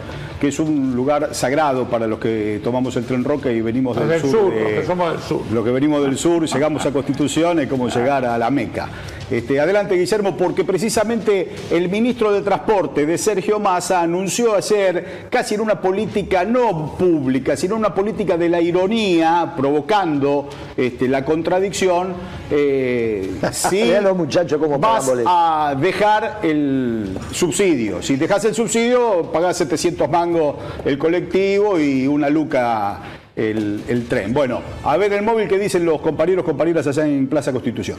que 0.40 0.48
es 0.48 0.58
un 0.58 0.94
lugar 0.94 1.34
sagrado 1.34 1.88
para 1.88 2.06
los 2.06 2.18
que 2.18 2.60
tomamos 2.62 2.94
el 2.96 3.04
tren 3.04 3.24
Roca 3.24 3.50
y 3.50 3.60
venimos 3.60 3.96
del, 3.96 4.08
del 4.08 4.20
sur. 4.20 4.30
sur, 4.30 4.52
los 4.54 4.72
que 4.72 4.84
somos 4.86 5.12
del 5.12 5.20
sur. 5.22 5.42
los 5.52 5.64
que 5.64 5.70
venimos 5.70 6.02
del 6.02 6.18
sur, 6.18 6.46
llegamos 6.46 6.84
a 6.84 6.92
Constitución, 6.92 7.60
es 7.60 7.68
como 7.68 7.88
llegar 7.88 8.24
a 8.24 8.36
la 8.36 8.50
Meca. 8.50 8.88
Este, 9.30 9.58
adelante, 9.58 9.96
Guillermo, 9.96 10.36
porque 10.36 10.62
precisamente 10.62 11.50
el 11.70 11.88
ministro 11.88 12.32
de 12.32 12.42
Transporte 12.42 13.06
de 13.06 13.18
Sergio 13.18 13.58
Massa 13.58 14.00
anunció 14.00 14.54
ayer, 14.54 15.26
casi 15.30 15.56
en 15.56 15.62
una 15.62 15.80
política 15.80 16.44
no 16.44 16.94
pública, 16.96 17.56
sino 17.56 17.74
una 17.74 17.92
política 17.92 18.36
de 18.36 18.48
la 18.48 18.60
ironía, 18.60 19.54
provocando 19.56 20.48
este, 20.76 21.08
la 21.08 21.24
contradicción, 21.24 22.14
eh, 22.50 23.36
si 23.52 23.90
los 24.00 24.16
muchachos 24.16 24.60
cómo 24.60 24.78
vas 24.78 25.10
a 25.26 25.74
dejar 25.80 26.40
el 26.44 27.18
subsidio. 27.32 28.02
Si 28.02 28.14
dejas 28.14 28.44
el 28.44 28.54
subsidio, 28.54 29.30
pagás 29.32 29.56
700 29.56 30.08
mangos 30.08 30.56
el 30.84 30.98
colectivo 30.98 31.80
y 31.80 32.06
una 32.06 32.28
luca 32.28 33.00
el, 33.34 33.82
el 33.88 34.06
tren. 34.06 34.32
Bueno, 34.32 34.60
a 34.84 34.96
ver 34.96 35.12
el 35.12 35.22
móvil 35.22 35.48
que 35.48 35.58
dicen 35.58 35.84
los 35.84 36.00
compañeros, 36.00 36.44
compañeras 36.44 36.86
allá 36.86 37.06
en 37.06 37.26
Plaza 37.26 37.50
Constitución. 37.50 37.98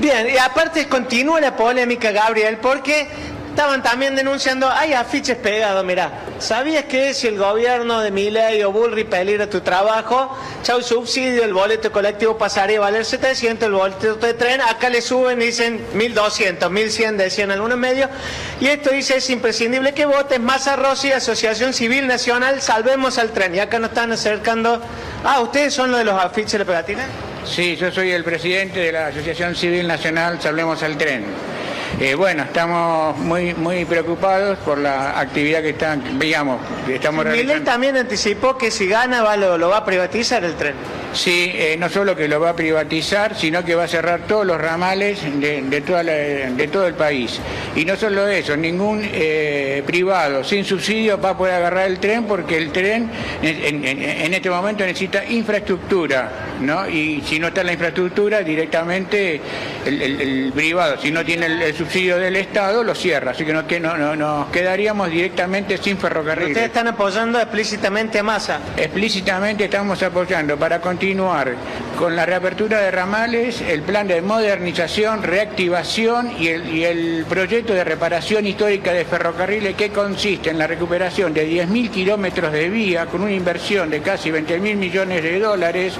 Bien, 0.00 0.26
y 0.34 0.38
aparte 0.38 0.88
continúa 0.88 1.42
la 1.42 1.54
polémica, 1.54 2.10
Gabriel, 2.10 2.56
porque 2.56 3.06
estaban 3.50 3.82
también 3.82 4.16
denunciando, 4.16 4.68
hay 4.68 4.94
afiches 4.94 5.36
pegados, 5.36 5.84
mirá, 5.84 6.10
¿sabías 6.38 6.84
que 6.84 7.14
si 7.14 7.26
el 7.26 7.36
gobierno 7.36 8.00
de 8.00 8.10
Milei 8.10 8.62
o 8.62 8.72
Bullrich 8.72 9.08
peligra 9.08 9.48
tu 9.48 9.60
trabajo, 9.60 10.36
chau 10.62 10.82
subsidio, 10.82 11.44
el 11.44 11.52
boleto 11.52 11.92
colectivo 11.92 12.38
pasaría 12.38 12.78
a 12.78 12.80
valer 12.80 13.04
700, 13.04 13.66
el 13.66 13.74
boleto 13.74 14.14
de 14.14 14.34
tren, 14.34 14.60
acá 14.60 14.88
le 14.88 15.02
suben 15.02 15.40
y 15.42 15.46
dicen 15.46 15.84
1200, 15.94 16.70
1100 16.70 17.16
decían 17.16 17.50
algunos 17.50 17.78
medios, 17.78 18.08
y 18.60 18.66
esto 18.66 18.90
dice 18.90 19.18
es 19.18 19.28
imprescindible 19.30 19.92
que 19.92 20.06
votes, 20.06 20.40
Massa 20.40 20.76
Rossi, 20.76 21.12
Asociación 21.12 21.74
Civil 21.74 22.06
Nacional, 22.06 22.62
salvemos 22.62 23.18
al 23.18 23.30
tren, 23.30 23.54
y 23.54 23.58
acá 23.58 23.78
nos 23.78 23.90
están 23.90 24.12
acercando, 24.12 24.80
ah, 25.24 25.40
¿ustedes 25.40 25.74
son 25.74 25.90
los 25.90 25.98
de 25.98 26.04
los 26.04 26.14
afiches 26.14 26.52
de 26.52 26.58
la 26.60 26.64
pegatina? 26.64 27.06
Sí, 27.44 27.74
yo 27.76 27.90
soy 27.90 28.10
el 28.12 28.22
presidente 28.22 28.80
de 28.80 28.92
la 28.92 29.08
Asociación 29.08 29.56
Civil 29.56 29.88
Nacional 29.88 30.40
Salvemos 30.40 30.82
al 30.82 30.96
Tren. 30.96 31.24
Eh, 31.98 32.14
bueno, 32.14 32.44
estamos 32.44 33.16
muy 33.18 33.52
muy 33.54 33.84
preocupados 33.84 34.58
por 34.58 34.78
la 34.78 35.18
actividad 35.18 35.60
que 35.62 35.70
están, 35.70 36.18
digamos, 36.18 36.60
que 36.86 36.94
estamos 36.96 37.24
realizando. 37.24 37.64
también 37.64 37.96
anticipó 37.96 38.56
que 38.56 38.70
si 38.70 38.86
gana 38.86 39.22
va, 39.22 39.36
lo, 39.36 39.58
lo 39.58 39.68
va 39.68 39.78
a 39.78 39.84
privatizar 39.84 40.44
el 40.44 40.54
tren. 40.54 40.74
Sí, 41.12 41.50
eh, 41.54 41.76
no 41.78 41.88
solo 41.88 42.14
que 42.14 42.28
lo 42.28 42.38
va 42.40 42.50
a 42.50 42.56
privatizar, 42.56 43.34
sino 43.36 43.64
que 43.64 43.74
va 43.74 43.84
a 43.84 43.88
cerrar 43.88 44.20
todos 44.28 44.46
los 44.46 44.58
ramales 44.60 45.18
de, 45.40 45.62
de 45.62 45.80
toda 45.80 46.02
la- 46.04 46.12
de 46.12 46.68
todo 46.68 46.86
el 46.86 46.94
país. 46.94 47.40
Y 47.74 47.84
no 47.84 47.96
solo 47.96 48.28
eso, 48.28 48.56
ningún 48.56 49.00
eh, 49.12 49.82
privado 49.84 50.44
sin 50.44 50.64
subsidio 50.64 51.20
va 51.20 51.30
a 51.30 51.36
poder 51.36 51.54
agarrar 51.54 51.86
el 51.88 51.98
tren 51.98 52.24
porque 52.24 52.56
el 52.56 52.70
tren 52.70 53.10
en, 53.42 53.84
en- 53.84 54.02
en 54.02 54.34
este 54.34 54.48
momento 54.50 54.84
necesita 54.86 55.24
infraestructura, 55.24 56.30
¿no? 56.60 56.88
Y 56.88 57.22
si 57.26 57.38
no 57.38 57.48
está 57.48 57.62
la 57.64 57.72
infraestructura, 57.72 58.40
directamente 58.42 59.40
el, 59.86 60.02
el- 60.02 60.20
el 60.20 60.52
privado, 60.52 60.96
si 61.00 61.10
no 61.10 61.24
tiene 61.24 61.46
el, 61.46 61.62
el 61.62 61.74
subsidio 61.74 62.18
del 62.18 62.36
Estado, 62.36 62.82
lo 62.84 62.94
cierra. 62.94 63.32
Así 63.32 63.44
que, 63.44 63.52
no, 63.52 63.66
que 63.66 63.80
no, 63.80 63.96
no- 63.96 64.16
nos 64.16 64.48
quedaríamos 64.50 65.10
directamente 65.10 65.76
sin 65.78 65.96
ferrocarril. 65.98 66.48
Ustedes 66.48 66.66
están 66.68 66.88
apoyando 66.88 67.38
explícitamente 67.40 68.18
a 68.18 68.22
Massa. 68.22 68.60
Explícitamente 68.76 69.64
estamos 69.64 70.02
apoyando 70.02 70.56
para 70.56 70.80
continuar 70.80 71.54
con 71.98 72.14
la 72.16 72.26
reapertura 72.26 72.80
de 72.80 72.90
ramales, 72.90 73.60
el 73.60 73.82
plan 73.82 74.06
de 74.08 74.20
modernización, 74.22 75.22
reactivación 75.22 76.32
y 76.38 76.48
el, 76.48 76.68
y 76.74 76.84
el 76.84 77.24
proyecto 77.28 77.74
de 77.74 77.84
reparación 77.84 78.46
histórica 78.46 78.92
de 78.92 79.04
ferrocarriles 79.04 79.74
que 79.76 79.90
consiste 79.90 80.50
en 80.50 80.58
la 80.58 80.66
recuperación 80.66 81.32
de 81.34 81.48
10.000 81.48 81.90
kilómetros 81.90 82.52
de 82.52 82.68
vía 82.68 83.06
con 83.06 83.22
una 83.22 83.32
inversión 83.32 83.90
de 83.90 84.00
casi 84.00 84.30
20.000 84.30 84.76
millones 84.76 85.22
de 85.22 85.38
dólares 85.38 85.94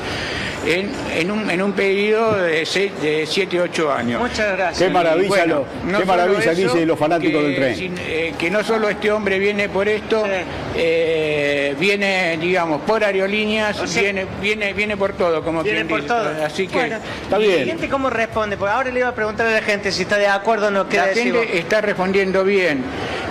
en, 0.67 0.91
en 1.17 1.31
un, 1.31 1.51
en 1.51 1.63
un 1.63 1.73
periodo 1.73 2.37
de 2.43 2.63
7-8 2.65 3.91
años. 3.97 4.21
Muchas 4.21 4.57
gracias. 4.57 4.79
Qué 4.79 4.91
maravilla, 4.93 5.29
Bueno, 5.29 5.67
lo- 5.85 5.91
no 5.93 5.99
qué 5.99 6.05
maravilla, 6.05 6.53
eso, 6.53 6.77
los 6.85 6.99
fanáticos 6.99 7.41
que 7.43 7.47
del 7.49 7.57
tren. 7.57 7.77
sin- 7.77 7.95
eh, 7.99 8.35
que 8.39 8.51
no 8.51 8.63
solo 8.63 8.89
este 8.89 9.11
hombre 9.11 9.39
viene 9.39 9.69
por 9.69 9.89
esto, 9.89 10.25
eh, 10.77 11.75
viene, 11.79 12.37
digamos, 12.39 12.83
por 12.83 13.03
aerolíneas, 13.03 13.95
viene, 13.95 14.27
viene, 14.41 14.73
viene 14.73 14.97
por 14.97 15.13
todo, 15.15 15.43
como 15.43 15.63
Viene 15.63 15.85
por 15.85 16.03
dice. 16.03 16.09
todo. 16.15 16.45
Así 16.45 16.67
que 16.69 16.75
Bueno, 16.79 16.97
¿y 17.41 17.47
la 17.59 17.65
gente 17.65 17.89
cómo 17.89 18.11
responde? 18.11 18.57
Porque 18.57 18.73
ahora 18.73 18.91
le 18.91 19.01
iba 19.01 19.09
a 19.09 19.15
preguntar 19.15 19.47
a 19.47 19.51
la 19.51 19.63
gente 19.63 19.91
si 19.93 20.03
está 20.03 20.19
de 20.19 20.27
acuerdo 20.27 20.69
o 20.69 20.71
no. 20.71 20.89
¿Qué 20.89 20.97
la 20.99 21.07
vos? 21.07 21.15
gente 21.15 21.59
está 21.59 21.81
respondiendo 21.81 22.45
bien, 22.45 22.83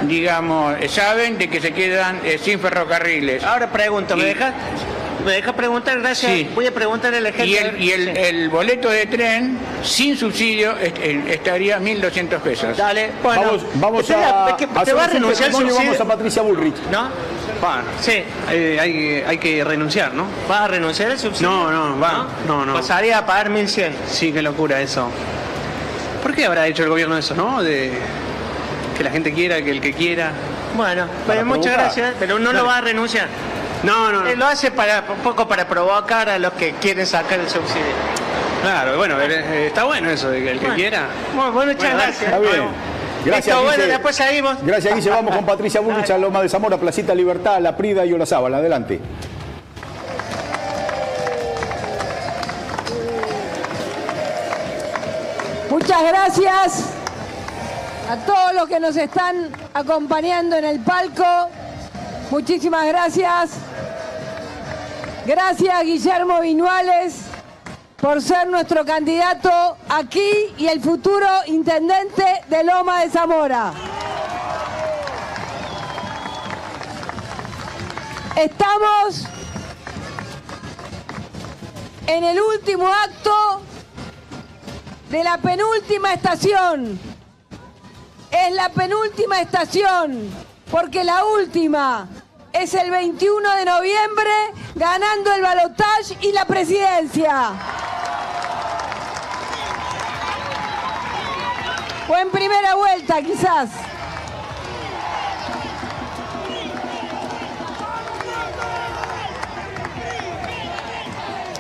digamos, 0.07 0.75
eh, 0.81 0.87
saben 0.89 1.37
de 1.37 1.47
que 1.49 1.61
se 1.61 1.71
quedan 1.73 2.21
eh, 2.25 2.39
sin 2.41 2.59
ferrocarriles. 2.59 3.43
Ahora 3.43 3.71
pregunto, 3.71 4.15
¿me 4.17 4.23
Y- 4.23 4.27
dejas? 4.27 4.53
¿Me 5.25 5.33
deja 5.33 5.53
preguntar? 5.53 5.99
Gracias. 5.99 6.31
Sí. 6.31 6.49
Voy 6.55 6.65
a 6.67 6.73
preguntarle 6.73 7.17
a 7.17 7.21
la 7.21 7.31
gente. 7.31 7.45
Y 7.47 7.55
el, 7.57 7.81
y 7.83 7.91
el, 7.91 8.07
el 8.09 8.49
boleto 8.49 8.89
de 8.89 9.05
tren 9.05 9.57
sin 9.83 10.15
subsidio 10.17 10.77
est- 10.77 10.97
estaría 10.97 11.79
1.200 11.79 12.39
pesos. 12.39 12.77
Dale, 12.77 13.11
bueno. 13.21 13.41
vamos 13.41 13.63
vamos 13.75 14.09
a, 14.11 14.49
es 14.49 14.55
que 14.55 14.67
a 14.73 14.83
te 14.83 14.93
va 14.93 15.03
a 15.03 15.07
renunciar 15.07 15.49
al 15.49 15.55
subsidio. 15.55 15.75
vamos 15.75 15.99
a 15.99 16.05
Patricia 16.05 16.41
Bullrich. 16.41 16.75
¿No? 16.91 17.09
Va, 17.63 17.83
Sí. 17.99 18.23
eh, 18.51 18.77
hay, 18.79 19.23
hay 19.27 19.37
que 19.37 19.61
renunciar, 19.65 20.13
¿no? 20.13 20.25
¿Vas 20.47 20.61
a 20.61 20.67
renunciar 20.69 21.11
al 21.11 21.19
subsidio? 21.19 21.49
No, 21.49 21.69
no, 21.69 21.99
va, 21.99 22.27
no, 22.47 22.65
no. 22.65 22.73
Pasaría 22.73 23.17
a 23.17 23.25
pagar 23.25 23.49
1100. 23.49 23.93
Sí, 24.09 24.31
qué 24.31 24.41
locura 24.41 24.79
eso. 24.81 25.09
¿Por 26.23 26.33
qué 26.33 26.45
habrá 26.45 26.65
hecho 26.67 26.83
el 26.83 26.89
gobierno 26.89 27.17
eso, 27.17 27.35
no? 27.35 27.61
De 27.61 27.91
que 28.97 29.03
la 29.03 29.11
gente 29.11 29.33
quiera, 29.33 29.61
que 29.61 29.71
el 29.71 29.81
que 29.81 29.91
quiera. 29.93 30.31
Bueno, 30.77 31.07
pues 31.25 31.43
muchas 31.45 31.73
gracias, 31.73 32.13
pero 32.19 32.39
no 32.39 32.47
Dale. 32.47 32.59
lo 32.59 32.65
va 32.65 32.77
a 32.77 32.81
renunciar. 32.81 33.27
No, 33.83 34.11
no, 34.11 34.21
no. 34.21 34.27
Eh, 34.27 34.35
lo 34.35 34.45
hace 34.45 34.71
para 34.71 35.03
un 35.09 35.19
poco 35.23 35.47
para 35.47 35.67
provocar 35.67 36.29
a 36.29 36.37
los 36.37 36.53
que 36.53 36.73
quieren 36.73 37.05
sacar 37.05 37.39
el 37.39 37.49
subsidio. 37.49 37.85
Claro, 38.61 38.97
bueno, 38.97 39.19
eh, 39.21 39.67
está 39.67 39.85
bueno 39.85 40.09
eso 40.09 40.31
el 40.33 40.43
que 40.43 40.53
Bueno. 40.59 40.75
quiera. 40.75 41.07
Bueno, 41.33 41.51
bueno, 41.53 41.71
muchas 41.73 41.91
Bueno, 41.93 42.03
gracias. 42.03 42.23
Está 42.23 42.39
bien. 42.39 42.67
Gracias, 43.25 43.45
Listo, 43.55 43.63
bueno, 43.63 43.83
después 43.85 44.15
seguimos. 44.15 44.57
Gracias, 44.63 44.95
Guille. 44.95 45.09
Vamos 45.09 45.35
con 45.35 45.45
Patricia 45.45 45.81
Bullrich 45.81 46.09
a 46.09 46.17
Loma 46.17 46.41
de 46.41 46.49
Zamora, 46.49 46.77
Placita 46.77 47.13
Libertad, 47.13 47.59
La 47.59 47.75
Prida 47.75 48.05
y 48.05 48.13
Olazábal. 48.13 48.53
Adelante. 48.53 48.99
Muchas 55.69 56.03
gracias 56.03 56.83
a 58.09 58.15
todos 58.25 58.53
los 58.53 58.67
que 58.67 58.79
nos 58.79 58.95
están 58.97 59.49
acompañando 59.73 60.55
en 60.57 60.65
el 60.65 60.79
palco. 60.79 61.23
Muchísimas 62.29 62.85
gracias. 62.85 63.51
Gracias 65.25 65.83
Guillermo 65.83 66.39
Vinuales 66.41 67.21
por 67.97 68.21
ser 68.21 68.47
nuestro 68.47 68.85
candidato 68.85 69.77
aquí 69.89 70.53
y 70.57 70.67
el 70.67 70.79
futuro 70.79 71.27
intendente 71.47 72.23
de 72.47 72.63
Loma 72.63 73.01
de 73.01 73.09
Zamora. 73.09 73.73
Estamos 78.35 79.25
en 82.07 82.23
el 82.23 82.39
último 82.39 82.87
acto 82.87 83.61
de 85.09 85.23
la 85.23 85.37
penúltima 85.39 86.13
estación. 86.13 86.99
Es 88.31 88.53
la 88.53 88.69
penúltima 88.69 89.41
estación, 89.41 90.29
porque 90.69 91.03
la 91.03 91.25
última 91.25 92.07
es 92.53 92.73
el 92.73 92.91
21 92.91 93.55
de 93.55 93.65
noviembre, 93.65 94.31
ganando 94.75 95.33
el 95.33 95.41
balotaje 95.41 96.17
y 96.21 96.31
la 96.31 96.45
presidencia. 96.45 97.51
O 102.07 102.17
en 102.17 102.29
primera 102.31 102.75
vuelta, 102.75 103.21
quizás. 103.21 103.69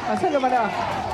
Hacelo 0.09 0.41
para 0.41 0.59
abajo. 0.59 1.09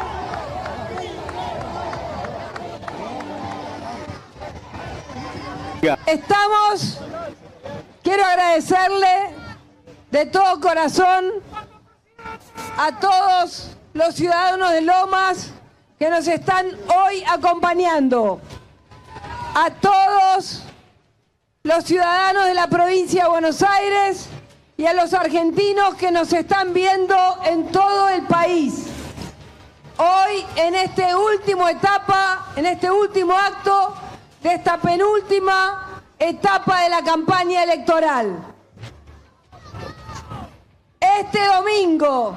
Estamos, 6.07 6.99
quiero 8.05 8.23
agradecerle 8.23 9.31
de 10.11 10.27
todo 10.27 10.61
corazón 10.61 11.25
a 12.77 12.99
todos 12.99 13.71
los 13.93 14.13
ciudadanos 14.13 14.71
de 14.71 14.81
Lomas 14.81 15.49
que 15.97 16.09
nos 16.11 16.27
están 16.27 16.67
hoy 16.95 17.23
acompañando, 17.27 18.39
a 19.55 19.71
todos 19.71 20.61
los 21.63 21.83
ciudadanos 21.83 22.45
de 22.45 22.53
la 22.53 22.67
provincia 22.67 23.23
de 23.23 23.29
Buenos 23.29 23.63
Aires 23.63 24.27
y 24.77 24.85
a 24.85 24.93
los 24.93 25.13
argentinos 25.15 25.95
que 25.95 26.11
nos 26.11 26.31
están 26.31 26.73
viendo 26.75 27.17
en 27.43 27.71
todo 27.71 28.09
el 28.09 28.21
país. 28.27 28.85
Hoy, 29.97 30.45
en 30.57 30.75
esta 30.75 31.17
última 31.17 31.71
etapa, 31.71 32.51
en 32.55 32.67
este 32.67 32.91
último 32.91 33.33
acto 33.33 33.95
de 34.43 34.53
esta 34.53 34.77
penúltima 34.77 35.84
etapa 36.29 36.81
de 36.81 36.89
la 36.89 37.01
campaña 37.03 37.63
electoral. 37.63 38.37
Este 40.99 41.39
domingo 41.45 42.35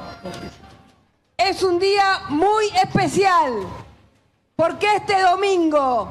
es 1.37 1.63
un 1.63 1.79
día 1.79 2.23
muy 2.29 2.67
especial, 2.83 3.53
porque 4.57 4.97
este 4.97 5.21
domingo 5.23 6.09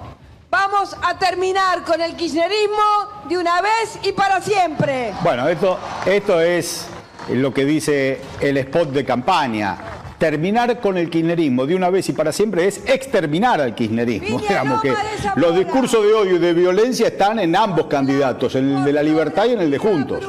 vamos 0.50 0.96
a 1.02 1.18
terminar 1.18 1.84
con 1.84 2.02
el 2.02 2.16
kirchnerismo 2.16 3.26
de 3.30 3.38
una 3.38 3.62
vez 3.62 4.00
y 4.04 4.12
para 4.12 4.42
siempre. 4.42 5.14
Bueno, 5.22 5.48
esto, 5.48 5.78
esto 6.06 6.42
es 6.42 6.88
lo 7.30 7.54
que 7.54 7.66
dice 7.66 8.22
el 8.40 8.58
spot 8.58 8.90
de 8.90 9.06
campaña. 9.06 9.97
Terminar 10.18 10.80
con 10.80 10.98
el 10.98 11.10
kirchnerismo 11.10 11.66
de 11.66 11.76
una 11.76 11.90
vez 11.90 12.10
y 12.10 12.14
para 12.14 12.32
siempre 12.32 12.68
es 12.68 12.82
exterminar 12.88 13.62
al 13.62 13.76
kirchnerismo. 13.76 14.40
Digamos 14.50 14.82
que 14.82 14.94
los 15.36 15.56
discursos 15.56 16.04
de 16.04 16.14
odio 16.14 16.36
y 16.36 16.40
de 16.40 16.54
violencia 16.54 17.08
están 17.08 17.40
en 17.40 17.56
ambos 17.56 17.86
candidatos, 17.86 18.56
en 18.56 18.78
el 18.78 18.84
de 18.84 18.94
la 18.94 19.04
libertad 19.04 19.46
y 19.46 19.54
en 19.54 19.62
el 19.62 19.72
de 19.72 19.78
Juntos. 19.78 20.24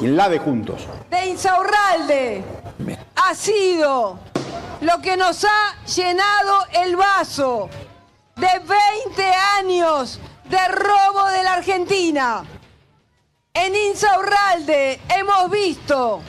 Y 0.00 0.06
en 0.06 0.16
la 0.16 0.28
de 0.28 0.38
Juntos. 0.38 0.82
de 1.10 1.26
Insaurralde 1.26 2.42
ha 3.14 3.34
sido 3.34 4.18
lo 4.80 5.00
que 5.00 5.16
nos 5.16 5.44
ha 5.44 5.84
llenado 5.84 6.66
el 6.84 6.96
vaso 6.96 7.68
de 8.36 8.48
20 9.06 9.22
años 9.58 10.18
de 10.48 10.68
robo 10.68 11.28
de 11.28 11.42
la 11.44 11.54
Argentina. 11.54 12.44
En 13.52 13.74
Insaurralde 13.76 15.00
hemos 15.08 15.50
visto 15.50 16.22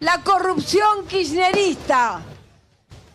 la 0.00 0.22
corrupción 0.22 1.06
kirchnerista. 1.06 2.20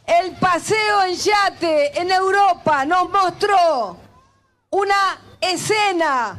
El 0.06 0.36
paseo 0.36 1.04
en 1.04 1.16
yate 1.16 2.00
en 2.00 2.12
Europa 2.12 2.86
nos 2.86 3.10
mostró 3.10 3.98
una 4.70 5.20
escena 5.40 6.38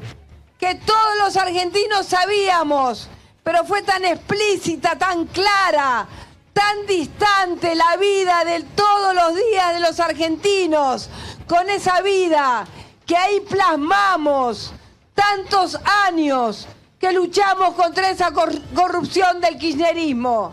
que 0.59 0.75
todos 0.77 1.17
los 1.23 1.37
argentinos 1.37 2.07
sabíamos, 2.07 3.09
pero 3.43 3.65
fue 3.65 3.83
tan 3.83 4.05
explícita, 4.05 4.97
tan 4.99 5.27
clara, 5.27 6.07
tan 6.53 6.87
distante 6.87 7.75
la 7.75 7.97
vida 7.97 8.45
de 8.45 8.63
todos 8.63 9.15
los 9.15 9.35
días 9.35 9.75
de 9.75 9.81
los 9.81 9.99
argentinos, 10.01 11.09
con 11.47 11.69
esa 11.71 12.01
vida 12.01 12.67
que 13.07 13.17
ahí 13.17 13.41
plasmamos 13.41 14.73
tantos 15.15 15.79
años 16.07 16.67
que 16.99 17.13
luchamos 17.13 17.75
contra 17.75 18.09
esa 18.11 18.31
cor- 18.31 18.61
corrupción 18.75 19.41
del 19.41 19.59
kirchnerismo. 19.59 20.53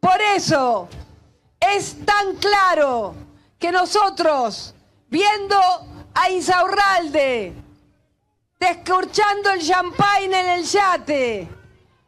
Por 0.00 0.20
eso 0.20 0.88
es 1.76 2.04
tan 2.04 2.36
claro 2.36 3.14
que 3.58 3.72
nosotros, 3.72 4.74
viendo 5.08 5.56
a 6.14 6.30
Insaurralde, 6.30 7.54
descorchando 8.58 9.50
el 9.50 9.66
champagne 9.66 10.40
en 10.40 10.48
el 10.48 10.64
yate, 10.64 11.48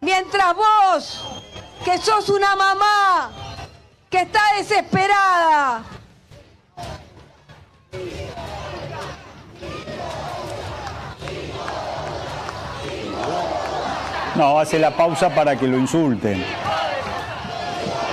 mientras 0.01 0.55
vos, 0.55 1.43
que 1.85 1.99
sos 1.99 2.29
una 2.29 2.57
mamá 2.57 3.33
que 4.09 4.23
está 4.23 4.41
desesperada, 4.57 5.85
No, 14.37 14.59
hace 14.59 14.79
la 14.79 14.97
pausa 14.97 15.29
para 15.35 15.57
que 15.57 15.67
lo 15.67 15.77
insulten. 15.77 16.43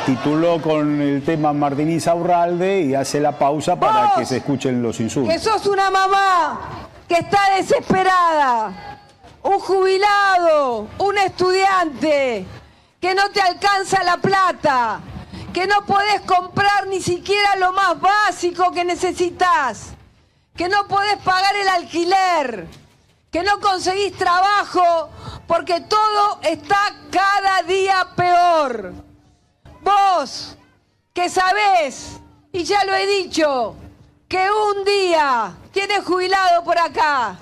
Tituló 0.07 0.61
con 0.61 1.01
el 1.01 1.21
tema 1.21 1.51
Martín 1.51 1.99
Saurralde 1.99 2.79
y 2.79 2.95
hace 2.95 3.19
la 3.19 3.37
pausa 3.37 3.77
para 3.77 4.13
que 4.15 4.25
se 4.25 4.37
escuchen 4.37 4.81
los 4.81 4.95
que 4.95 5.03
insultos. 5.03 5.43
sos 5.43 5.65
una 5.65 5.91
mamá 5.91 6.87
que 7.09 7.15
está 7.15 7.41
desesperada, 7.57 9.01
un 9.43 9.59
jubilado, 9.59 10.87
un 10.99 11.17
estudiante, 11.17 12.45
que 13.01 13.15
no 13.15 13.29
te 13.31 13.41
alcanza 13.41 14.01
la 14.05 14.15
plata, 14.15 15.01
que 15.53 15.67
no 15.67 15.85
podés 15.85 16.21
comprar 16.21 16.87
ni 16.87 17.01
siquiera 17.01 17.57
lo 17.57 17.73
más 17.73 17.99
básico 17.99 18.71
que 18.71 18.85
necesitas, 18.85 19.89
que 20.55 20.69
no 20.69 20.87
podés 20.87 21.17
pagar 21.17 21.53
el 21.57 21.67
alquiler, 21.67 22.65
que 23.29 23.43
no 23.43 23.59
conseguís 23.59 24.13
trabajo 24.13 25.09
porque 25.47 25.81
todo 25.81 26.39
está 26.43 26.93
cada 27.11 27.61
día 27.63 28.07
peor. 28.15 29.06
Vos, 29.87 30.57
que 31.13 31.29
sabés, 31.29 32.19
y 32.51 32.63
ya 32.63 32.83
lo 32.83 32.93
he 32.93 33.05
dicho, 33.05 33.75
que 34.27 34.49
un 34.51 34.83
día, 34.83 35.55
tiene 35.71 36.01
jubilado 36.01 36.63
por 36.65 36.77
acá, 36.77 37.37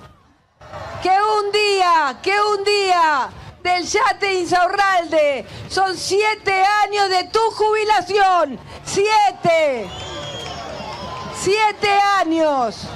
que 1.02 1.10
un 1.10 1.52
día, 1.52 2.20
que 2.22 2.32
un 2.32 2.64
día 2.64 3.30
del 3.64 3.84
yate 3.84 4.42
Insaurralde. 4.42 5.46
Son 5.70 5.98
siete 5.98 6.54
años 6.84 7.10
de 7.10 7.24
tu 7.30 7.40
jubilación. 7.40 8.60
Siete. 8.84 9.88
Siete 11.42 11.90
años. 12.20 12.88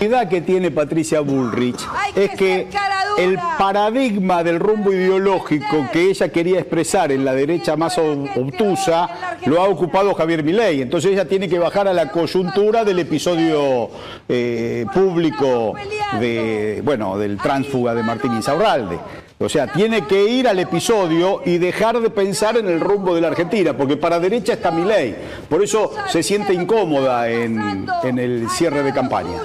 La 0.00 0.08
realidad 0.08 0.28
que 0.28 0.40
tiene 0.40 0.70
Patricia 0.70 1.20
Bullrich 1.20 1.86
Hay 1.96 2.12
que 2.12 2.24
es 2.24 2.30
que 2.32 2.54
ser 2.64 2.70
cara. 2.70 3.01
El 3.18 3.38
paradigma 3.58 4.42
del 4.42 4.58
rumbo 4.58 4.92
ideológico 4.92 5.86
que 5.92 6.10
ella 6.10 6.28
quería 6.28 6.60
expresar 6.60 7.12
en 7.12 7.24
la 7.24 7.34
derecha 7.34 7.76
más 7.76 7.98
ob- 7.98 8.30
obtusa 8.36 9.08
lo 9.46 9.60
ha 9.60 9.68
ocupado 9.68 10.14
Javier 10.14 10.42
Milei. 10.42 10.82
Entonces 10.82 11.12
ella 11.12 11.26
tiene 11.26 11.48
que 11.48 11.58
bajar 11.58 11.88
a 11.88 11.92
la 11.92 12.10
coyuntura 12.10 12.84
del 12.84 12.98
episodio 13.00 13.90
eh, 14.28 14.86
público 14.94 15.74
de, 16.20 16.80
bueno, 16.84 17.18
del 17.18 17.38
tránsfuga 17.38 17.94
de 17.94 18.02
Martín 18.02 18.34
Insaurralde. 18.34 18.98
O 19.38 19.48
sea, 19.48 19.66
tiene 19.66 20.06
que 20.06 20.24
ir 20.24 20.46
al 20.46 20.60
episodio 20.60 21.42
y 21.44 21.58
dejar 21.58 22.00
de 22.00 22.10
pensar 22.10 22.56
en 22.56 22.68
el 22.68 22.78
rumbo 22.78 23.12
de 23.14 23.20
la 23.20 23.26
Argentina, 23.28 23.76
porque 23.76 23.96
para 23.96 24.20
derecha 24.20 24.52
está 24.52 24.70
Milei. 24.70 25.16
Por 25.48 25.62
eso 25.64 25.90
se 26.08 26.22
siente 26.22 26.54
incómoda 26.54 27.28
en, 27.28 27.86
en 28.04 28.18
el 28.20 28.48
cierre 28.50 28.84
de 28.84 28.92
campaña. 28.92 29.38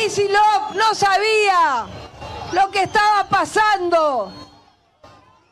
Kisilov 0.00 0.74
no 0.76 0.94
sabía 0.94 1.84
lo 2.52 2.70
que 2.70 2.84
estaba 2.84 3.28
pasando 3.28 4.32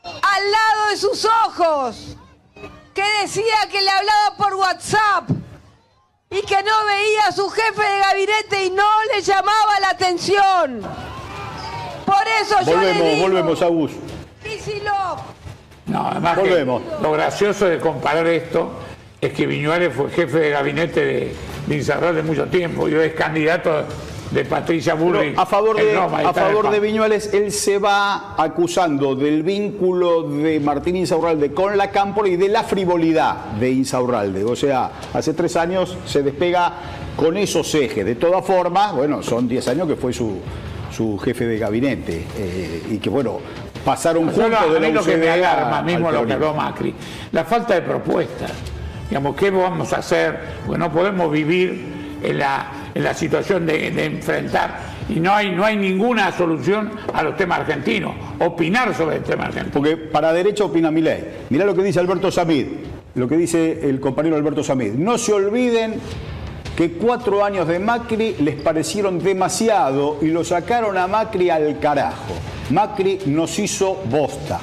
al 0.03 0.51
lado 0.51 0.89
de 0.89 0.97
sus 0.97 1.23
ojos, 1.45 2.17
que 2.95 3.03
decía 3.21 3.67
que 3.71 3.79
le 3.79 3.89
hablaba 3.91 4.37
por 4.37 4.55
WhatsApp 4.55 5.29
y 6.31 6.41
que 6.41 6.63
no 6.63 6.85
veía 6.87 7.27
a 7.27 7.31
su 7.31 7.47
jefe 7.47 7.81
de 7.83 7.99
gabinete 7.99 8.65
y 8.65 8.69
no 8.71 8.87
le 9.13 9.21
llamaba 9.21 9.79
la 9.81 9.89
atención. 9.91 10.81
Por 12.07 12.27
eso 12.41 12.55
yo 12.61 12.71
le 12.71 12.87
Volvemos, 12.87 13.03
digo, 13.03 13.21
volvemos, 13.21 13.61
Agus. 13.61 13.91
Kicillof, 14.41 15.19
No, 15.85 16.07
además 16.07 16.39
que 16.39 16.41
Volvemos. 16.49 16.81
lo 17.03 17.11
gracioso 17.11 17.65
de 17.65 17.77
comparar 17.79 18.25
esto 18.25 18.71
es 19.21 19.31
que 19.31 19.45
Viñuales 19.45 19.93
fue 19.93 20.09
jefe 20.09 20.39
de 20.39 20.49
gabinete 20.49 21.05
de, 21.05 21.35
de 21.67 21.75
Insaurralde 21.75 22.23
mucho 22.23 22.47
tiempo 22.47 22.89
y 22.89 22.95
hoy 22.95 23.07
es 23.09 23.13
candidato 23.13 23.85
de 24.31 24.45
Patricia 24.45 24.93
Burri. 24.93 25.33
A 25.35 25.45
favor, 25.45 25.75
de, 25.75 25.97
a 25.97 26.33
favor 26.33 26.69
de 26.69 26.79
Viñuales, 26.79 27.33
él 27.33 27.51
se 27.51 27.79
va 27.79 28.35
acusando 28.37 29.15
del 29.15 29.41
vínculo 29.43 30.23
de 30.23 30.59
Martín 30.59 30.95
Insaurralde 30.97 31.51
con 31.53 31.75
la 31.77 31.89
Cámpora 31.89 32.29
y 32.29 32.35
de 32.35 32.47
la 32.47 32.63
frivolidad 32.63 33.35
de 33.59 33.71
Insaurralde. 33.71 34.43
O 34.43 34.55
sea, 34.55 34.91
hace 35.13 35.33
tres 35.33 35.55
años 35.55 35.97
se 36.05 36.21
despega 36.21 36.73
con 37.15 37.37
esos 37.37 37.73
ejes. 37.75 38.05
De 38.05 38.15
todas 38.15 38.45
formas, 38.45 38.93
bueno, 38.93 39.23
son 39.23 39.47
diez 39.47 39.67
años 39.67 39.87
que 39.87 39.95
fue 39.95 40.13
su, 40.13 40.37
su 40.95 41.17
jefe 41.17 41.45
de 41.47 41.57
gabinete 41.57 42.25
eh, 42.37 42.83
y 42.91 42.97
que, 42.97 43.09
bueno, 43.09 43.39
pasaron 43.83 44.25
juntos 44.25 44.49
de 44.71 44.77
a 44.77 44.79
la 44.79 44.89
lo 44.89 45.03
que 45.03 45.17
me 45.17 45.29
a- 45.29 45.33
alarma 45.33 45.79
al 45.79 45.85
mismo 45.85 46.11
lo 46.11 46.25
que 46.25 46.33
habló 46.33 46.53
Macri, 46.53 46.93
la 47.31 47.45
falta 47.45 47.73
de 47.73 47.81
propuestas. 47.81 48.51
Digamos, 49.09 49.35
¿qué 49.35 49.49
vamos 49.49 49.91
a 49.91 49.97
hacer? 49.97 50.39
Porque 50.67 50.77
no 50.77 50.91
podemos 50.91 51.31
vivir 51.31 52.19
en 52.21 52.37
la, 52.37 52.67
en 52.99 53.05
la 53.05 53.13
situación 53.13 53.65
de, 53.65 53.87
enfrentar. 54.05 54.77
Y 55.07 55.21
no 55.21 55.33
hay, 55.33 55.51
no 55.55 55.63
hay 55.63 55.77
ninguna 55.77 56.33
solución 56.33 56.91
a 57.13 57.23
los 57.23 57.37
temas 57.37 57.61
argentinos. 57.61 58.13
Opinar 58.39 58.93
sobre 58.93 59.15
el 59.15 59.23
tema 59.23 59.45
argentino. 59.45 59.71
Porque 59.73 59.95
para 59.95 60.33
derecha 60.33 60.65
opina 60.65 60.91
Milei. 60.91 61.23
Mirá 61.49 61.63
lo 61.63 61.73
que 61.73 61.81
dice 61.81 62.01
Alberto 62.01 62.29
Samid, 62.29 62.65
lo 63.15 63.27
que 63.29 63.37
dice 63.37 63.89
el 63.89 64.01
compañero 64.01 64.35
Alberto 64.35 64.65
Samid. 64.65 64.95
No 64.95 65.17
se 65.17 65.31
olviden 65.31 65.93
que 66.75 66.91
cuatro 66.91 67.45
años 67.45 67.69
de 67.69 67.79
Macri 67.79 68.35
les 68.41 68.55
parecieron 68.55 69.19
demasiado 69.19 70.17
y 70.21 70.25
lo 70.25 70.43
sacaron 70.43 70.97
a 70.97 71.07
Macri 71.07 71.49
al 71.49 71.79
carajo. 71.79 72.33
Macri 72.69 73.19
nos 73.27 73.57
hizo 73.59 74.03
bosta. 74.11 74.59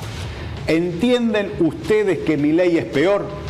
¿Entienden 0.67 1.53
ustedes 1.61 2.19
que 2.19 2.37
Milei 2.37 2.77
es 2.77 2.85
peor? 2.85 3.46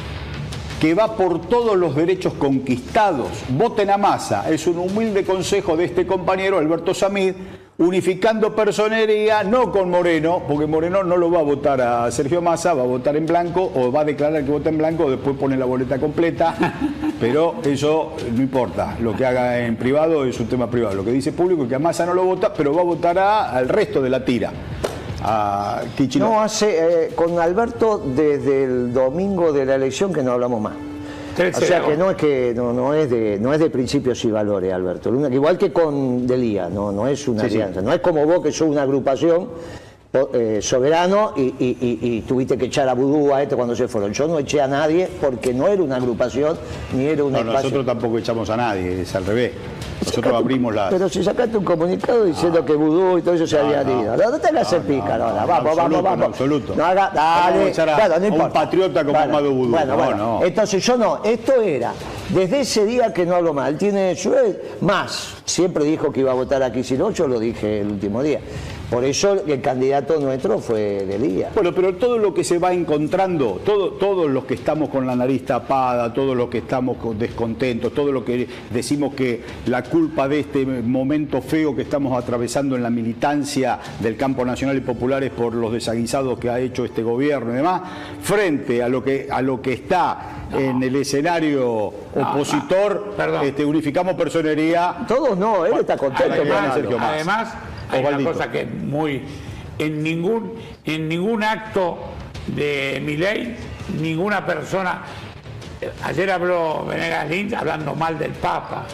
Que 0.81 0.95
va 0.95 1.17
por 1.17 1.41
todos 1.43 1.77
los 1.77 1.95
derechos 1.97 2.35
conquistados. 2.35 3.29
Voten 3.49 3.91
a 3.91 3.97
masa. 3.97 4.51
Es 4.51 4.67
un 4.67 4.79
humilde 4.79 5.25
consejo 5.25 5.77
de 5.77 5.85
este 5.87 6.07
compañero 6.07 6.59
Alberto 6.59 6.93
Samid, 6.93 7.33
unificando 7.79 8.55
personería, 8.55 9.43
no 9.45 9.71
con 9.71 9.91
Moreno, 9.91 10.43
porque 10.49 10.67
Moreno 10.67 11.03
no 11.05 11.17
lo 11.17 11.31
va 11.31 11.41
a 11.41 11.43
votar 11.43 11.81
a 11.81 12.11
Sergio 12.11 12.41
Massa, 12.41 12.73
va 12.75 12.83
a 12.83 12.87
votar 12.87 13.17
en 13.17 13.27
blanco 13.27 13.71
o 13.75 13.93
va 13.93 14.01
a 14.01 14.05
declarar 14.05 14.45
que 14.45 14.51
vota 14.51 14.69
en 14.71 14.79
blanco, 14.79 15.05
o 15.05 15.11
después 15.11 15.37
pone 15.37 15.57
la 15.57 15.67
boleta 15.67 15.99
completa, 15.99 16.55
pero 17.21 17.57
eso 17.65 18.13
no 18.35 18.43
importa. 18.43 18.97
Lo 19.01 19.15
que 19.15 19.27
haga 19.27 19.59
en 19.67 19.77
privado 19.77 20.25
es 20.25 20.39
un 20.41 20.47
tema 20.47 20.71
privado. 20.71 20.95
Lo 20.95 21.05
que 21.05 21.11
dice 21.13 21.33
público 21.33 21.65
es 21.65 21.69
que 21.69 21.75
a 21.75 21.79
Massa 21.79 22.07
no 22.07 22.15
lo 22.15 22.25
vota, 22.25 22.53
pero 22.53 22.75
va 22.75 22.81
a 22.81 22.85
votar 22.85 23.19
a- 23.19 23.51
al 23.51 23.69
resto 23.69 24.01
de 24.01 24.11
la 24.11 24.25
tira. 24.25 24.53
A 25.29 25.83
Kicillof. 25.97 26.29
No, 26.31 26.41
hace, 26.41 27.07
eh, 27.07 27.11
con 27.15 27.39
Alberto 27.41 28.01
desde 28.15 28.63
el 28.65 28.93
domingo 28.95 29.53
de 29.53 29.65
la 29.67 29.75
elección 29.75 30.13
que 30.13 30.23
no 30.23 30.33
hablamos 30.33 30.61
más. 30.61 30.75
O 31.55 31.61
sea 31.61 31.85
que 31.85 31.97
no 31.99 32.11
es 32.13 32.17
que 32.17 32.55
no, 32.57 32.73
no 32.73 32.95
es 32.95 33.11
de 33.11 33.39
no 33.39 33.53
es 33.53 33.61
de 33.61 33.69
principios 33.69 34.25
y 34.25 34.31
valores, 34.31 34.73
Alberto. 34.73 35.13
Igual 35.31 35.59
que 35.59 35.71
con 35.73 36.27
Delía, 36.27 36.69
no, 36.71 36.93
no 36.93 37.07
es 37.09 37.29
una 37.29 37.43
Sí, 37.43 37.51
sí. 37.51 37.57
alianza. 37.57 37.83
No 37.83 37.93
es 37.93 38.01
como 38.01 38.25
vos 38.25 38.41
que 38.43 38.53
sos 38.53 38.69
una 38.69 38.83
agrupación 38.83 39.49
eh, 40.33 40.59
soberano 40.63 41.33
y, 41.37 41.43
y- 41.43 41.77
y- 41.81 41.99
y 42.17 42.21
tuviste 42.23 42.57
que 42.59 42.67
echar 42.67 42.89
a 42.89 42.95
Vudú 42.95 43.33
a 43.35 43.43
este 43.43 43.57
cuando 43.57 43.75
se 43.77 43.89
fueron. 43.89 44.13
Yo 44.13 44.27
no 44.29 44.39
eché 44.39 44.61
a 44.61 44.67
nadie 44.67 45.09
porque 45.21 45.53
no 45.55 45.67
era 45.69 45.83
una 45.83 45.97
agrupación 45.97 46.57
ni 46.95 47.05
era 47.07 47.25
un 47.25 47.33
No, 47.33 47.39
espacio. 47.39 47.59
nosotros 47.63 47.87
tampoco 47.87 48.19
echamos 48.19 48.49
a 48.51 48.57
nadie, 48.57 49.03
es 49.03 49.15
al 49.15 49.25
revés. 49.27 49.53
Nosotros 50.05 50.35
abrimos 50.35 50.75
la. 50.75 50.91
Pero 50.91 51.09
si 51.09 51.25
sacaste 51.25 51.57
un 51.57 51.65
comunicado 51.65 52.25
diciendo 52.25 52.65
que 52.65 52.75
Vudú 52.75 53.19
y 53.19 53.23
todo 53.23 53.35
eso 53.35 53.47
se 53.47 53.59
había 53.59 53.83
no. 53.83 54.03
ido. 54.03 54.17
No, 54.17 54.31
no 54.31 54.39
te 54.39 54.49
hagas 54.49 54.73
el 54.75 54.83
pícaro 54.83 55.25
ahora. 55.25 55.45
Vamos, 55.47 55.77
vamos, 55.77 56.03
vamos. 56.03 56.27
absoluto. 56.27 56.75
No 56.77 56.85
haga, 56.85 57.09
¿Cómo 57.11 57.23
vamos 57.23 57.79
a 57.79 57.87
dale. 57.87 57.93
a- 57.93 57.97
Bueno, 57.97 58.09
no 58.09 58.15
a 58.15 58.19
un 58.19 58.25
importa. 58.35 58.53
patriota 58.53 59.05
como 59.05 59.19
Bueno, 59.19 59.33
Amado 59.39 59.53
Vudú? 59.53 59.71
Bueno, 59.71 59.97
No, 59.97 60.05
bueno. 60.05 60.17
no. 60.41 60.45
Entonces 60.45 60.85
yo 60.85 60.97
no. 60.97 61.21
Esto 61.25 61.61
era, 61.63 61.93
desde 62.29 62.61
ese 62.61 62.85
día 62.85 63.13
que 63.13 63.25
no 63.27 63.37
hablo 63.37 63.53
mal, 63.55 63.77
tiene 63.79 64.15
su 64.17 64.35
más. 64.83 65.36
Siempre 65.47 65.85
dijo 65.85 66.13
que 66.13 66.21
iba 66.21 66.33
a 66.33 66.35
votar 66.35 66.63
aquí, 66.65 66.83
si 66.83 66.99
no, 66.99 67.13
yo 67.13 67.29
lo 67.29 67.39
dije 67.39 67.81
el 67.81 67.87
último 67.93 68.21
día. 68.21 68.41
Por 68.91 69.05
eso 69.05 69.43
el 69.47 69.61
candidato 69.61 70.19
nuestro 70.21 70.59
fue 70.59 71.05
Delía. 71.07 71.51
Bueno, 71.55 71.73
pero 71.73 71.95
todo 71.95 72.19
lo 72.19 72.35
que 72.35 72.43
se 72.45 72.59
va 72.59 72.73
encontrando, 72.73 73.61
todo, 73.65 73.91
todos 73.93 74.29
los 74.29 74.45
que 74.45 74.55
estamos 74.55 74.89
con 74.91 75.07
la 75.07 75.15
nariz 75.17 75.45
tapada, 75.45 76.13
todos 76.13 76.37
los 76.37 76.49
que 76.49 76.59
estamos 76.59 76.97
con- 76.97 77.17
descontentos, 77.19 77.93
todo 77.95 78.11
lo 78.13 78.25
que 78.25 78.47
decimos 78.73 79.15
que 79.15 79.41
la 79.67 79.83
culpa 79.85 80.29
de 80.29 80.41
este 80.41 80.67
momento 80.67 81.41
feo 81.43 81.75
que 81.77 81.83
estamos 81.83 82.17
atravesando 82.21 82.75
en 82.77 82.83
la 82.83 82.91
militancia 82.91 83.79
del 84.01 84.17
campo 84.17 84.45
nacional 84.45 84.77
y 84.77 84.81
popular 84.81 85.23
es 85.25 85.31
por 85.31 85.55
los 85.55 85.73
desaguisados 85.73 86.39
que 86.41 86.51
ha 86.51 86.59
hecho 86.61 86.85
este 86.85 87.03
gobierno 87.05 87.53
y 87.53 87.57
demás, 87.57 87.83
frente 88.21 88.83
a 88.83 88.89
lo 88.89 89.03
que, 89.03 89.29
a 89.31 89.43
lo 89.43 89.63
que 89.63 89.73
está 89.73 90.36
en 90.53 90.83
el 90.83 90.97
escenario 90.97 91.93
opositor, 92.15 93.15
este, 93.43 93.65
unificamos 93.65 94.15
personería. 94.15 94.97
Todos 95.09 95.37
no, 95.37 95.67
él 95.67 95.75
está 95.81 95.97
contento. 95.97 96.35
Además, 96.35 96.75
Sergio 96.75 96.99
además, 97.01 97.55
hay 97.91 98.05
una 98.05 98.25
cosa 98.25 98.51
que 98.51 98.63
es 98.63 98.73
muy. 98.73 99.23
En 99.79 100.03
ningún, 100.03 100.55
en 100.85 101.09
ningún 101.09 101.43
acto 101.43 101.99
de 102.47 103.03
mi 103.05 103.17
ley, 103.17 103.57
ninguna 104.01 104.47
persona. 104.47 105.03
eh, 105.81 105.91
Ayer 106.05 106.31
habló 106.31 106.87
Venegas 106.87 107.29
Lynch 107.29 107.53
hablando 107.53 107.95
mal 107.95 108.19
del 108.19 108.33
Papa, 108.33 108.85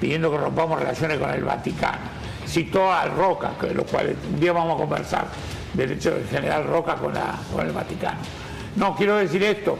pidiendo 0.00 0.30
que 0.30 0.38
rompamos 0.38 0.78
relaciones 0.78 1.18
con 1.18 1.30
el 1.30 1.42
Vaticano. 1.42 2.18
Citó 2.46 2.92
al 2.92 3.10
Roca, 3.16 3.50
que 3.60 3.74
lo 3.74 3.82
cual 3.84 4.14
un 4.32 4.38
día 4.40 4.52
vamos 4.52 4.76
a 4.76 4.78
conversar 4.78 5.26
del 5.74 5.92
hecho 5.92 6.12
del 6.12 6.26
general 6.28 6.64
Roca 6.64 6.94
con, 6.94 7.12
la, 7.12 7.34
con 7.52 7.66
el 7.66 7.72
Vaticano. 7.72 8.18
No, 8.76 8.94
quiero 8.94 9.16
decir 9.16 9.42
esto, 9.42 9.76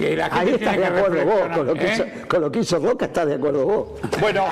que 0.00 0.16
la 0.16 0.24
gente 0.30 0.38
Ahí 0.40 0.48
estás 0.54 0.72
tiene 0.74 0.78
de 0.90 0.98
acuerdo 0.98 1.24
vos, 1.24 1.34
reflexionar. 1.34 1.56
con 1.58 1.66
lo, 1.66 1.74
que 1.74 1.86
¿eh? 1.86 1.92
hizo, 1.92 2.04
con 2.28 2.40
lo 2.40 2.50
que 2.52 2.58
hizo 2.60 2.78
Roca 2.78 3.04
estás 3.04 3.26
de 3.26 3.34
acuerdo 3.34 3.64
vos. 3.66 3.86
Bueno, 4.20 4.44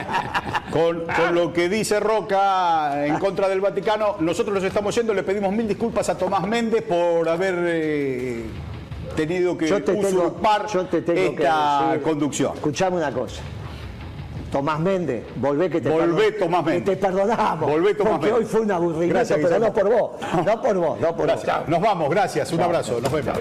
con, 0.70 1.04
con 1.06 1.34
lo 1.34 1.52
que 1.52 1.68
dice 1.70 1.98
Roca 2.00 3.06
en 3.06 3.18
contra 3.18 3.48
del 3.48 3.60
Vaticano, 3.62 4.16
nosotros 4.20 4.54
nos 4.54 4.64
estamos 4.64 4.94
yendo, 4.94 5.14
le 5.14 5.22
pedimos 5.22 5.52
mil 5.52 5.66
disculpas 5.66 6.08
a 6.10 6.18
Tomás 6.18 6.46
Méndez 6.46 6.82
por 6.82 7.26
haber 7.28 7.54
eh, 7.60 8.44
tenido 9.16 9.56
que 9.56 9.66
Yo 9.68 9.82
te 9.82 9.94
tengo- 9.94 10.06
usurpar 10.06 10.66
yo 10.66 10.84
te 10.86 11.00
tengo 11.02 11.34
que 11.34 11.42
esta 11.42 11.96
conducción. 12.04 12.52
Escuchame 12.54 12.96
una 12.98 13.10
cosa. 13.12 13.40
Tomás 14.52 14.80
Méndez, 14.80 15.24
volvé 15.36 15.68
que 15.68 15.80
te 15.80 15.90
Volvé, 15.90 16.32
Tomás 16.32 16.64
Méndez. 16.64 16.84
que 16.84 16.90
te 16.96 16.96
perdonamos. 17.06 17.70
Volvé, 17.70 17.94
Tomás 17.94 18.12
porque 18.14 18.26
Méndez. 18.32 18.46
hoy 18.46 18.50
fue 18.50 18.60
un 18.62 18.70
aburrimiento, 18.72 19.14
Gracias, 19.14 19.38
pero 19.42 19.58
no 19.58 19.72
por 19.72 19.90
vos. 19.90 20.10
No 20.46 20.62
por 20.62 20.76
vos, 20.76 21.00
no 21.00 21.16
por 21.16 21.26
Gracias. 21.26 21.58
vos. 21.60 21.68
Nos 21.68 21.80
vamos, 21.80 22.08
gracias, 22.10 22.50
un 22.52 22.58
Chao, 22.58 22.66
abrazo, 22.66 22.98
nos 23.00 23.12
vemos. 23.12 23.38